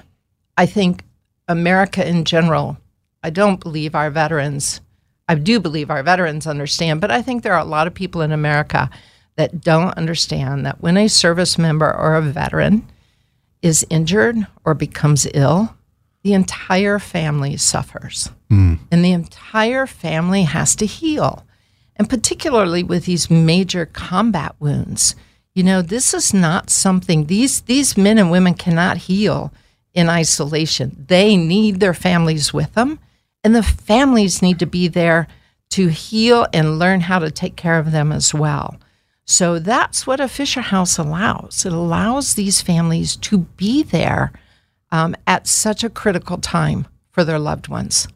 I 0.57 0.65
think 0.65 1.03
America 1.47 2.07
in 2.07 2.25
general, 2.25 2.77
I 3.23 3.29
don't 3.29 3.59
believe 3.59 3.95
our 3.95 4.09
veterans, 4.09 4.81
I 5.27 5.35
do 5.35 5.59
believe 5.59 5.89
our 5.89 6.03
veterans 6.03 6.47
understand, 6.47 7.01
but 7.01 7.11
I 7.11 7.21
think 7.21 7.43
there 7.43 7.53
are 7.53 7.59
a 7.59 7.65
lot 7.65 7.87
of 7.87 7.93
people 7.93 8.21
in 8.21 8.31
America 8.31 8.89
that 9.35 9.61
don't 9.61 9.97
understand 9.97 10.65
that 10.65 10.81
when 10.81 10.97
a 10.97 11.07
service 11.07 11.57
member 11.57 11.93
or 11.93 12.15
a 12.15 12.21
veteran 12.21 12.87
is 13.61 13.85
injured 13.89 14.37
or 14.65 14.73
becomes 14.73 15.27
ill, 15.33 15.75
the 16.23 16.33
entire 16.33 16.99
family 16.99 17.57
suffers. 17.57 18.29
Hmm. 18.49 18.75
And 18.91 19.03
the 19.03 19.11
entire 19.11 19.87
family 19.87 20.43
has 20.43 20.75
to 20.77 20.85
heal. 20.85 21.45
And 21.95 22.09
particularly 22.09 22.83
with 22.83 23.05
these 23.05 23.29
major 23.29 23.85
combat 23.85 24.55
wounds, 24.59 25.15
you 25.53 25.63
know, 25.63 25.81
this 25.81 26.13
is 26.13 26.33
not 26.33 26.69
something 26.69 27.25
these 27.25 27.61
these 27.61 27.97
men 27.97 28.17
and 28.17 28.31
women 28.31 28.53
cannot 28.53 28.97
heal 28.97 29.51
in 29.93 30.09
isolation. 30.09 31.05
They 31.07 31.35
need 31.35 31.79
their 31.79 31.93
families 31.93 32.53
with 32.53 32.73
them, 32.73 32.99
and 33.43 33.55
the 33.55 33.63
families 33.63 34.41
need 34.41 34.59
to 34.59 34.65
be 34.65 34.87
there 34.87 35.27
to 35.71 35.87
heal 35.87 36.47
and 36.53 36.79
learn 36.79 37.01
how 37.01 37.19
to 37.19 37.31
take 37.31 37.55
care 37.55 37.77
of 37.77 37.91
them 37.91 38.11
as 38.11 38.33
well. 38.33 38.79
So 39.25 39.59
that's 39.59 40.07
what 40.07 40.19
a 40.19 40.27
Fisher 40.27 40.61
House 40.61 40.97
allows. 40.97 41.63
It 41.65 41.71
allows 41.71 42.33
these 42.33 42.61
families 42.61 43.15
to 43.17 43.39
be 43.39 43.83
there 43.83 44.31
um, 44.91 45.15
at 45.27 45.47
such 45.47 45.83
a 45.83 45.89
critical 45.89 46.39
time 46.39 46.87
for 47.11 47.23
their 47.23 47.37
loved 47.37 47.67
ones. 47.67 48.07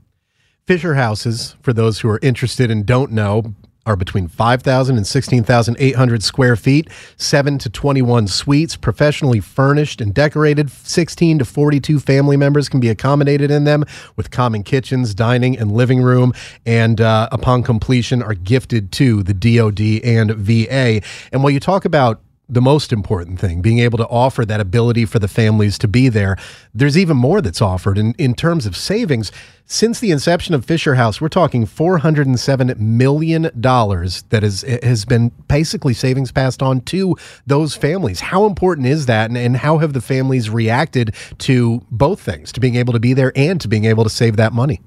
Fisher 0.65 0.95
houses, 0.95 1.55
for 1.61 1.73
those 1.73 1.99
who 1.99 2.09
are 2.09 2.19
interested 2.23 2.71
and 2.71 2.85
don't 2.85 3.11
know, 3.11 3.53
are 3.85 3.95
between 3.95 4.27
5,000 4.27 4.97
and 4.97 5.05
16,800 5.05 6.23
square 6.23 6.55
feet, 6.55 6.89
7 7.17 7.57
to 7.59 7.69
21 7.69 8.27
suites, 8.27 8.75
professionally 8.75 9.39
furnished 9.39 10.01
and 10.01 10.13
decorated. 10.13 10.69
16 10.71 11.39
to 11.39 11.45
42 11.45 11.99
family 11.99 12.37
members 12.37 12.69
can 12.69 12.79
be 12.79 12.89
accommodated 12.89 13.51
in 13.51 13.65
them 13.65 13.83
with 14.15 14.31
common 14.31 14.63
kitchens, 14.63 15.13
dining, 15.13 15.57
and 15.57 15.71
living 15.71 16.01
room. 16.01 16.33
And 16.65 17.01
uh, 17.01 17.29
upon 17.31 17.63
completion, 17.63 18.23
are 18.23 18.33
gifted 18.33 18.91
to 18.93 19.23
the 19.23 19.33
DoD 19.33 20.03
and 20.03 20.31
VA. 20.31 21.01
And 21.31 21.43
while 21.43 21.51
you 21.51 21.59
talk 21.59 21.85
about 21.85 22.21
the 22.53 22.61
most 22.61 22.93
important 22.93 23.39
thing, 23.39 23.61
being 23.61 23.79
able 23.79 23.97
to 23.97 24.07
offer 24.07 24.45
that 24.45 24.59
ability 24.59 25.05
for 25.05 25.19
the 25.19 25.27
families 25.27 25.77
to 25.79 25.87
be 25.87 26.09
there. 26.09 26.37
There's 26.73 26.97
even 26.97 27.17
more 27.17 27.41
that's 27.41 27.61
offered 27.61 27.97
in, 27.97 28.13
in 28.17 28.33
terms 28.35 28.65
of 28.65 28.77
savings. 28.77 29.31
Since 29.65 29.99
the 29.99 30.11
inception 30.11 30.53
of 30.53 30.65
Fisher 30.65 30.95
House, 30.95 31.19
we're 31.19 31.29
talking 31.29 31.65
$407 31.65 32.77
million 32.77 33.43
that 33.43 34.41
is, 34.43 34.61
has 34.61 35.05
been 35.05 35.29
basically 35.47 35.93
savings 35.93 36.31
passed 36.31 36.61
on 36.61 36.81
to 36.81 37.15
those 37.47 37.75
families. 37.75 38.19
How 38.19 38.45
important 38.45 38.87
is 38.87 39.07
that? 39.07 39.29
And, 39.29 39.37
and 39.37 39.57
how 39.57 39.79
have 39.79 39.93
the 39.93 40.01
families 40.01 40.49
reacted 40.49 41.15
to 41.39 41.81
both 41.89 42.19
things, 42.19 42.51
to 42.51 42.59
being 42.59 42.75
able 42.75 42.93
to 42.93 42.99
be 42.99 43.13
there 43.13 43.31
and 43.35 43.59
to 43.61 43.67
being 43.67 43.85
able 43.85 44.03
to 44.03 44.09
save 44.09 44.35
that 44.35 44.53
money? 44.53 44.81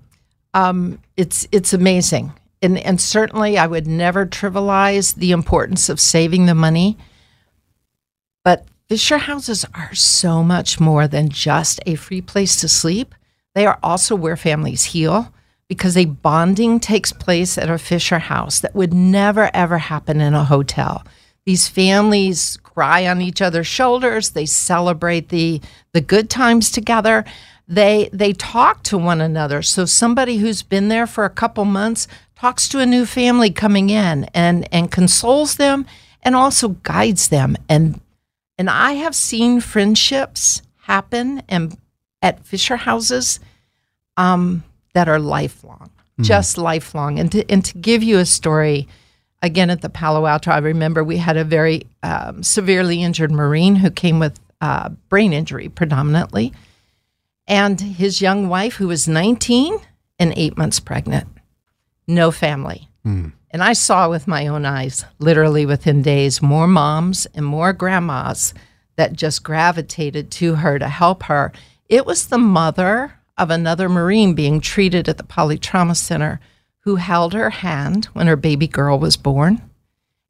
Um, 0.54 1.00
it's, 1.16 1.48
it's 1.52 1.72
amazing. 1.72 2.32
And, 2.62 2.78
and 2.78 3.00
certainly, 3.00 3.58
I 3.58 3.66
would 3.66 3.86
never 3.86 4.24
trivialize 4.24 5.14
the 5.14 5.32
importance 5.32 5.88
of 5.88 6.00
saving 6.00 6.46
the 6.46 6.54
money. 6.54 6.96
But 8.47 8.64
Fisher 8.88 9.18
houses 9.18 9.66
are 9.74 9.92
so 9.92 10.44
much 10.44 10.78
more 10.78 11.09
than 11.09 11.30
just 11.30 11.80
a 11.84 11.97
free 11.97 12.20
place 12.20 12.61
to 12.61 12.68
sleep. 12.68 13.12
They 13.57 13.66
are 13.66 13.80
also 13.82 14.14
where 14.14 14.36
families 14.36 14.84
heal 14.84 15.32
because 15.68 15.97
a 15.97 16.05
bonding 16.05 16.78
takes 16.78 17.11
place 17.11 17.59
at 17.59 17.68
a 17.68 17.76
Fisher 17.76 18.20
house 18.20 18.61
that 18.61 18.76
would 18.76 18.94
never, 18.94 19.51
ever 19.53 19.78
happen 19.78 20.20
in 20.20 20.32
a 20.32 20.44
hotel. 20.44 21.03
These 21.44 21.66
families 21.66 22.57
cry 22.59 23.09
on 23.09 23.20
each 23.20 23.42
other's 23.42 23.66
shoulders, 23.66 24.30
they 24.30 24.47
celebrate 24.47 25.30
the, 25.30 25.61
the 25.90 26.01
good 26.01 26.30
times 26.30 26.70
together. 26.70 27.24
They, 27.66 28.11
they 28.12 28.32
talk 28.32 28.84
to 28.84 28.97
one 28.97 29.20
another. 29.20 29.61
So 29.61 29.86
somebody 29.86 30.36
who's 30.36 30.62
been 30.62 30.86
there 30.86 31.09
for 31.09 31.24
a 31.24 31.30
couple 31.30 31.64
months 31.64 32.07
talks 32.36 32.68
to 32.68 32.78
a 32.78 32.86
new 32.86 33.07
family 33.07 33.51
coming 33.51 33.90
in 33.90 34.22
and, 34.34 34.72
and 34.72 34.92
consoles 34.92 35.57
them 35.57 35.84
and 36.22 36.36
also 36.36 36.68
guides 36.68 37.26
them. 37.26 37.57
And 37.68 38.01
and 38.59 38.70
I 38.70 38.92
have 38.92 39.14
seen 39.14 39.61
friendships 39.61 40.62
happen 40.82 41.42
and 41.48 41.76
at 42.22 42.44
Fisher 42.46 42.76
houses 42.76 43.40
um, 44.16 44.64
that 44.94 45.09
are 45.09 45.18
lifelong, 45.18 45.90
mm-hmm. 45.90 46.22
just 46.22 46.59
lifelong. 46.59 47.18
And 47.18 47.30
to, 47.32 47.50
and 47.50 47.64
to 47.64 47.78
give 47.78 48.02
you 48.02 48.18
a 48.18 48.26
story, 48.26 48.88
again 49.42 49.70
at 49.70 49.80
the 49.80 49.88
Palo 49.88 50.26
Alto, 50.26 50.50
I 50.50 50.59
remember 50.59 51.02
we 51.02 51.16
had 51.16 51.36
a 51.36 51.44
very 51.44 51.86
um, 52.02 52.42
severely 52.42 53.02
injured 53.02 53.30
Marine 53.30 53.76
who 53.76 53.90
came 53.90 54.18
with 54.18 54.38
uh, 54.61 54.90
brain 55.09 55.32
injury 55.32 55.68
predominantly, 55.68 56.52
and 57.46 57.80
his 57.80 58.20
young 58.20 58.48
wife, 58.48 58.74
who 58.74 58.88
was 58.88 59.07
19 59.07 59.78
and 60.18 60.34
eight 60.36 60.57
months 60.57 60.80
pregnant, 60.80 61.28
no 62.07 62.30
family. 62.30 62.88
Mm. 63.07 63.32
And 63.57 63.64
I 63.64 63.72
saw 63.72 64.11
with 64.11 64.28
my 64.28 64.48
own 64.48 64.66
eyes, 64.66 65.07
literally 65.18 65.64
within 65.64 66.02
days, 66.02 66.42
more 66.42 66.66
moms 66.66 67.24
and 67.34 67.46
more 67.46 67.72
grandmas 67.72 68.52
that 68.96 69.14
just 69.14 69.44
gravitated 69.44 70.30
to 70.32 70.57
her 70.57 70.78
to 70.78 70.86
help 70.88 71.22
her. 71.22 71.52
It 71.88 72.04
was 72.04 72.26
the 72.26 72.36
mother 72.36 73.14
of 73.38 73.48
another 73.48 73.88
Marine 73.88 74.34
being 74.34 74.61
treated 74.61 75.09
at 75.09 75.16
the 75.16 75.22
Polytrauma 75.22 75.96
Center 75.96 76.38
who 76.80 76.96
held 76.96 77.32
her 77.32 77.48
hand 77.48 78.04
when 78.12 78.26
her 78.26 78.36
baby 78.36 78.68
girl 78.68 78.98
was 78.98 79.16
born. 79.16 79.62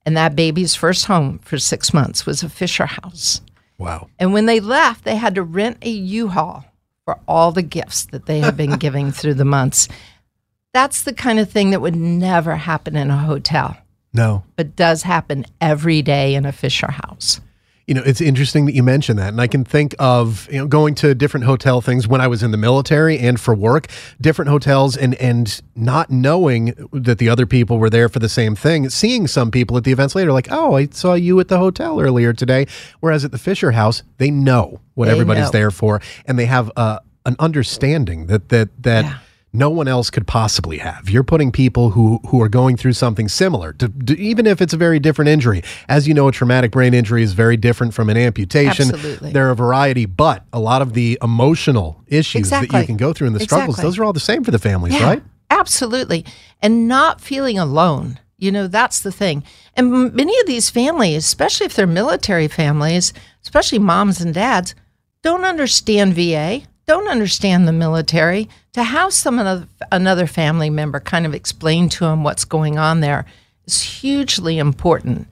And 0.04 0.16
that 0.16 0.36
baby's 0.36 0.76
first 0.76 1.06
home 1.06 1.40
for 1.40 1.58
six 1.58 1.92
months 1.92 2.26
was 2.26 2.44
a 2.44 2.48
Fisher 2.48 2.86
house. 2.86 3.40
Wow. 3.76 4.08
And 4.20 4.34
when 4.34 4.46
they 4.46 4.60
left, 4.60 5.02
they 5.02 5.16
had 5.16 5.34
to 5.34 5.42
rent 5.42 5.78
a 5.82 5.90
U 5.90 6.28
Haul 6.28 6.64
for 7.04 7.18
all 7.26 7.50
the 7.50 7.62
gifts 7.62 8.04
that 8.04 8.26
they 8.26 8.38
had 8.38 8.56
been 8.56 8.76
giving 8.76 9.10
through 9.10 9.34
the 9.34 9.44
months. 9.44 9.88
That's 10.76 11.04
the 11.04 11.14
kind 11.14 11.38
of 11.38 11.50
thing 11.50 11.70
that 11.70 11.80
would 11.80 11.96
never 11.96 12.56
happen 12.56 12.96
in 12.96 13.10
a 13.10 13.16
hotel. 13.16 13.78
No. 14.12 14.44
But 14.56 14.76
does 14.76 15.04
happen 15.04 15.46
every 15.58 16.02
day 16.02 16.34
in 16.34 16.44
a 16.44 16.52
Fisher 16.52 16.90
house. 16.90 17.40
You 17.86 17.94
know, 17.94 18.02
it's 18.04 18.20
interesting 18.20 18.66
that 18.66 18.74
you 18.74 18.82
mention 18.82 19.16
that. 19.16 19.28
And 19.28 19.40
I 19.40 19.46
can 19.46 19.64
think 19.64 19.94
of, 19.98 20.46
you 20.52 20.58
know, 20.58 20.66
going 20.66 20.94
to 20.96 21.14
different 21.14 21.46
hotel 21.46 21.80
things 21.80 22.06
when 22.06 22.20
I 22.20 22.26
was 22.26 22.42
in 22.42 22.50
the 22.50 22.58
military 22.58 23.18
and 23.18 23.40
for 23.40 23.54
work, 23.54 23.86
different 24.20 24.50
hotels 24.50 24.98
and 24.98 25.14
and 25.14 25.62
not 25.74 26.10
knowing 26.10 26.74
that 26.92 27.16
the 27.16 27.30
other 27.30 27.46
people 27.46 27.78
were 27.78 27.88
there 27.88 28.10
for 28.10 28.18
the 28.18 28.28
same 28.28 28.54
thing, 28.54 28.90
seeing 28.90 29.26
some 29.26 29.50
people 29.50 29.78
at 29.78 29.84
the 29.84 29.92
events 29.92 30.14
later 30.14 30.30
like, 30.30 30.48
"Oh, 30.50 30.76
I 30.76 30.88
saw 30.90 31.14
you 31.14 31.40
at 31.40 31.48
the 31.48 31.56
hotel 31.58 32.00
earlier 32.02 32.34
today." 32.34 32.66
Whereas 33.00 33.24
at 33.24 33.30
the 33.30 33.38
Fisher 33.38 33.70
house, 33.70 34.02
they 34.18 34.30
know 34.30 34.80
what 34.92 35.06
They 35.06 35.12
everybody's 35.12 35.44
know. 35.44 35.50
there 35.58 35.70
for 35.70 36.02
and 36.26 36.38
they 36.38 36.46
have 36.46 36.70
uh, 36.76 36.98
an 37.24 37.36
understanding 37.38 38.26
that 38.26 38.50
that 38.50 38.68
that 38.82 39.04
Yeah. 39.06 39.18
No 39.56 39.70
one 39.70 39.88
else 39.88 40.10
could 40.10 40.26
possibly 40.26 40.78
have. 40.78 41.08
You're 41.08 41.24
putting 41.24 41.50
people 41.50 41.90
who 41.90 42.20
who 42.28 42.40
are 42.42 42.48
going 42.48 42.76
through 42.76 42.92
something 42.92 43.28
similar, 43.28 43.72
to, 43.74 43.88
to- 43.88 44.18
even 44.18 44.46
if 44.46 44.60
it's 44.60 44.72
a 44.72 44.76
very 44.76 44.98
different 44.98 45.28
injury. 45.28 45.62
As 45.88 46.06
you 46.06 46.14
know, 46.14 46.28
a 46.28 46.32
traumatic 46.32 46.70
brain 46.70 46.94
injury 46.94 47.22
is 47.22 47.32
very 47.32 47.56
different 47.56 47.94
from 47.94 48.10
an 48.10 48.16
amputation. 48.16 48.88
Absolutely. 48.90 49.32
There 49.32 49.48
are 49.48 49.50
a 49.50 49.56
variety, 49.56 50.06
but 50.06 50.44
a 50.52 50.60
lot 50.60 50.82
of 50.82 50.92
the 50.94 51.18
emotional 51.22 52.02
issues 52.06 52.50
that 52.50 52.72
you 52.72 52.84
can 52.84 52.96
go 52.96 53.12
through 53.12 53.28
and 53.28 53.36
the 53.36 53.40
struggles, 53.40 53.70
Exactly. 53.76 53.82
those 53.88 53.98
are 53.98 54.04
all 54.04 54.12
the 54.12 54.20
same 54.20 54.44
for 54.44 54.50
the 54.50 54.58
families, 54.58 54.94
Yeah, 54.94 55.04
right? 55.04 55.22
Absolutely. 55.50 56.24
And 56.60 56.88
not 56.88 57.20
feeling 57.20 57.58
alone. 57.58 58.18
You 58.38 58.52
know, 58.52 58.66
that's 58.66 59.00
the 59.00 59.12
thing. 59.12 59.44
And 59.74 60.12
many 60.14 60.38
of 60.40 60.46
these 60.46 60.68
families, 60.68 61.24
especially 61.24 61.66
if 61.66 61.74
they're 61.74 61.86
military 61.86 62.48
families, 62.48 63.14
especially 63.42 63.78
moms 63.78 64.20
and 64.20 64.34
dads, 64.34 64.74
don't 65.22 65.44
understand 65.44 66.14
VA, 66.14 66.62
don't 66.86 67.08
understand 67.08 67.66
the 67.66 67.72
military. 67.72 68.48
To 68.74 68.82
have 68.82 69.12
some 69.12 69.38
another, 69.38 69.68
another 69.90 70.26
family 70.26 70.70
member 70.70 71.00
kind 71.00 71.26
of 71.26 71.34
explain 71.34 71.88
to 71.90 72.04
them 72.04 72.22
what's 72.22 72.44
going 72.44 72.78
on 72.78 73.00
there 73.00 73.26
is 73.66 73.82
hugely 73.82 74.58
important. 74.58 75.26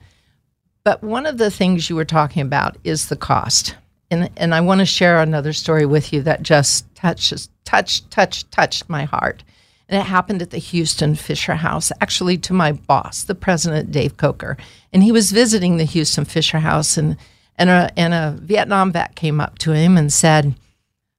But 0.83 1.01
one 1.01 1.25
of 1.25 1.37
the 1.37 1.49
things 1.49 1.89
you 1.89 1.95
were 1.95 2.05
talking 2.05 2.41
about 2.41 2.77
is 2.83 3.07
the 3.07 3.15
cost. 3.15 3.75
And, 4.11 4.29
and 4.37 4.53
I 4.53 4.61
want 4.61 4.79
to 4.79 4.85
share 4.85 5.19
another 5.19 5.53
story 5.53 5.85
with 5.85 6.13
you 6.13 6.21
that 6.23 6.43
just 6.43 6.93
touches, 6.93 7.49
touched, 7.63 8.11
touched, 8.11 8.51
touched 8.51 8.89
my 8.89 9.05
heart. 9.05 9.43
And 9.87 9.99
it 9.99 10.05
happened 10.05 10.41
at 10.41 10.49
the 10.49 10.57
Houston 10.57 11.15
Fisher 11.15 11.55
House, 11.55 11.91
actually 12.01 12.37
to 12.39 12.53
my 12.53 12.71
boss, 12.71 13.23
the 13.23 13.35
president, 13.35 13.91
Dave 13.91 14.17
Coker. 14.17 14.57
And 14.91 15.03
he 15.03 15.11
was 15.11 15.31
visiting 15.31 15.77
the 15.77 15.83
Houston 15.85 16.25
Fisher 16.25 16.59
House, 16.59 16.97
and, 16.97 17.17
and, 17.57 17.69
a, 17.69 17.91
and 17.95 18.13
a 18.13 18.35
Vietnam 18.41 18.91
vet 18.91 19.15
came 19.15 19.39
up 19.39 19.57
to 19.59 19.71
him 19.71 19.97
and 19.97 20.11
said, 20.11 20.55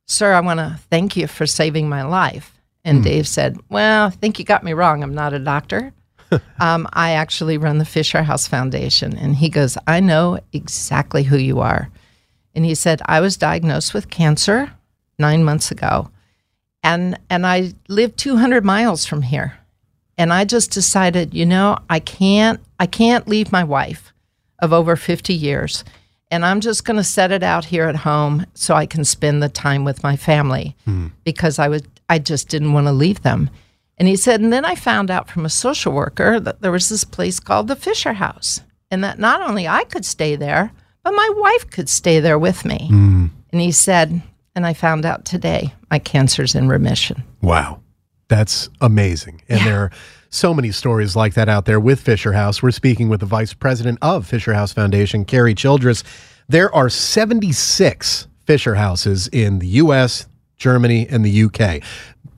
Sir, 0.06 0.32
I 0.32 0.40
want 0.40 0.60
to 0.60 0.78
thank 0.88 1.16
you 1.16 1.26
for 1.26 1.46
saving 1.46 1.88
my 1.88 2.02
life. 2.02 2.52
And 2.84 3.02
Dave 3.02 3.26
said, 3.26 3.58
Well, 3.68 4.06
I 4.06 4.10
think 4.10 4.38
you 4.38 4.44
got 4.44 4.62
me 4.62 4.72
wrong. 4.72 5.02
I'm 5.02 5.14
not 5.14 5.32
a 5.32 5.40
doctor. 5.40 5.92
um, 6.60 6.88
I 6.92 7.12
actually 7.12 7.58
run 7.58 7.78
the 7.78 7.84
Fisher 7.84 8.22
House 8.22 8.46
Foundation. 8.46 9.16
And 9.16 9.34
he 9.34 9.48
goes, 9.48 9.76
I 9.86 9.98
know 9.98 10.38
exactly 10.52 11.24
who 11.24 11.36
you 11.36 11.58
are. 11.60 11.90
And 12.54 12.64
he 12.64 12.74
said, 12.76 13.02
I 13.06 13.20
was 13.20 13.36
diagnosed 13.36 13.92
with 13.92 14.08
cancer 14.08 14.72
nine 15.18 15.42
months 15.42 15.72
ago. 15.72 16.10
And, 16.82 17.18
and 17.28 17.44
I 17.44 17.72
live 17.88 18.14
200 18.14 18.64
miles 18.64 19.04
from 19.04 19.22
here. 19.22 19.58
And 20.16 20.32
I 20.32 20.44
just 20.44 20.70
decided, 20.70 21.34
you 21.34 21.44
know, 21.44 21.78
I 21.90 21.98
can't, 21.98 22.60
I 22.78 22.86
can't 22.86 23.28
leave 23.28 23.50
my 23.50 23.64
wife 23.64 24.12
of 24.60 24.72
over 24.72 24.94
50 24.94 25.34
years. 25.34 25.84
And 26.30 26.44
I'm 26.44 26.60
just 26.60 26.84
going 26.84 26.96
to 26.96 27.04
set 27.04 27.30
it 27.30 27.42
out 27.42 27.64
here 27.64 27.84
at 27.84 27.96
home 27.96 28.46
so 28.54 28.74
I 28.74 28.86
can 28.86 29.04
spend 29.04 29.42
the 29.42 29.48
time 29.48 29.84
with 29.84 30.02
my 30.02 30.16
family 30.16 30.76
hmm. 30.84 31.08
because 31.24 31.58
I 31.58 31.68
was, 31.68 31.82
I 32.08 32.18
just 32.18 32.48
didn't 32.48 32.72
want 32.72 32.86
to 32.86 32.92
leave 32.92 33.22
them. 33.22 33.50
And 33.98 34.08
he 34.08 34.16
said, 34.16 34.40
and 34.40 34.52
then 34.52 34.64
I 34.64 34.74
found 34.74 35.10
out 35.10 35.30
from 35.30 35.46
a 35.46 35.50
social 35.50 35.92
worker 35.92 36.38
that 36.40 36.60
there 36.60 36.72
was 36.72 36.88
this 36.88 37.04
place 37.04 37.40
called 37.40 37.68
the 37.68 37.76
Fisher 37.76 38.12
House, 38.12 38.60
and 38.90 39.02
that 39.02 39.18
not 39.18 39.40
only 39.40 39.66
I 39.66 39.84
could 39.84 40.04
stay 40.04 40.36
there, 40.36 40.70
but 41.02 41.12
my 41.12 41.30
wife 41.34 41.70
could 41.70 41.88
stay 41.88 42.20
there 42.20 42.38
with 42.38 42.64
me. 42.64 42.88
Hmm. 42.88 43.26
And 43.52 43.60
he 43.60 43.72
said, 43.72 44.20
and 44.54 44.66
I 44.66 44.74
found 44.74 45.06
out 45.06 45.24
today 45.24 45.72
my 45.90 45.98
cancer's 45.98 46.54
in 46.54 46.68
remission. 46.68 47.22
Wow. 47.40 47.80
That's 48.28 48.68
amazing. 48.80 49.42
And 49.48 49.60
there 49.60 49.80
are 49.80 49.90
so 50.30 50.52
many 50.52 50.70
stories 50.70 51.16
like 51.16 51.34
that 51.34 51.48
out 51.48 51.64
there 51.64 51.80
with 51.80 52.00
Fisher 52.00 52.32
House. 52.32 52.62
We're 52.62 52.70
speaking 52.70 53.08
with 53.08 53.20
the 53.20 53.26
vice 53.26 53.54
president 53.54 53.98
of 54.02 54.26
Fisher 54.26 54.54
House 54.54 54.72
Foundation, 54.72 55.24
Carrie 55.24 55.54
Childress. 55.54 56.02
There 56.48 56.74
are 56.74 56.88
76 56.88 58.28
Fisher 58.44 58.74
Houses 58.76 59.28
in 59.28 59.58
the 59.58 59.66
U.S., 59.66 60.28
Germany, 60.56 61.06
and 61.08 61.24
the 61.24 61.30
U.K. 61.30 61.82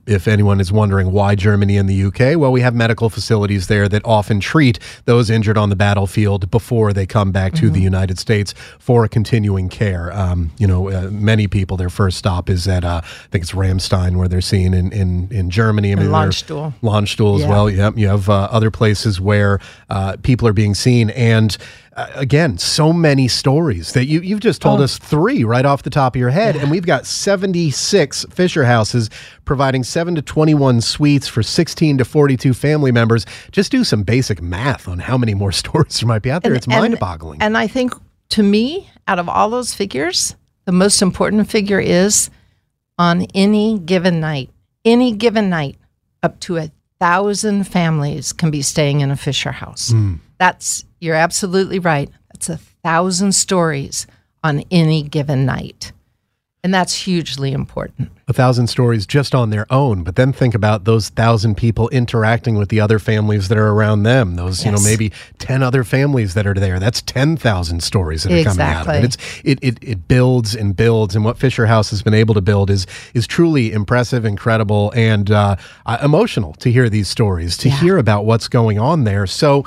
if 0.09 0.27
anyone 0.27 0.59
is 0.59 0.71
wondering 0.71 1.11
why 1.11 1.35
Germany 1.35 1.77
and 1.77 1.87
the 1.87 2.03
UK, 2.05 2.37
well, 2.39 2.51
we 2.51 2.61
have 2.61 2.73
medical 2.73 3.09
facilities 3.09 3.67
there 3.67 3.87
that 3.87 4.01
often 4.03 4.39
treat 4.39 4.79
those 5.05 5.29
injured 5.29 5.57
on 5.57 5.69
the 5.69 5.75
battlefield 5.75 6.49
before 6.49 6.91
they 6.93 7.05
come 7.05 7.31
back 7.31 7.53
to 7.53 7.69
the 7.69 7.79
United 7.81 8.17
States 8.17 8.53
for 8.79 9.07
continuing 9.07 9.69
care. 9.69 10.11
Um, 10.11 10.51
you 10.57 10.65
know, 10.67 10.89
uh, 10.89 11.09
many 11.11 11.47
people, 11.47 11.77
their 11.77 11.89
first 11.89 12.17
stop 12.17 12.49
is 12.49 12.67
at, 12.67 12.83
uh, 12.83 13.01
I 13.03 13.27
think 13.31 13.43
it's 13.43 13.51
Ramstein, 13.53 14.17
where 14.17 14.27
they're 14.27 14.41
seen 14.41 14.73
in, 14.73 14.91
in, 14.91 15.27
in 15.31 15.49
Germany. 15.49 15.93
I 15.93 15.95
they're- 15.95 16.09
Landstuhl. 16.09 16.73
Landstuhl 16.81 17.35
as 17.35 17.41
Yeah. 17.41 17.49
well. 17.49 17.69
Yep. 17.69 17.97
You 17.97 18.07
have 18.07 18.29
uh, 18.29 18.47
other 18.51 18.71
places 18.71 19.21
where 19.21 19.59
uh, 19.89 20.15
people 20.23 20.47
are 20.47 20.53
being 20.53 20.73
seen. 20.73 21.11
And 21.11 21.55
again, 22.15 22.57
so 22.57 22.91
many 22.93 23.27
stories 23.27 23.93
that 23.93 24.05
you, 24.05 24.21
you've 24.21 24.39
just 24.39 24.61
told 24.61 24.79
Oh. 24.79 24.83
us 24.83 24.97
three 24.97 25.43
right 25.43 25.65
off 25.65 25.83
the 25.83 25.89
top 25.89 26.15
of 26.15 26.19
your 26.19 26.29
head. 26.29 26.55
And 26.55 26.69
we've 26.71 26.85
got 26.85 27.05
76 27.05 28.25
Fisher 28.29 28.65
houses 28.65 29.09
providing 29.45 29.83
7 29.83 30.15
to 30.15 30.21
21 30.21 30.81
suites 30.81 31.27
for 31.27 31.41
16 31.43 31.97
to 31.97 32.05
42 32.05 32.53
family 32.53 32.91
members. 32.91 33.25
Just 33.51 33.71
do 33.71 33.83
some 33.83 34.03
basic 34.03 34.41
math 34.41 34.87
on 34.87 34.99
how 34.99 35.17
many 35.17 35.33
more 35.33 35.51
stories 35.63 35.99
there 35.99 36.07
might 36.07 36.21
be 36.21 36.31
out 36.31 36.43
there. 36.43 36.53
it's 36.53 36.67
mind 36.67 36.99
boggling. 36.99 37.41
And 37.41 37.57
I 37.57 37.67
think 37.67 37.93
to 38.29 38.43
me, 38.43 38.89
out 39.07 39.19
of 39.19 39.27
all 39.27 39.49
those 39.49 39.73
figures, 39.73 40.35
the 40.65 40.71
most 40.71 41.01
important 41.01 41.49
figure 41.49 41.79
is 41.79 42.29
on 42.97 43.23
any 43.33 43.79
given 43.79 44.19
night, 44.19 44.49
any 44.85 45.11
given 45.13 45.49
night, 45.49 45.77
up 46.21 46.39
to 46.41 46.57
a 46.57 46.71
thousand 46.99 47.63
families 47.63 48.33
can 48.33 48.51
be 48.51 48.61
staying 48.61 48.99
in 48.99 49.09
a 49.09 49.15
Fisher 49.15 49.53
house. 49.53 49.91
Hmm. 49.91 50.15
That's, 50.39 50.85
you're 50.99 51.15
absolutely 51.15 51.77
right. 51.77 52.09
That's 52.33 52.49
a 52.49 52.57
thousand 52.57 53.33
stories 53.33 54.07
on 54.43 54.63
any 54.71 55.03
given 55.03 55.45
night. 55.45 55.91
And 56.63 56.73
that's 56.73 56.93
hugely 56.93 57.53
important. 57.53 58.11
a 58.29 58.33
thousand 58.33 58.67
stories 58.67 59.07
just 59.07 59.33
on 59.33 59.49
their 59.49 59.65
own, 59.71 60.03
but 60.03 60.15
then 60.15 60.31
think 60.31 60.53
about 60.53 60.83
those 60.83 61.09
thousand 61.09 61.57
people 61.57 61.89
interacting 61.89 62.57
with 62.57 62.69
the 62.69 62.79
other 62.79 62.99
families 62.99 63.47
that 63.47 63.57
are 63.57 63.69
around 63.69 64.03
them. 64.03 64.35
Those, 64.35 64.63
you 64.63 64.71
know, 64.71 64.77
maybe 64.83 65.11
ten 65.39 65.63
other 65.63 65.83
families 65.83 66.35
that 66.35 66.45
are 66.45 66.53
there. 66.53 66.79
That's 66.79 67.01
ten 67.01 67.37
thousand 67.37 67.81
stories 67.81 68.23
that 68.23 68.31
are 68.31 68.43
coming 68.43 68.61
out 68.61 68.87
of 68.87 68.93
it. 68.93 69.03
Exactly. 69.03 69.05
It's 69.05 69.41
it, 69.43 69.59
it 69.63 69.77
it 69.81 70.07
builds 70.07 70.55
and 70.55 70.75
builds, 70.75 71.15
and 71.15 71.25
what 71.25 71.39
Fisher 71.39 71.65
House 71.65 71.89
has 71.89 72.03
been 72.03 72.13
able 72.13 72.35
to 72.35 72.41
build 72.41 72.69
is 72.69 72.85
is 73.15 73.25
truly 73.25 73.71
impressive, 73.71 74.23
incredible, 74.23 74.93
and 74.95 75.31
uh, 75.31 75.55
uh, 75.87 75.97
emotional 76.03 76.53
to 76.53 76.71
hear 76.71 76.87
these 76.87 77.07
stories, 77.07 77.57
to 77.57 77.69
hear 77.69 77.97
about 77.97 78.25
what's 78.25 78.47
going 78.47 78.77
on 78.79 79.03
there. 79.03 79.25
So. 79.25 79.65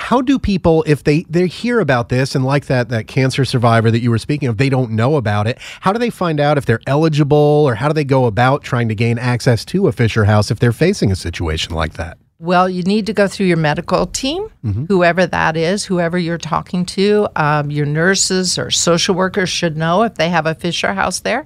How 0.00 0.22
do 0.22 0.38
people, 0.38 0.82
if 0.86 1.04
they 1.04 1.24
they 1.28 1.46
hear 1.46 1.78
about 1.78 2.08
this 2.08 2.34
and 2.34 2.44
like 2.44 2.66
that 2.66 2.88
that 2.88 3.06
cancer 3.06 3.44
survivor 3.44 3.90
that 3.90 4.00
you 4.00 4.10
were 4.10 4.18
speaking 4.18 4.48
of, 4.48 4.56
they 4.56 4.68
don't 4.68 4.90
know 4.92 5.16
about 5.16 5.46
it? 5.46 5.58
How 5.80 5.92
do 5.92 5.98
they 5.98 6.10
find 6.10 6.40
out 6.40 6.58
if 6.58 6.64
they're 6.64 6.80
eligible, 6.86 7.36
or 7.36 7.74
how 7.74 7.86
do 7.86 7.94
they 7.94 8.04
go 8.04 8.24
about 8.24 8.64
trying 8.64 8.88
to 8.88 8.94
gain 8.94 9.18
access 9.18 9.64
to 9.66 9.88
a 9.88 9.92
Fisher 9.92 10.24
House 10.24 10.50
if 10.50 10.58
they're 10.58 10.72
facing 10.72 11.12
a 11.12 11.16
situation 11.16 11.74
like 11.74 11.92
that? 11.94 12.18
Well, 12.38 12.70
you 12.70 12.82
need 12.82 13.04
to 13.06 13.12
go 13.12 13.28
through 13.28 13.46
your 13.46 13.58
medical 13.58 14.06
team, 14.06 14.48
whoever 14.88 15.26
that 15.26 15.58
is, 15.58 15.84
whoever 15.84 16.18
you're 16.18 16.38
talking 16.38 16.86
to. 16.86 17.28
Um, 17.36 17.70
your 17.70 17.84
nurses 17.84 18.58
or 18.58 18.70
social 18.70 19.14
workers 19.14 19.50
should 19.50 19.76
know 19.76 20.02
if 20.04 20.14
they 20.14 20.30
have 20.30 20.46
a 20.46 20.54
Fisher 20.54 20.94
House 20.94 21.20
there. 21.20 21.44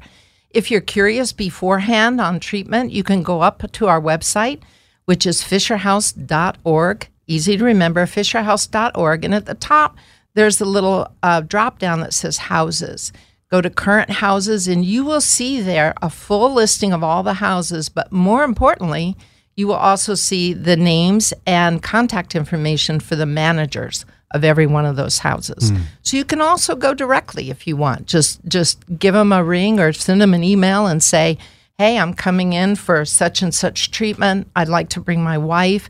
If 0.50 0.70
you're 0.70 0.80
curious 0.80 1.32
beforehand 1.32 2.20
on 2.20 2.38
treatment, 2.38 2.92
you 2.92 3.02
can 3.02 3.24
go 3.24 3.40
up 3.40 3.70
to 3.72 3.88
our 3.88 4.00
website, 4.00 4.60
which 5.04 5.26
is 5.26 5.42
fisherhouse.org. 5.42 7.08
Easy 7.26 7.56
to 7.56 7.64
remember, 7.64 8.06
fisherhouse.org. 8.06 9.24
And 9.24 9.34
at 9.34 9.46
the 9.46 9.54
top, 9.54 9.96
there's 10.34 10.60
a 10.60 10.64
little 10.64 11.08
uh, 11.22 11.40
drop 11.40 11.78
down 11.78 12.00
that 12.00 12.12
says 12.12 12.36
houses. 12.38 13.12
Go 13.50 13.60
to 13.60 13.70
current 13.70 14.10
houses, 14.10 14.66
and 14.66 14.84
you 14.84 15.04
will 15.04 15.20
see 15.20 15.60
there 15.60 15.94
a 16.02 16.10
full 16.10 16.52
listing 16.52 16.92
of 16.92 17.04
all 17.04 17.22
the 17.22 17.34
houses. 17.34 17.88
But 17.88 18.10
more 18.10 18.42
importantly, 18.42 19.16
you 19.56 19.68
will 19.68 19.74
also 19.74 20.14
see 20.14 20.52
the 20.52 20.76
names 20.76 21.32
and 21.46 21.82
contact 21.82 22.34
information 22.34 22.98
for 22.98 23.14
the 23.16 23.26
managers 23.26 24.04
of 24.32 24.42
every 24.42 24.66
one 24.66 24.84
of 24.84 24.96
those 24.96 25.18
houses. 25.18 25.70
So 26.02 26.16
you 26.16 26.24
can 26.24 26.40
also 26.40 26.74
go 26.74 26.92
directly 26.92 27.50
if 27.50 27.66
you 27.68 27.76
want. 27.76 28.06
Just 28.06 28.44
just 28.46 28.82
give 28.98 29.14
them 29.14 29.32
a 29.32 29.44
ring 29.44 29.78
or 29.78 29.92
send 29.92 30.20
them 30.20 30.34
an 30.34 30.42
email 30.42 30.86
and 30.88 31.00
say, 31.00 31.38
"Hey, 31.78 31.96
I'm 31.96 32.14
coming 32.14 32.52
in 32.52 32.74
for 32.74 33.04
such 33.04 33.42
and 33.42 33.54
such 33.54 33.92
treatment. 33.92 34.50
I'd 34.56 34.68
like 34.68 34.88
to 34.90 35.00
bring 35.00 35.22
my 35.22 35.38
wife. 35.38 35.88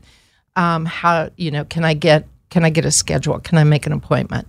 Um, 0.55 0.85
how 0.85 1.29
you 1.37 1.51
know? 1.51 1.65
Can 1.65 1.83
I 1.83 1.93
get 1.93 2.27
can 2.49 2.63
I 2.63 2.69
get 2.69 2.85
a 2.85 2.91
schedule? 2.91 3.39
Can 3.39 3.57
I 3.57 3.63
make 3.63 3.85
an 3.85 3.91
appointment?" 3.91 4.47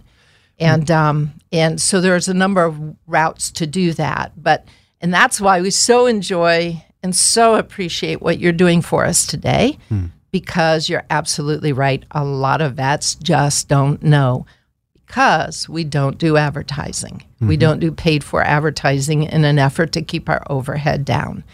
and 0.58 0.90
um, 0.90 1.32
and 1.52 1.80
so 1.80 2.00
there's 2.00 2.28
a 2.28 2.34
number 2.34 2.64
of 2.64 2.80
routes 3.06 3.50
to 3.52 3.66
do 3.66 3.92
that. 3.94 4.32
But 4.36 4.66
and 5.00 5.12
that's 5.12 5.40
why 5.40 5.60
we 5.60 5.70
so 5.70 6.06
enjoy 6.06 6.82
and 7.02 7.14
so 7.14 7.54
appreciate 7.56 8.22
what 8.22 8.38
you're 8.38 8.52
doing 8.52 8.82
for 8.82 9.04
us 9.04 9.26
today, 9.26 9.78
because 10.30 10.88
you're 10.88 11.04
absolutely 11.10 11.72
right. 11.72 12.04
A 12.12 12.24
lot 12.24 12.60
of 12.60 12.74
vets 12.74 13.14
just 13.16 13.68
don't 13.68 14.02
know 14.02 14.46
because 14.94 15.68
we 15.68 15.84
don't 15.84 16.18
do 16.18 16.36
advertising. 16.36 17.22
We 17.40 17.56
don't 17.58 17.78
do 17.80 17.92
paid 17.92 18.24
for 18.24 18.42
advertising 18.42 19.22
in 19.24 19.44
an 19.44 19.58
effort 19.58 19.92
to 19.92 20.02
keep 20.02 20.28
our 20.28 20.42
overhead 20.50 21.04
down. 21.04 21.44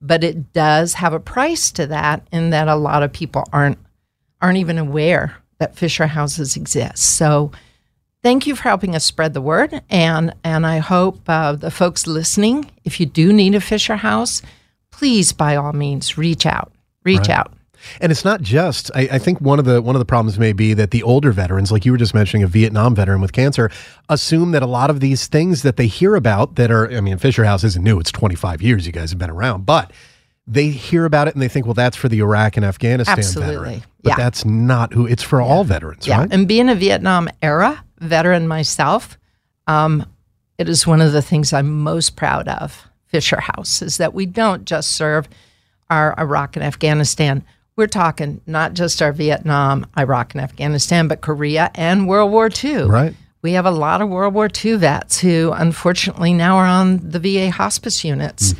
But 0.00 0.22
it 0.24 0.52
does 0.52 0.94
have 0.94 1.12
a 1.12 1.20
price 1.20 1.70
to 1.72 1.86
that 1.88 2.26
in 2.32 2.50
that 2.50 2.68
a 2.68 2.76
lot 2.76 3.02
of 3.02 3.12
people 3.12 3.44
aren't 3.52 3.78
aren't 4.44 4.58
even 4.58 4.76
aware 4.76 5.36
that 5.56 5.74
Fisher 5.74 6.06
houses 6.06 6.54
exist. 6.54 6.98
So 6.98 7.50
thank 8.22 8.46
you 8.46 8.54
for 8.54 8.64
helping 8.64 8.94
us 8.94 9.02
spread 9.02 9.32
the 9.32 9.40
word 9.40 9.80
and 9.88 10.34
and 10.44 10.66
I 10.66 10.78
hope 10.78 11.22
uh, 11.26 11.52
the 11.52 11.70
folks 11.70 12.06
listening, 12.06 12.70
if 12.84 13.00
you 13.00 13.06
do 13.06 13.32
need 13.32 13.54
a 13.54 13.60
Fisher 13.60 13.96
house, 13.96 14.42
please 14.90 15.32
by 15.32 15.56
all 15.56 15.72
means 15.72 16.18
reach 16.18 16.44
out. 16.44 16.72
Reach 17.04 17.30
out. 17.30 17.54
And 18.00 18.12
it's 18.12 18.24
not 18.24 18.42
just. 18.42 18.90
I, 18.94 19.08
I 19.12 19.18
think 19.18 19.40
one 19.40 19.58
of 19.58 19.64
the 19.64 19.80
one 19.80 19.94
of 19.94 19.98
the 19.98 20.06
problems 20.06 20.38
may 20.38 20.52
be 20.52 20.74
that 20.74 20.90
the 20.90 21.02
older 21.02 21.32
veterans, 21.32 21.72
like 21.72 21.86
you 21.86 21.92
were 21.92 21.98
just 21.98 22.14
mentioning, 22.14 22.42
a 22.42 22.46
Vietnam 22.46 22.94
veteran 22.94 23.22
with 23.22 23.32
cancer, 23.32 23.70
assume 24.10 24.52
that 24.52 24.62
a 24.62 24.66
lot 24.66 24.90
of 24.90 25.00
these 25.00 25.26
things 25.26 25.62
that 25.62 25.76
they 25.76 25.86
hear 25.86 26.16
about 26.16 26.56
that 26.56 26.70
are. 26.70 26.90
I 26.90 27.00
mean, 27.00 27.16
Fisher 27.18 27.44
House 27.44 27.64
isn't 27.64 27.84
new; 27.84 27.98
it's 27.98 28.12
25 28.12 28.62
years. 28.62 28.86
You 28.86 28.92
guys 28.92 29.10
have 29.10 29.18
been 29.18 29.30
around, 29.30 29.66
but 29.66 29.90
they 30.46 30.68
hear 30.68 31.04
about 31.04 31.26
it 31.28 31.34
and 31.34 31.42
they 31.42 31.48
think, 31.48 31.64
well, 31.66 31.74
that's 31.74 31.96
for 31.96 32.08
the 32.08 32.18
Iraq 32.20 32.56
and 32.56 32.64
Afghanistan 32.66 33.18
Absolutely. 33.18 33.54
veteran. 33.54 33.82
But 34.02 34.10
Yeah. 34.10 34.16
that's 34.16 34.44
not 34.44 34.92
who. 34.92 35.06
It's 35.06 35.22
for 35.22 35.40
all 35.40 35.64
veterans, 35.64 36.06
Yeah, 36.06 36.18
right? 36.20 36.28
and 36.30 36.46
being 36.46 36.68
a 36.68 36.74
Vietnam 36.74 37.28
era 37.40 37.82
veteran 38.00 38.46
myself, 38.46 39.16
um, 39.66 40.04
it 40.58 40.68
is 40.68 40.86
one 40.86 41.00
of 41.00 41.12
the 41.12 41.22
things 41.22 41.52
I'm 41.52 41.82
most 41.82 42.14
proud 42.16 42.46
of. 42.48 42.82
Fisher 43.06 43.40
House 43.40 43.80
is 43.80 43.96
that 43.96 44.12
we 44.12 44.26
don't 44.26 44.64
just 44.66 44.90
serve 44.92 45.28
our 45.88 46.14
Iraq 46.18 46.56
and 46.56 46.64
Afghanistan. 46.64 47.42
We're 47.76 47.86
talking 47.86 48.40
not 48.46 48.74
just 48.74 49.00
our 49.00 49.12
Vietnam, 49.12 49.86
Iraq, 49.98 50.34
and 50.34 50.42
Afghanistan, 50.42 51.08
but 51.08 51.20
Korea 51.22 51.70
and 51.74 52.06
World 52.06 52.30
War 52.32 52.50
II. 52.62 52.84
Right. 52.84 53.14
We 53.42 53.52
have 53.52 53.66
a 53.66 53.70
lot 53.70 54.00
of 54.00 54.08
World 54.08 54.34
War 54.34 54.48
II 54.64 54.76
vets 54.76 55.20
who, 55.20 55.52
unfortunately, 55.54 56.32
now 56.34 56.56
are 56.56 56.66
on 56.66 57.00
the 57.10 57.18
VA 57.18 57.50
hospice 57.50 58.04
units, 58.04 58.54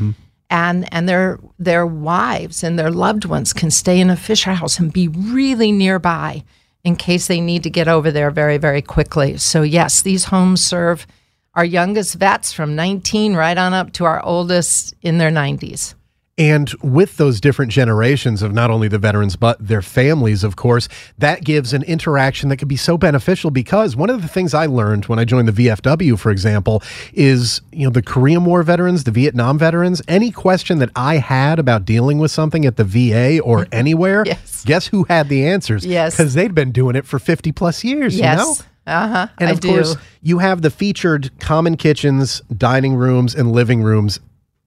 and 0.54 0.88
and 0.94 1.08
their 1.08 1.40
their 1.58 1.84
wives 1.84 2.62
and 2.62 2.78
their 2.78 2.90
loved 2.90 3.24
ones 3.24 3.52
can 3.52 3.72
stay 3.72 4.00
in 4.00 4.08
a 4.08 4.16
Fisher 4.16 4.54
House 4.54 4.78
and 4.78 4.92
be 4.92 5.08
really 5.08 5.72
nearby 5.72 6.44
in 6.84 6.94
case 6.94 7.26
they 7.26 7.40
need 7.40 7.64
to 7.64 7.70
get 7.70 7.88
over 7.88 8.12
there 8.12 8.30
very 8.30 8.56
very 8.56 8.80
quickly. 8.80 9.36
So 9.36 9.62
yes, 9.62 10.00
these 10.00 10.26
homes 10.26 10.64
serve 10.64 11.08
our 11.54 11.64
youngest 11.64 12.14
vets 12.14 12.52
from 12.52 12.76
19 12.76 13.34
right 13.34 13.58
on 13.58 13.74
up 13.74 13.92
to 13.94 14.04
our 14.04 14.24
oldest 14.24 14.94
in 15.02 15.18
their 15.18 15.30
90s. 15.30 15.94
And 16.36 16.68
with 16.82 17.16
those 17.16 17.40
different 17.40 17.70
generations 17.70 18.42
of 18.42 18.52
not 18.52 18.68
only 18.68 18.88
the 18.88 18.98
veterans, 18.98 19.36
but 19.36 19.56
their 19.64 19.82
families, 19.82 20.42
of 20.42 20.56
course, 20.56 20.88
that 21.18 21.44
gives 21.44 21.72
an 21.72 21.84
interaction 21.84 22.48
that 22.48 22.56
could 22.56 22.66
be 22.66 22.76
so 22.76 22.98
beneficial 22.98 23.52
because 23.52 23.94
one 23.94 24.10
of 24.10 24.20
the 24.20 24.26
things 24.26 24.52
I 24.52 24.66
learned 24.66 25.06
when 25.06 25.20
I 25.20 25.24
joined 25.24 25.46
the 25.46 25.52
VFW, 25.68 26.18
for 26.18 26.32
example, 26.32 26.82
is, 27.12 27.60
you 27.70 27.84
know, 27.84 27.90
the 27.90 28.02
Korean 28.02 28.44
War 28.44 28.64
veterans, 28.64 29.04
the 29.04 29.12
Vietnam 29.12 29.58
veterans, 29.58 30.02
any 30.08 30.32
question 30.32 30.78
that 30.80 30.90
I 30.96 31.18
had 31.18 31.60
about 31.60 31.84
dealing 31.84 32.18
with 32.18 32.32
something 32.32 32.64
at 32.66 32.76
the 32.78 32.84
VA 32.84 33.38
or 33.40 33.68
anywhere, 33.72 34.24
Yes. 34.26 34.64
guess 34.64 34.88
who 34.88 35.04
had 35.04 35.28
the 35.28 35.46
answers? 35.46 35.86
Yes. 35.86 36.16
Because 36.16 36.34
they'd 36.34 36.54
been 36.54 36.72
doing 36.72 36.96
it 36.96 37.06
for 37.06 37.20
50 37.20 37.52
plus 37.52 37.84
years, 37.84 38.16
you 38.16 38.22
know? 38.22 38.28
Yes. 38.48 38.62
Uh 38.88 39.08
huh. 39.08 39.26
And 39.38 39.50
of 39.50 39.60
course, 39.60 39.96
you 40.20 40.38
have 40.40 40.62
the 40.62 40.70
featured 40.70 41.30
common 41.38 41.76
kitchens, 41.76 42.42
dining 42.54 42.96
rooms, 42.96 43.34
and 43.36 43.52
living 43.52 43.82
rooms. 43.82 44.18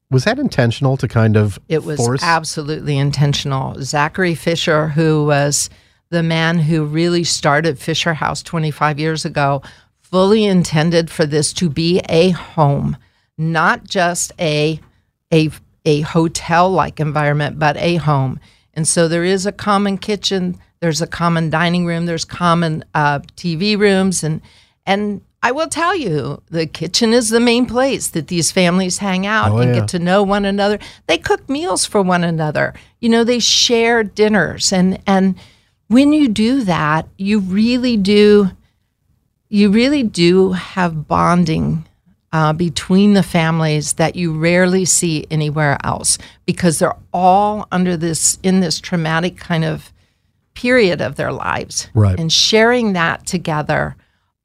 Was 0.09 0.23
that 0.23 0.39
intentional 0.39 0.95
to 0.97 1.07
kind 1.07 1.35
of 1.35 1.59
It 1.67 1.83
was 1.83 1.97
force? 1.97 2.23
absolutely 2.23 2.97
intentional. 2.97 3.75
Zachary 3.81 4.35
Fisher, 4.35 4.87
who 4.89 5.25
was 5.25 5.69
the 6.09 6.23
man 6.23 6.59
who 6.59 6.85
really 6.85 7.23
started 7.25 7.77
Fisher 7.77 8.13
House 8.13 8.41
25 8.41 8.99
years 8.99 9.25
ago, 9.25 9.61
fully 10.01 10.45
intended 10.45 11.09
for 11.11 11.25
this 11.25 11.51
to 11.53 11.69
be 11.69 11.99
a 12.07 12.29
home, 12.29 12.95
not 13.37 13.85
just 13.85 14.31
a 14.39 14.79
a 15.33 15.49
a 15.83 16.01
hotel 16.01 16.69
like 16.71 16.99
environment, 17.01 17.59
but 17.59 17.75
a 17.77 17.95
home. 17.97 18.39
And 18.73 18.87
so 18.87 19.07
there 19.09 19.25
is 19.25 19.45
a 19.45 19.51
common 19.51 19.97
kitchen, 19.97 20.57
there's 20.79 21.01
a 21.01 21.07
common 21.07 21.49
dining 21.49 21.85
room, 21.85 22.05
there's 22.05 22.23
common 22.25 22.85
uh, 22.93 23.19
TV 23.35 23.77
rooms, 23.77 24.23
and 24.23 24.39
and 24.85 25.19
I 25.43 25.51
will 25.51 25.67
tell 25.67 25.95
you, 25.95 26.41
the 26.49 26.65
kitchen 26.65 27.13
is 27.13 27.29
the 27.29 27.39
main 27.39 27.65
place 27.67 28.07
that 28.09 28.27
these 28.27 28.51
families 28.51 28.97
hang 28.97 29.25
out 29.27 29.51
Oh, 29.51 29.57
and 29.59 29.73
yeah. 29.73 29.81
get 29.81 29.89
to 29.89 29.99
know 29.99 30.23
one 30.23 30.45
another. 30.45 30.79
They 31.05 31.17
cook 31.17 31.47
meals 31.47 31.85
for 31.85 32.01
one 32.01 32.23
another. 32.23 32.73
You 32.99 33.09
know, 33.09 33.23
they 33.23 33.39
share 33.39 34.03
dinners 34.03 34.73
and 34.73 34.99
and 35.05 35.35
when 35.87 36.11
you 36.11 36.27
do 36.27 36.63
that, 36.63 37.07
you 37.17 37.39
really 37.39 37.95
do 37.97 38.51
you 39.49 39.69
really 39.71 40.03
do 40.03 40.51
have 40.51 41.07
bonding 41.07 41.85
uh, 42.33 42.51
between 42.51 43.13
the 43.13 43.23
families 43.23 43.93
that 43.93 44.15
you 44.17 44.37
rarely 44.37 44.83
see 44.83 45.25
anywhere 45.31 45.77
else 45.85 46.17
because 46.45 46.79
they're 46.79 46.97
all 47.13 47.67
under 47.71 47.95
this 47.95 48.37
in 48.43 48.59
this 48.59 48.81
traumatic 48.81 49.37
kind 49.37 49.63
of 49.63 49.93
period 50.55 50.99
of 50.99 51.15
their 51.15 51.31
lives 51.31 51.87
Right. 51.93 52.19
and 52.19 52.33
sharing 52.33 52.93
that 52.93 53.25
together 53.25 53.95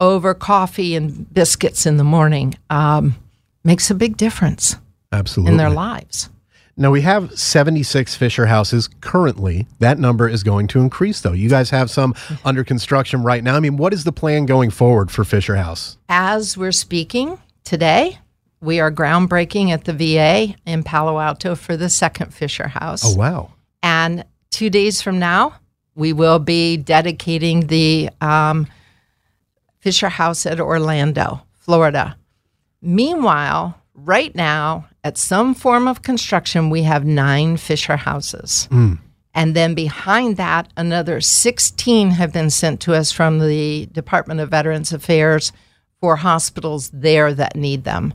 over 0.03 0.34
coffee 0.34 0.96
and 0.96 1.32
biscuits 1.32 1.86
in 1.86 1.96
the 1.96 2.05
morning 2.05 2.55
um, 2.68 3.14
makes 3.62 3.88
a 3.90 3.94
big 3.94 4.16
difference 4.16 4.76
Absolutely. 5.12 5.53
in 5.53 5.57
their 5.57 5.70
lives 5.70 6.28
Now 6.76 6.90
we 6.90 7.03
have 7.03 7.38
76 7.38 8.14
Fisher 8.16 8.46
houses 8.46 8.88
currently. 9.00 9.66
That 9.78 9.98
number 9.98 10.28
is 10.28 10.42
going 10.42 10.66
to 10.68 10.80
increase 10.80 11.20
though. 11.20 11.32
You 11.32 11.48
guys 11.48 11.70
have 11.70 11.88
some 11.90 12.14
under 12.44 12.64
construction 12.64 13.22
right 13.22 13.44
now. 13.44 13.55
I 13.55 13.61
mean, 13.61 13.76
what 13.76 13.92
is 13.94 14.03
the 14.05 14.12
plan 14.12 14.44
going 14.46 14.70
forward 14.70 15.11
for 15.11 15.22
Fisher 15.24 15.57
House? 15.57 15.96
as 16.09 16.57
we're 16.59 16.72
speaking 16.72 17.38
today 17.64 18.18
we 18.61 18.80
are 18.80 18.90
groundbreaking 18.90 19.70
at 19.70 19.84
the 19.84 19.92
va 19.92 20.55
in 20.66 20.82
palo 20.82 21.18
alto 21.18 21.55
for 21.55 21.76
the 21.76 21.88
second 21.88 22.34
fisher 22.34 22.68
house 22.68 23.03
Oh 23.05 23.16
wow. 23.16 23.53
And 23.82 24.24
two 24.50 24.70
days 24.70 25.03
from 25.03 25.18
now, 25.18 25.55
we 25.94 26.12
will 26.12 26.38
be 26.38 26.76
dedicating 26.76 27.66
the 27.66 28.11
um, 28.20 28.66
Fisher 29.83 30.09
House 30.09 30.47
at 30.47 30.61
Orlando, 30.61 31.43
Florida. 31.53 32.16
Meanwhile, 32.80 33.78
right 33.95 34.35
now, 34.35 34.87
at 35.05 35.18
some 35.18 35.55
form 35.55 35.89
of 35.89 36.03
construction, 36.03 36.70
we 36.70 36.83
have 36.85 37.05
nine 37.05 37.57
Fisher 37.57 37.97
houses. 37.97 38.66
Hmm. 38.70 38.95
And 39.35 39.57
then 39.57 39.74
behind 39.74 40.37
that, 40.37 40.72
another 40.76 41.20
16 41.20 42.11
have 42.12 42.33
been 42.33 42.51
sent 42.51 42.80
to 42.83 42.95
us 42.95 43.11
from 43.11 43.41
the 43.41 43.87
Department 43.87 44.41
of 44.41 44.51
Veterans 44.51 44.93
Affairs 44.93 45.53
for 46.01 46.16
hospitals 46.16 46.91
there 46.93 47.35
that 47.35 47.57
need 47.57 47.83
them. 47.85 48.14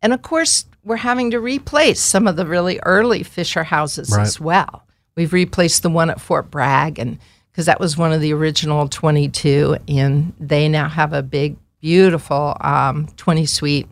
And 0.00 0.12
of 0.12 0.22
course, 0.22 0.64
we're 0.84 0.96
having 0.96 1.30
to 1.32 1.40
replace 1.40 2.00
some 2.00 2.26
of 2.26 2.36
the 2.36 2.46
really 2.46 2.80
early 2.84 3.22
Fisher 3.22 3.64
houses 3.64 4.10
Right. 4.10 4.22
as 4.22 4.40
well. 4.40 4.84
We've 5.14 5.32
replaced 5.32 5.82
the 5.82 5.90
one 5.90 6.08
at 6.10 6.20
Fort 6.20 6.50
Bragg, 6.50 6.98
and 6.98 7.18
because 7.52 7.66
that 7.66 7.78
was 7.78 7.96
one 7.98 8.12
of 8.12 8.20
the 8.20 8.32
original 8.32 8.88
22, 8.88 9.76
and 9.88 10.32
they 10.40 10.68
now 10.68 10.88
have 10.88 11.12
a 11.12 11.22
big, 11.22 11.56
beautiful 11.80 12.56
um, 12.60 13.06
20 13.16 13.44
suite 13.46 13.88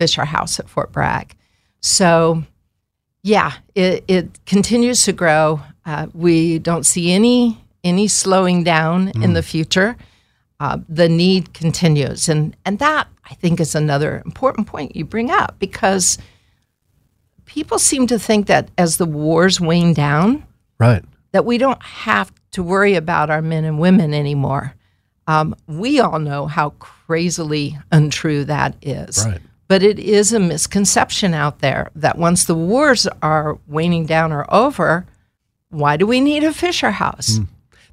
Fisher 0.00 0.24
house 0.24 0.58
at 0.58 0.68
Fort 0.68 0.92
Bragg. 0.92 1.34
So, 1.80 2.42
yeah, 3.22 3.52
it, 3.74 4.04
it 4.08 4.44
continues 4.46 5.04
to 5.04 5.12
grow. 5.12 5.60
Uh, 5.84 6.06
we 6.14 6.58
don't 6.58 6.84
see 6.84 7.12
any 7.12 7.58
any 7.84 8.08
slowing 8.08 8.64
down 8.64 9.08
in 9.22 9.32
the 9.34 9.42
future. 9.42 9.96
Uh, 10.58 10.78
the 10.88 11.08
need 11.08 11.54
continues, 11.54 12.28
and 12.28 12.56
and 12.64 12.78
that 12.80 13.06
I 13.30 13.34
think 13.34 13.60
is 13.60 13.74
another 13.74 14.22
important 14.24 14.66
point 14.66 14.96
you 14.96 15.04
bring 15.04 15.30
up 15.30 15.56
because 15.58 16.18
people 17.44 17.78
seem 17.78 18.06
to 18.08 18.18
think 18.18 18.46
that 18.46 18.70
as 18.76 18.96
the 18.96 19.04
wars 19.06 19.60
wane 19.60 19.92
down, 19.94 20.44
Right. 20.78 21.04
that 21.32 21.44
we 21.44 21.58
don't 21.58 21.82
have 21.82 22.32
to 22.52 22.62
worry 22.62 22.94
about 22.94 23.30
our 23.30 23.42
men 23.42 23.64
and 23.64 23.78
women 23.78 24.14
anymore. 24.14 24.74
Um, 25.26 25.54
we 25.66 26.00
all 26.00 26.18
know 26.18 26.46
how 26.46 26.70
crazily 26.70 27.78
untrue 27.90 28.44
that 28.44 28.76
is. 28.82 29.24
Right. 29.26 29.40
But 29.68 29.82
it 29.82 29.98
is 29.98 30.32
a 30.32 30.38
misconception 30.38 31.34
out 31.34 31.58
there 31.58 31.90
that 31.96 32.18
once 32.18 32.44
the 32.44 32.54
wars 32.54 33.08
are 33.20 33.58
waning 33.66 34.06
down 34.06 34.32
or 34.32 34.46
over, 34.54 35.06
why 35.70 35.96
do 35.96 36.06
we 36.06 36.20
need 36.20 36.44
a 36.44 36.52
Fisher 36.52 36.92
House? 36.92 37.40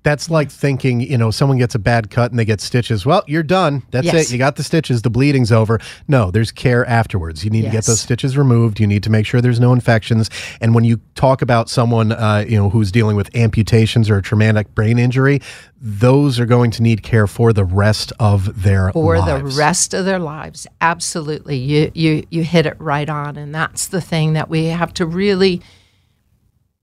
That's 0.03 0.29
like 0.29 0.51
thinking, 0.51 0.99
you 1.01 1.17
know, 1.17 1.31
someone 1.31 1.57
gets 1.57 1.75
a 1.75 1.79
bad 1.79 2.09
cut 2.09 2.29
and 2.31 2.37
they 2.37 2.45
get 2.45 2.59
stitches. 2.61 3.05
Well, 3.05 3.23
you're 3.25 3.41
done. 3.43 3.83
That's 3.91 4.05
Yes. 4.05 4.29
it. 4.29 4.33
You 4.33 4.37
got 4.37 4.57
the 4.57 4.63
stitches. 4.63 5.01
The 5.01 5.09
bleeding's 5.09 5.51
over. 5.51 5.79
No, 6.07 6.29
there's 6.29 6.51
care 6.51 6.85
afterwards. 6.85 7.43
You 7.45 7.49
need 7.49 7.63
to 7.63 7.69
get 7.69 7.85
those 7.85 8.01
stitches 8.01 8.37
removed. 8.37 8.79
You 8.79 8.87
need 8.87 9.01
to 9.03 9.09
make 9.09 9.25
sure 9.25 9.39
there's 9.41 9.59
no 9.61 9.71
infections. 9.73 10.29
And 10.59 10.75
when 10.75 10.83
you 10.83 10.99
talk 11.15 11.41
about 11.41 11.69
someone, 11.69 12.11
uh, 12.11 12.43
you 12.47 12.57
know, 12.57 12.69
who's 12.69 12.91
dealing 12.91 13.15
with 13.15 13.33
amputations 13.35 14.09
or 14.09 14.17
a 14.17 14.21
traumatic 14.21 14.75
brain 14.75 14.99
injury, 14.99 15.41
those 15.79 16.39
are 16.39 16.45
going 16.45 16.71
to 16.71 16.81
need 16.83 17.03
care 17.03 17.27
for 17.27 17.53
the 17.53 17.65
rest 17.65 18.11
of 18.19 18.63
their 18.63 18.91
for 18.91 19.17
lives. 19.17 19.55
the 19.55 19.59
rest 19.59 19.93
of 19.93 20.05
their 20.05 20.19
lives. 20.19 20.67
Absolutely. 20.81 21.57
You 21.57 21.91
you 21.93 22.23
you 22.29 22.43
hit 22.43 22.65
it 22.65 22.75
right 22.79 23.09
on 23.09 23.35
and 23.37 23.53
that's 23.53 23.87
the 23.87 23.99
thing 24.01 24.33
that 24.33 24.49
we 24.49 24.65
have 24.65 24.93
to 24.95 25.05
really 25.05 25.61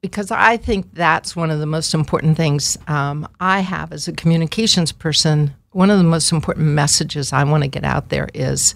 because 0.02 0.30
I 0.30 0.56
think 0.56 0.94
that's 0.94 1.36
one 1.36 1.50
of 1.50 1.58
the 1.58 1.66
most 1.66 1.94
important 1.94 2.36
things 2.36 2.78
um, 2.88 3.28
I 3.38 3.60
have 3.60 3.92
as 3.92 4.08
a 4.08 4.12
communications 4.12 4.92
person. 4.92 5.54
One 5.72 5.90
of 5.90 5.98
the 5.98 6.04
most 6.04 6.32
important 6.32 6.66
messages 6.68 7.32
I 7.32 7.44
want 7.44 7.64
to 7.64 7.68
get 7.68 7.84
out 7.84 8.08
there 8.08 8.28
is, 8.34 8.74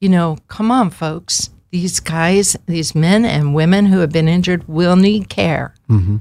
you 0.00 0.08
know, 0.08 0.38
come 0.48 0.70
on, 0.70 0.90
folks. 0.90 1.50
These 1.70 2.00
guys, 2.00 2.56
these 2.66 2.94
men 2.94 3.24
and 3.24 3.54
women 3.54 3.86
who 3.86 4.00
have 4.00 4.12
been 4.12 4.28
injured 4.28 4.66
will 4.68 4.96
need 4.96 5.28
care 5.28 5.74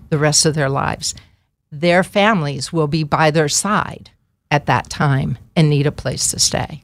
the 0.09 0.17
rest 0.17 0.45
of 0.45 0.53
their 0.53 0.69
lives. 0.69 1.13
Their 1.71 2.03
families 2.03 2.71
will 2.71 2.87
be 2.87 3.03
by 3.03 3.31
their 3.31 3.49
side 3.49 4.11
at 4.49 4.65
that 4.65 4.89
time 4.89 5.37
and 5.55 5.69
need 5.69 5.87
a 5.87 5.91
place 5.91 6.31
to 6.31 6.39
stay. 6.39 6.83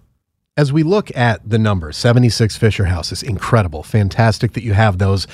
As 0.56 0.74
we 0.74 0.84
look 0.84 1.16
at 1.16 1.48
the 1.48 1.60
number, 1.60 1.92
76 1.92 2.58
Fisher 2.58 2.86
houses, 2.86 3.22
incredible, 3.22 3.84
fantastic 3.84 4.54
that 4.54 4.64
you 4.64 4.74
have 4.74 4.98
those. 4.98 5.28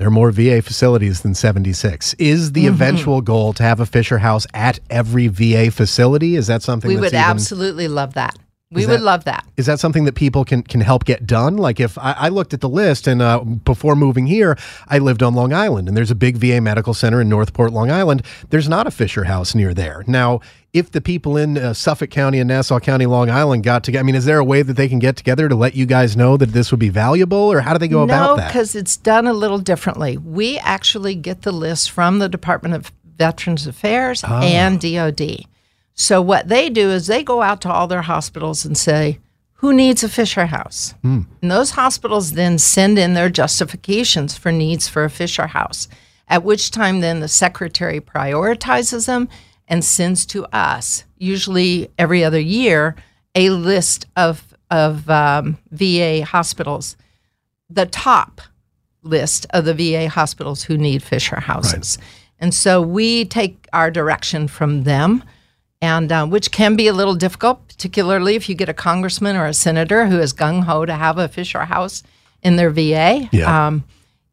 There 0.00 0.06
are 0.08 0.10
more 0.10 0.30
VA 0.30 0.62
facilities 0.62 1.20
than 1.20 1.34
76. 1.34 2.14
Is 2.14 2.46
Mm-hmm. 2.46 2.52
the 2.54 2.66
eventual 2.68 3.20
goal 3.20 3.52
to 3.52 3.62
have 3.62 3.80
a 3.80 3.84
Fisher 3.86 4.16
house 4.16 4.46
at 4.54 4.80
every 4.88 5.28
VA 5.28 5.70
facility? 5.70 6.36
Is 6.36 6.46
that 6.46 6.62
something 6.62 6.88
We 6.88 6.96
would 6.96 7.08
even, 7.08 7.18
absolutely 7.20 7.86
love 7.86 8.14
that. 8.14 8.34
We 8.72 8.86
would 8.86 9.00
love 9.00 9.24
that. 9.24 9.44
Is 9.56 9.66
that 9.66 9.80
something 9.80 10.04
that 10.04 10.14
people 10.14 10.44
can 10.44 10.62
can 10.62 10.80
help 10.80 11.04
get 11.04 11.26
done? 11.26 11.56
Like 11.56 11.80
if 11.80 11.98
I, 11.98 12.12
I 12.16 12.28
looked 12.28 12.54
at 12.54 12.60
the 12.60 12.68
list 12.68 13.08
and 13.08 13.20
uh, 13.20 13.40
before 13.40 13.96
moving 13.96 14.28
here, 14.28 14.56
I 14.86 14.98
lived 14.98 15.24
on 15.24 15.34
Long 15.34 15.52
Island 15.52 15.88
and 15.88 15.96
there's 15.96 16.12
a 16.12 16.14
big 16.14 16.36
VA 16.36 16.60
medical 16.60 16.94
center 16.94 17.20
in 17.20 17.28
Northport, 17.28 17.72
Long 17.72 17.90
Island. 17.90 18.22
There's 18.50 18.68
not 18.68 18.86
a 18.86 18.92
Fisher 18.92 19.24
House 19.24 19.56
near 19.56 19.74
there. 19.74 20.04
Now, 20.06 20.38
if 20.72 20.92
the 20.92 21.00
people 21.00 21.36
in 21.36 21.58
uh, 21.58 21.74
Suffolk 21.74 22.10
County 22.10 22.38
and 22.38 22.46
Nassau 22.46 22.78
County, 22.78 23.06
Long 23.06 23.28
Island 23.28 23.64
got 23.64 23.82
together, 23.82 24.00
I 24.00 24.04
mean, 24.04 24.14
is 24.14 24.24
there 24.24 24.38
a 24.38 24.44
way 24.44 24.62
that 24.62 24.74
they 24.74 24.86
can 24.88 25.00
get 25.00 25.16
together 25.16 25.48
to 25.48 25.56
let 25.56 25.74
you 25.74 25.84
guys 25.84 26.16
know 26.16 26.36
that 26.36 26.50
this 26.52 26.70
would 26.70 26.78
be 26.78 26.90
valuable, 26.90 27.38
or 27.38 27.60
how 27.62 27.72
do 27.72 27.80
they 27.80 27.88
go 27.88 27.98
no, 27.98 28.14
about 28.14 28.36
that? 28.36 28.42
No, 28.42 28.48
because 28.50 28.76
it's 28.76 28.96
done 28.96 29.26
a 29.26 29.32
little 29.32 29.58
differently. 29.58 30.16
We 30.16 30.58
actually 30.58 31.16
get 31.16 31.42
the 31.42 31.50
list 31.50 31.90
from 31.90 32.20
the 32.20 32.28
Department 32.28 32.76
of 32.76 32.92
Veterans 33.18 33.66
Affairs 33.66 34.22
Ah. 34.24 34.42
and 34.42 34.80
DOD. 34.80 35.44
So 36.00 36.22
what 36.22 36.48
they 36.48 36.70
do 36.70 36.90
is 36.90 37.08
they 37.08 37.22
go 37.22 37.42
out 37.42 37.60
to 37.60 37.70
all 37.70 37.86
their 37.86 38.00
hospitals 38.00 38.64
and 38.64 38.76
say, 38.76 39.18
who 39.56 39.74
needs 39.74 40.02
a 40.02 40.08
Fisher 40.08 40.46
House? 40.46 40.94
Hmm. 41.02 41.20
And 41.42 41.50
those 41.50 41.72
hospitals 41.72 42.32
then 42.32 42.56
send 42.56 42.98
in 42.98 43.12
their 43.12 43.28
justifications 43.28 44.34
for 44.34 44.50
needs 44.50 44.88
for 44.88 45.04
a 45.04 45.10
Fisher 45.10 45.48
House, 45.48 45.88
at 46.26 46.42
which 46.42 46.70
time 46.70 47.00
then 47.00 47.20
the 47.20 47.28
secretary 47.28 48.00
prioritizes 48.00 49.06
them 49.06 49.28
and 49.68 49.84
sends 49.84 50.24
to 50.26 50.46
us, 50.56 51.04
usually 51.18 51.90
every 51.98 52.24
other 52.24 52.40
year, 52.40 52.96
a 53.34 53.50
list 53.50 54.06
of, 54.16 54.54
of 54.70 55.08
um, 55.10 55.58
VA 55.70 56.24
hospitals, 56.24 56.96
the 57.68 57.84
top 57.84 58.40
list 59.02 59.46
of 59.50 59.66
the 59.66 59.74
VA 59.74 60.08
hospitals 60.08 60.62
who 60.62 60.78
need 60.78 61.02
Fisher 61.02 61.40
houses. 61.40 61.98
And 62.38 62.54
so 62.54 62.80
we 62.80 63.26
take 63.26 63.68
our 63.74 63.90
direction 63.90 64.48
from 64.48 64.84
them, 64.84 65.22
and 65.82 66.12
uh, 66.12 66.26
which 66.26 66.50
can 66.50 66.76
be 66.76 66.86
a 66.88 66.92
little 66.92 67.14
difficult, 67.14 67.66
particularly 67.68 68.34
if 68.34 68.48
you 68.48 68.54
get 68.54 68.68
a 68.68 68.74
congressman 68.74 69.36
or 69.36 69.46
a 69.46 69.54
senator 69.54 70.06
who 70.06 70.18
is 70.18 70.32
gung 70.32 70.64
ho 70.64 70.84
to 70.84 70.94
have 70.94 71.18
a 71.18 71.28
Fisher 71.28 71.64
house 71.64 72.02
in 72.42 72.56
their 72.56 72.70
VA. 72.70 73.28
Yeah. 73.32 73.66
Um, 73.66 73.84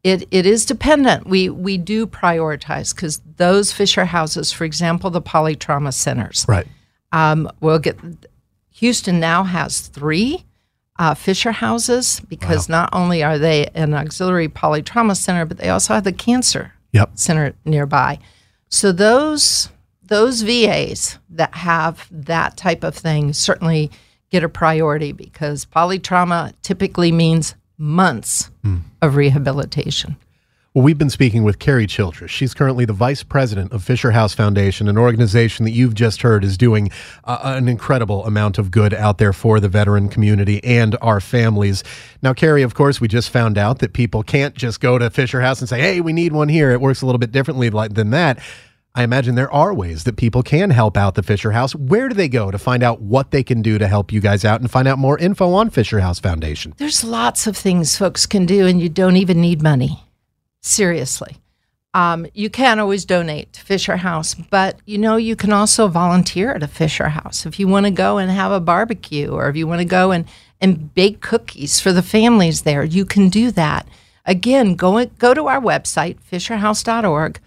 it, 0.04 0.28
it 0.32 0.45
is 0.45 0.66
dependent. 0.66 1.28
We 1.28 1.50
we 1.50 1.78
do 1.78 2.06
prioritize 2.08 2.93
because 2.95 3.20
those 3.38 3.72
Fisher 3.72 4.06
houses, 4.06 4.52
for 4.52 4.64
example, 4.64 5.10
the 5.10 5.22
polytrauma 5.22 5.93
centers, 5.93 6.45
right. 6.48 6.68
um, 7.12 7.50
we'll 7.60 7.80
get 7.80 7.98
Houston 8.76 9.20
now 9.20 9.43
has 9.43 9.82
three 9.82 10.45
uh, 11.00 11.14
Fisher 11.14 11.52
houses 11.52 12.22
because 12.30 12.70
not 12.70 12.89
only 12.93 13.24
are 13.24 13.38
they 13.38 13.68
an 13.74 13.93
auxiliary 13.93 14.48
polytrauma 14.48 15.16
center, 15.18 15.45
but 15.45 15.58
they 15.58 15.70
also 15.70 15.93
have 15.93 16.04
the 16.04 16.14
cancer 16.14 16.74
Yep. 16.93 17.12
center 17.16 17.54
nearby. 17.66 18.18
So 18.70 18.91
those 18.91 19.70
those 20.08 20.41
VAs 20.41 21.20
that 21.30 21.53
have 21.55 22.08
that 22.12 22.58
type 22.58 22.84
of 22.84 22.95
thing 22.95 23.34
certainly 23.34 23.91
get 24.30 24.43
a 24.43 24.49
priority 24.49 25.12
because 25.12 25.66
polytrauma 25.66 26.53
typically 26.62 27.12
means 27.12 27.55
months 27.78 28.49
of 29.01 29.16
rehabilitation. 29.16 30.18
Well, 30.74 30.84
we've 30.84 30.97
been 30.97 31.10
speaking 31.10 31.43
with 31.43 31.58
Carrie 31.58 31.88
Childress. 31.88 32.30
She's 32.30 32.53
currently 32.53 32.86
the 32.86 32.93
vice 32.93 33.24
president 33.24 33.72
of 33.72 33.84
Fisher 33.84 34.12
House 34.12 34.36
Foundation, 34.36 34.88
an 34.88 34.95
organization 34.95 35.66
that 35.66 35.72
you've 35.72 35.95
just 35.95 36.22
heard 36.22 36.43
is 36.43 36.55
doing 36.55 36.91
uh, 37.24 37.39
an 37.43 37.68
incredible 37.68 38.24
amount 38.28 38.60
of 38.60 38.70
good 38.70 38.93
out 38.93 39.18
there 39.18 39.34
for 39.34 39.60
the 39.60 39.70
veteran 39.70 40.08
community 40.08 40.64
and 40.64 40.95
our 41.01 41.20
families. 41.20 41.84
Now, 42.22 42.34
Carrie, 42.34 42.62
of 42.62 42.76
course, 42.76 43.01
we 43.01 43.08
just 43.08 43.32
found 43.32 43.58
out 43.58 43.80
that 43.80 43.93
people 43.93 44.22
can't 44.22 44.53
just 44.53 44.80
go 44.80 44.99
to 44.99 45.10
Fisher 45.10 45.41
House 45.41 45.62
and 45.62 45.70
say, 45.70 45.82
hey, 45.82 45.99
we 45.99 46.14
need 46.14 46.32
one 46.32 46.47
here. 46.47 46.70
It 46.70 46.80
works 46.80 47.01
a 47.01 47.08
little 47.08 47.18
bit 47.18 47.32
differently 47.32 47.70
than 47.70 48.12
that. 48.12 48.38
I 48.98 49.04
imagine 49.04 49.36
there 49.36 49.54
are 49.54 49.76
ways 49.76 50.06
that 50.06 50.18
people 50.18 50.41
can 50.41 50.72
help 50.72 50.98
out 50.98 51.14
the 51.14 51.22
Fisher 51.22 51.52
House. 51.52 51.76
Where 51.76 52.10
do 52.10 52.16
they 52.16 52.28
go 52.28 52.50
to 52.50 52.58
find 52.58 52.82
out 52.82 53.00
what 53.00 53.30
they 53.30 53.43
can 53.43 53.62
do 53.62 53.78
to 53.78 53.88
help 53.88 54.12
you 54.12 54.20
guys 54.20 54.43
out 54.43 54.60
and 54.60 54.72
find 54.72 54.88
out 54.88 54.98
more 54.98 55.20
info 55.20 55.54
on 55.54 55.70
Fisher 55.70 56.00
House 56.00 56.20
Foundation? 56.20 56.74
There's 56.78 57.04
lots 57.04 57.45
of 57.45 57.56
things 57.56 57.95
folks 57.95 58.26
can 58.26 58.48
do, 58.48 58.66
and 58.66 58.82
you 58.82 58.89
don't 58.89 59.16
even 59.16 59.39
need 59.39 59.62
money. 59.62 60.04
Seriously. 60.62 61.38
Um, 61.93 62.26
you 62.34 62.50
can 62.50 62.80
always 62.80 63.06
donate 63.06 63.54
to 63.54 63.62
Fisher 63.62 63.98
House, 63.98 64.34
but 64.34 64.80
you 64.88 64.98
know, 64.98 65.16
you 65.16 65.36
can 65.36 65.54
also 65.54 65.88
volunteer 65.88 66.52
at 66.54 66.64
a 66.64 66.68
Fisher 66.68 67.10
House. 67.10 67.45
If 67.45 67.60
you 67.60 67.68
want 67.68 67.86
to 67.86 67.91
go 67.91 68.18
and 68.18 68.32
have 68.32 68.52
a 68.52 68.60
barbecue 68.60 69.30
or 69.30 69.48
if 69.48 69.56
you 69.56 69.68
want 69.68 69.82
to 69.82 69.86
go 69.86 70.10
and, 70.10 70.26
and 70.60 70.91
bake 70.95 71.22
cookies 71.22 71.80
for 71.80 71.93
the 71.93 72.02
families 72.02 72.64
there, 72.64 72.84
you 72.84 73.06
can 73.06 73.30
do 73.30 73.52
that. 73.52 73.88
Again, 74.26 74.74
go, 74.74 75.06
go 75.06 75.36
to 75.36 75.45
our 75.45 75.62
website, 75.62 76.18
fisherhouse.org, 76.32 77.39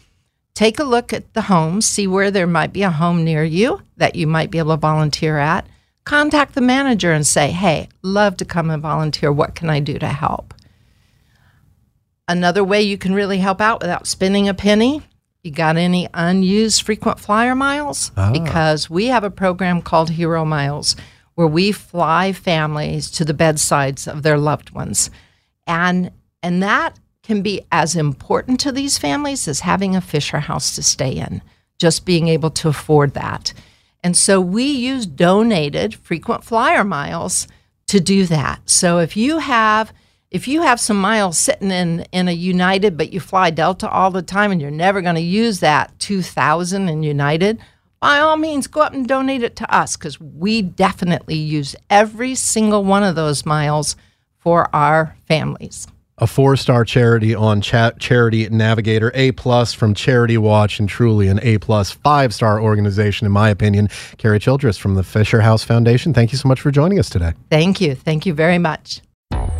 take 0.54 0.78
a 0.78 0.84
look 0.84 1.12
at 1.12 1.32
the 1.34 1.42
homes, 1.42 1.86
see 1.86 2.06
where 2.06 2.30
there 2.30 2.46
might 2.46 2.72
be 2.72 2.82
a 2.82 2.90
home 2.90 3.24
near 3.24 3.44
you 3.44 3.82
that 3.96 4.16
you 4.16 4.26
might 4.26 4.50
be 4.50 4.58
able 4.58 4.72
to 4.72 4.76
volunteer 4.76 5.38
at. 5.38 5.66
Contact 6.04 6.54
the 6.54 6.60
manager 6.60 7.12
and 7.12 7.26
say, 7.26 7.50
hey, 7.50 7.88
love 8.02 8.36
to 8.38 8.44
come 8.44 8.70
and 8.70 8.82
volunteer. 8.82 9.30
What 9.30 9.54
can 9.54 9.70
I 9.70 9.80
do 9.80 9.98
to 9.98 10.08
help? 10.08 10.54
Another 12.26 12.64
way 12.64 12.82
you 12.82 12.96
can 12.96 13.14
really 13.14 13.38
help 13.38 13.60
out 13.60 13.80
without 13.80 14.06
spending 14.06 14.48
a 14.48 14.54
penny, 14.54 15.02
you 15.42 15.50
got 15.50 15.76
any 15.76 16.08
unused 16.12 16.82
frequent 16.82 17.18
flyer 17.18 17.54
miles? 17.54 18.12
Ah. 18.16 18.30
Because 18.30 18.90
we 18.90 19.06
have 19.06 19.24
a 19.24 19.30
program 19.30 19.80
called 19.82 20.10
Hero 20.10 20.44
Miles 20.44 20.96
where 21.34 21.46
we 21.46 21.72
fly 21.72 22.32
families 22.32 23.10
to 23.12 23.24
the 23.24 23.32
bedsides 23.32 24.06
of 24.06 24.22
their 24.22 24.36
loved 24.36 24.70
ones. 24.70 25.10
And 25.66 26.10
and 26.42 26.62
that 26.62 26.98
can 27.30 27.42
be 27.42 27.64
as 27.70 27.94
important 27.94 28.58
to 28.58 28.72
these 28.72 28.98
families 28.98 29.46
as 29.46 29.60
having 29.60 29.94
a 29.94 30.00
Fisher 30.00 30.40
house 30.40 30.74
to 30.74 30.82
stay 30.82 31.12
in, 31.12 31.40
just 31.78 32.04
being 32.04 32.26
able 32.26 32.50
to 32.50 32.68
afford 32.68 33.14
that. 33.14 33.52
And 34.02 34.16
so 34.16 34.40
we 34.40 34.64
use 34.64 35.06
donated 35.06 35.94
frequent 35.94 36.42
flyer 36.42 36.82
miles 36.82 37.46
to 37.86 38.00
do 38.00 38.26
that. 38.26 38.68
So 38.68 38.98
if 38.98 39.16
you 39.16 39.38
have 39.38 39.92
if 40.32 40.48
you 40.48 40.62
have 40.62 40.80
some 40.80 41.00
miles 41.00 41.38
sitting 41.38 41.70
in 41.70 42.04
in 42.10 42.26
a 42.26 42.32
United 42.32 42.96
but 42.96 43.12
you 43.12 43.20
fly 43.20 43.50
Delta 43.50 43.88
all 43.88 44.10
the 44.10 44.22
time 44.22 44.50
and 44.50 44.60
you're 44.60 44.72
never 44.72 45.00
going 45.00 45.14
to 45.14 45.20
use 45.20 45.60
that 45.60 45.96
2000 46.00 46.88
in 46.88 47.04
United, 47.04 47.60
by 48.00 48.18
all 48.18 48.38
means 48.38 48.66
go 48.66 48.80
up 48.80 48.92
and 48.92 49.06
donate 49.06 49.44
it 49.44 49.54
to 49.54 49.72
us 49.72 49.94
cuz 49.94 50.20
we 50.20 50.62
definitely 50.62 51.36
use 51.36 51.76
every 51.88 52.34
single 52.34 52.82
one 52.82 53.04
of 53.04 53.14
those 53.14 53.46
miles 53.46 53.94
for 54.36 54.68
our 54.74 55.14
families. 55.28 55.86
A 56.20 56.26
four 56.26 56.56
star 56.56 56.84
charity 56.84 57.34
on 57.34 57.60
Cha- 57.60 57.92
Charity 57.92 58.48
Navigator, 58.50 59.10
A 59.14 59.32
plus 59.32 59.72
from 59.72 59.94
Charity 59.94 60.38
Watch, 60.38 60.78
and 60.78 60.88
truly 60.88 61.28
an 61.28 61.40
A 61.42 61.58
plus 61.58 61.90
five 61.90 62.32
star 62.32 62.60
organization, 62.60 63.26
in 63.26 63.32
my 63.32 63.48
opinion. 63.50 63.88
Carrie 64.18 64.38
Childress 64.38 64.76
from 64.78 64.94
the 64.94 65.02
Fisher 65.02 65.40
House 65.40 65.64
Foundation, 65.64 66.14
thank 66.14 66.32
you 66.32 66.38
so 66.38 66.48
much 66.48 66.60
for 66.60 66.70
joining 66.70 66.98
us 66.98 67.10
today. 67.10 67.32
Thank 67.50 67.80
you. 67.80 67.94
Thank 67.94 68.26
you 68.26 68.34
very 68.34 68.58
much. 68.58 69.00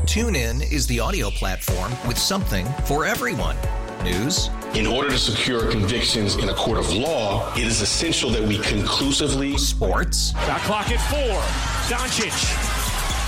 TuneIn 0.04 0.72
is 0.72 0.86
the 0.86 0.98
audio 1.00 1.30
platform 1.30 1.92
with 2.06 2.18
something 2.18 2.66
for 2.84 3.04
everyone. 3.04 3.56
News, 4.02 4.48
In 4.74 4.86
order 4.86 5.10
to 5.10 5.18
secure 5.18 5.70
convictions 5.70 6.36
in 6.36 6.48
a 6.48 6.54
court 6.54 6.78
of 6.78 6.90
law, 6.94 7.52
it 7.54 7.64
is 7.64 7.82
essential 7.82 8.30
that 8.30 8.42
we 8.42 8.58
conclusively 8.60 9.58
sports, 9.58 10.32
Shot 10.32 10.60
clock 10.62 10.90
at 10.90 11.00
four. 11.10 11.38
Doncic. 11.94 12.79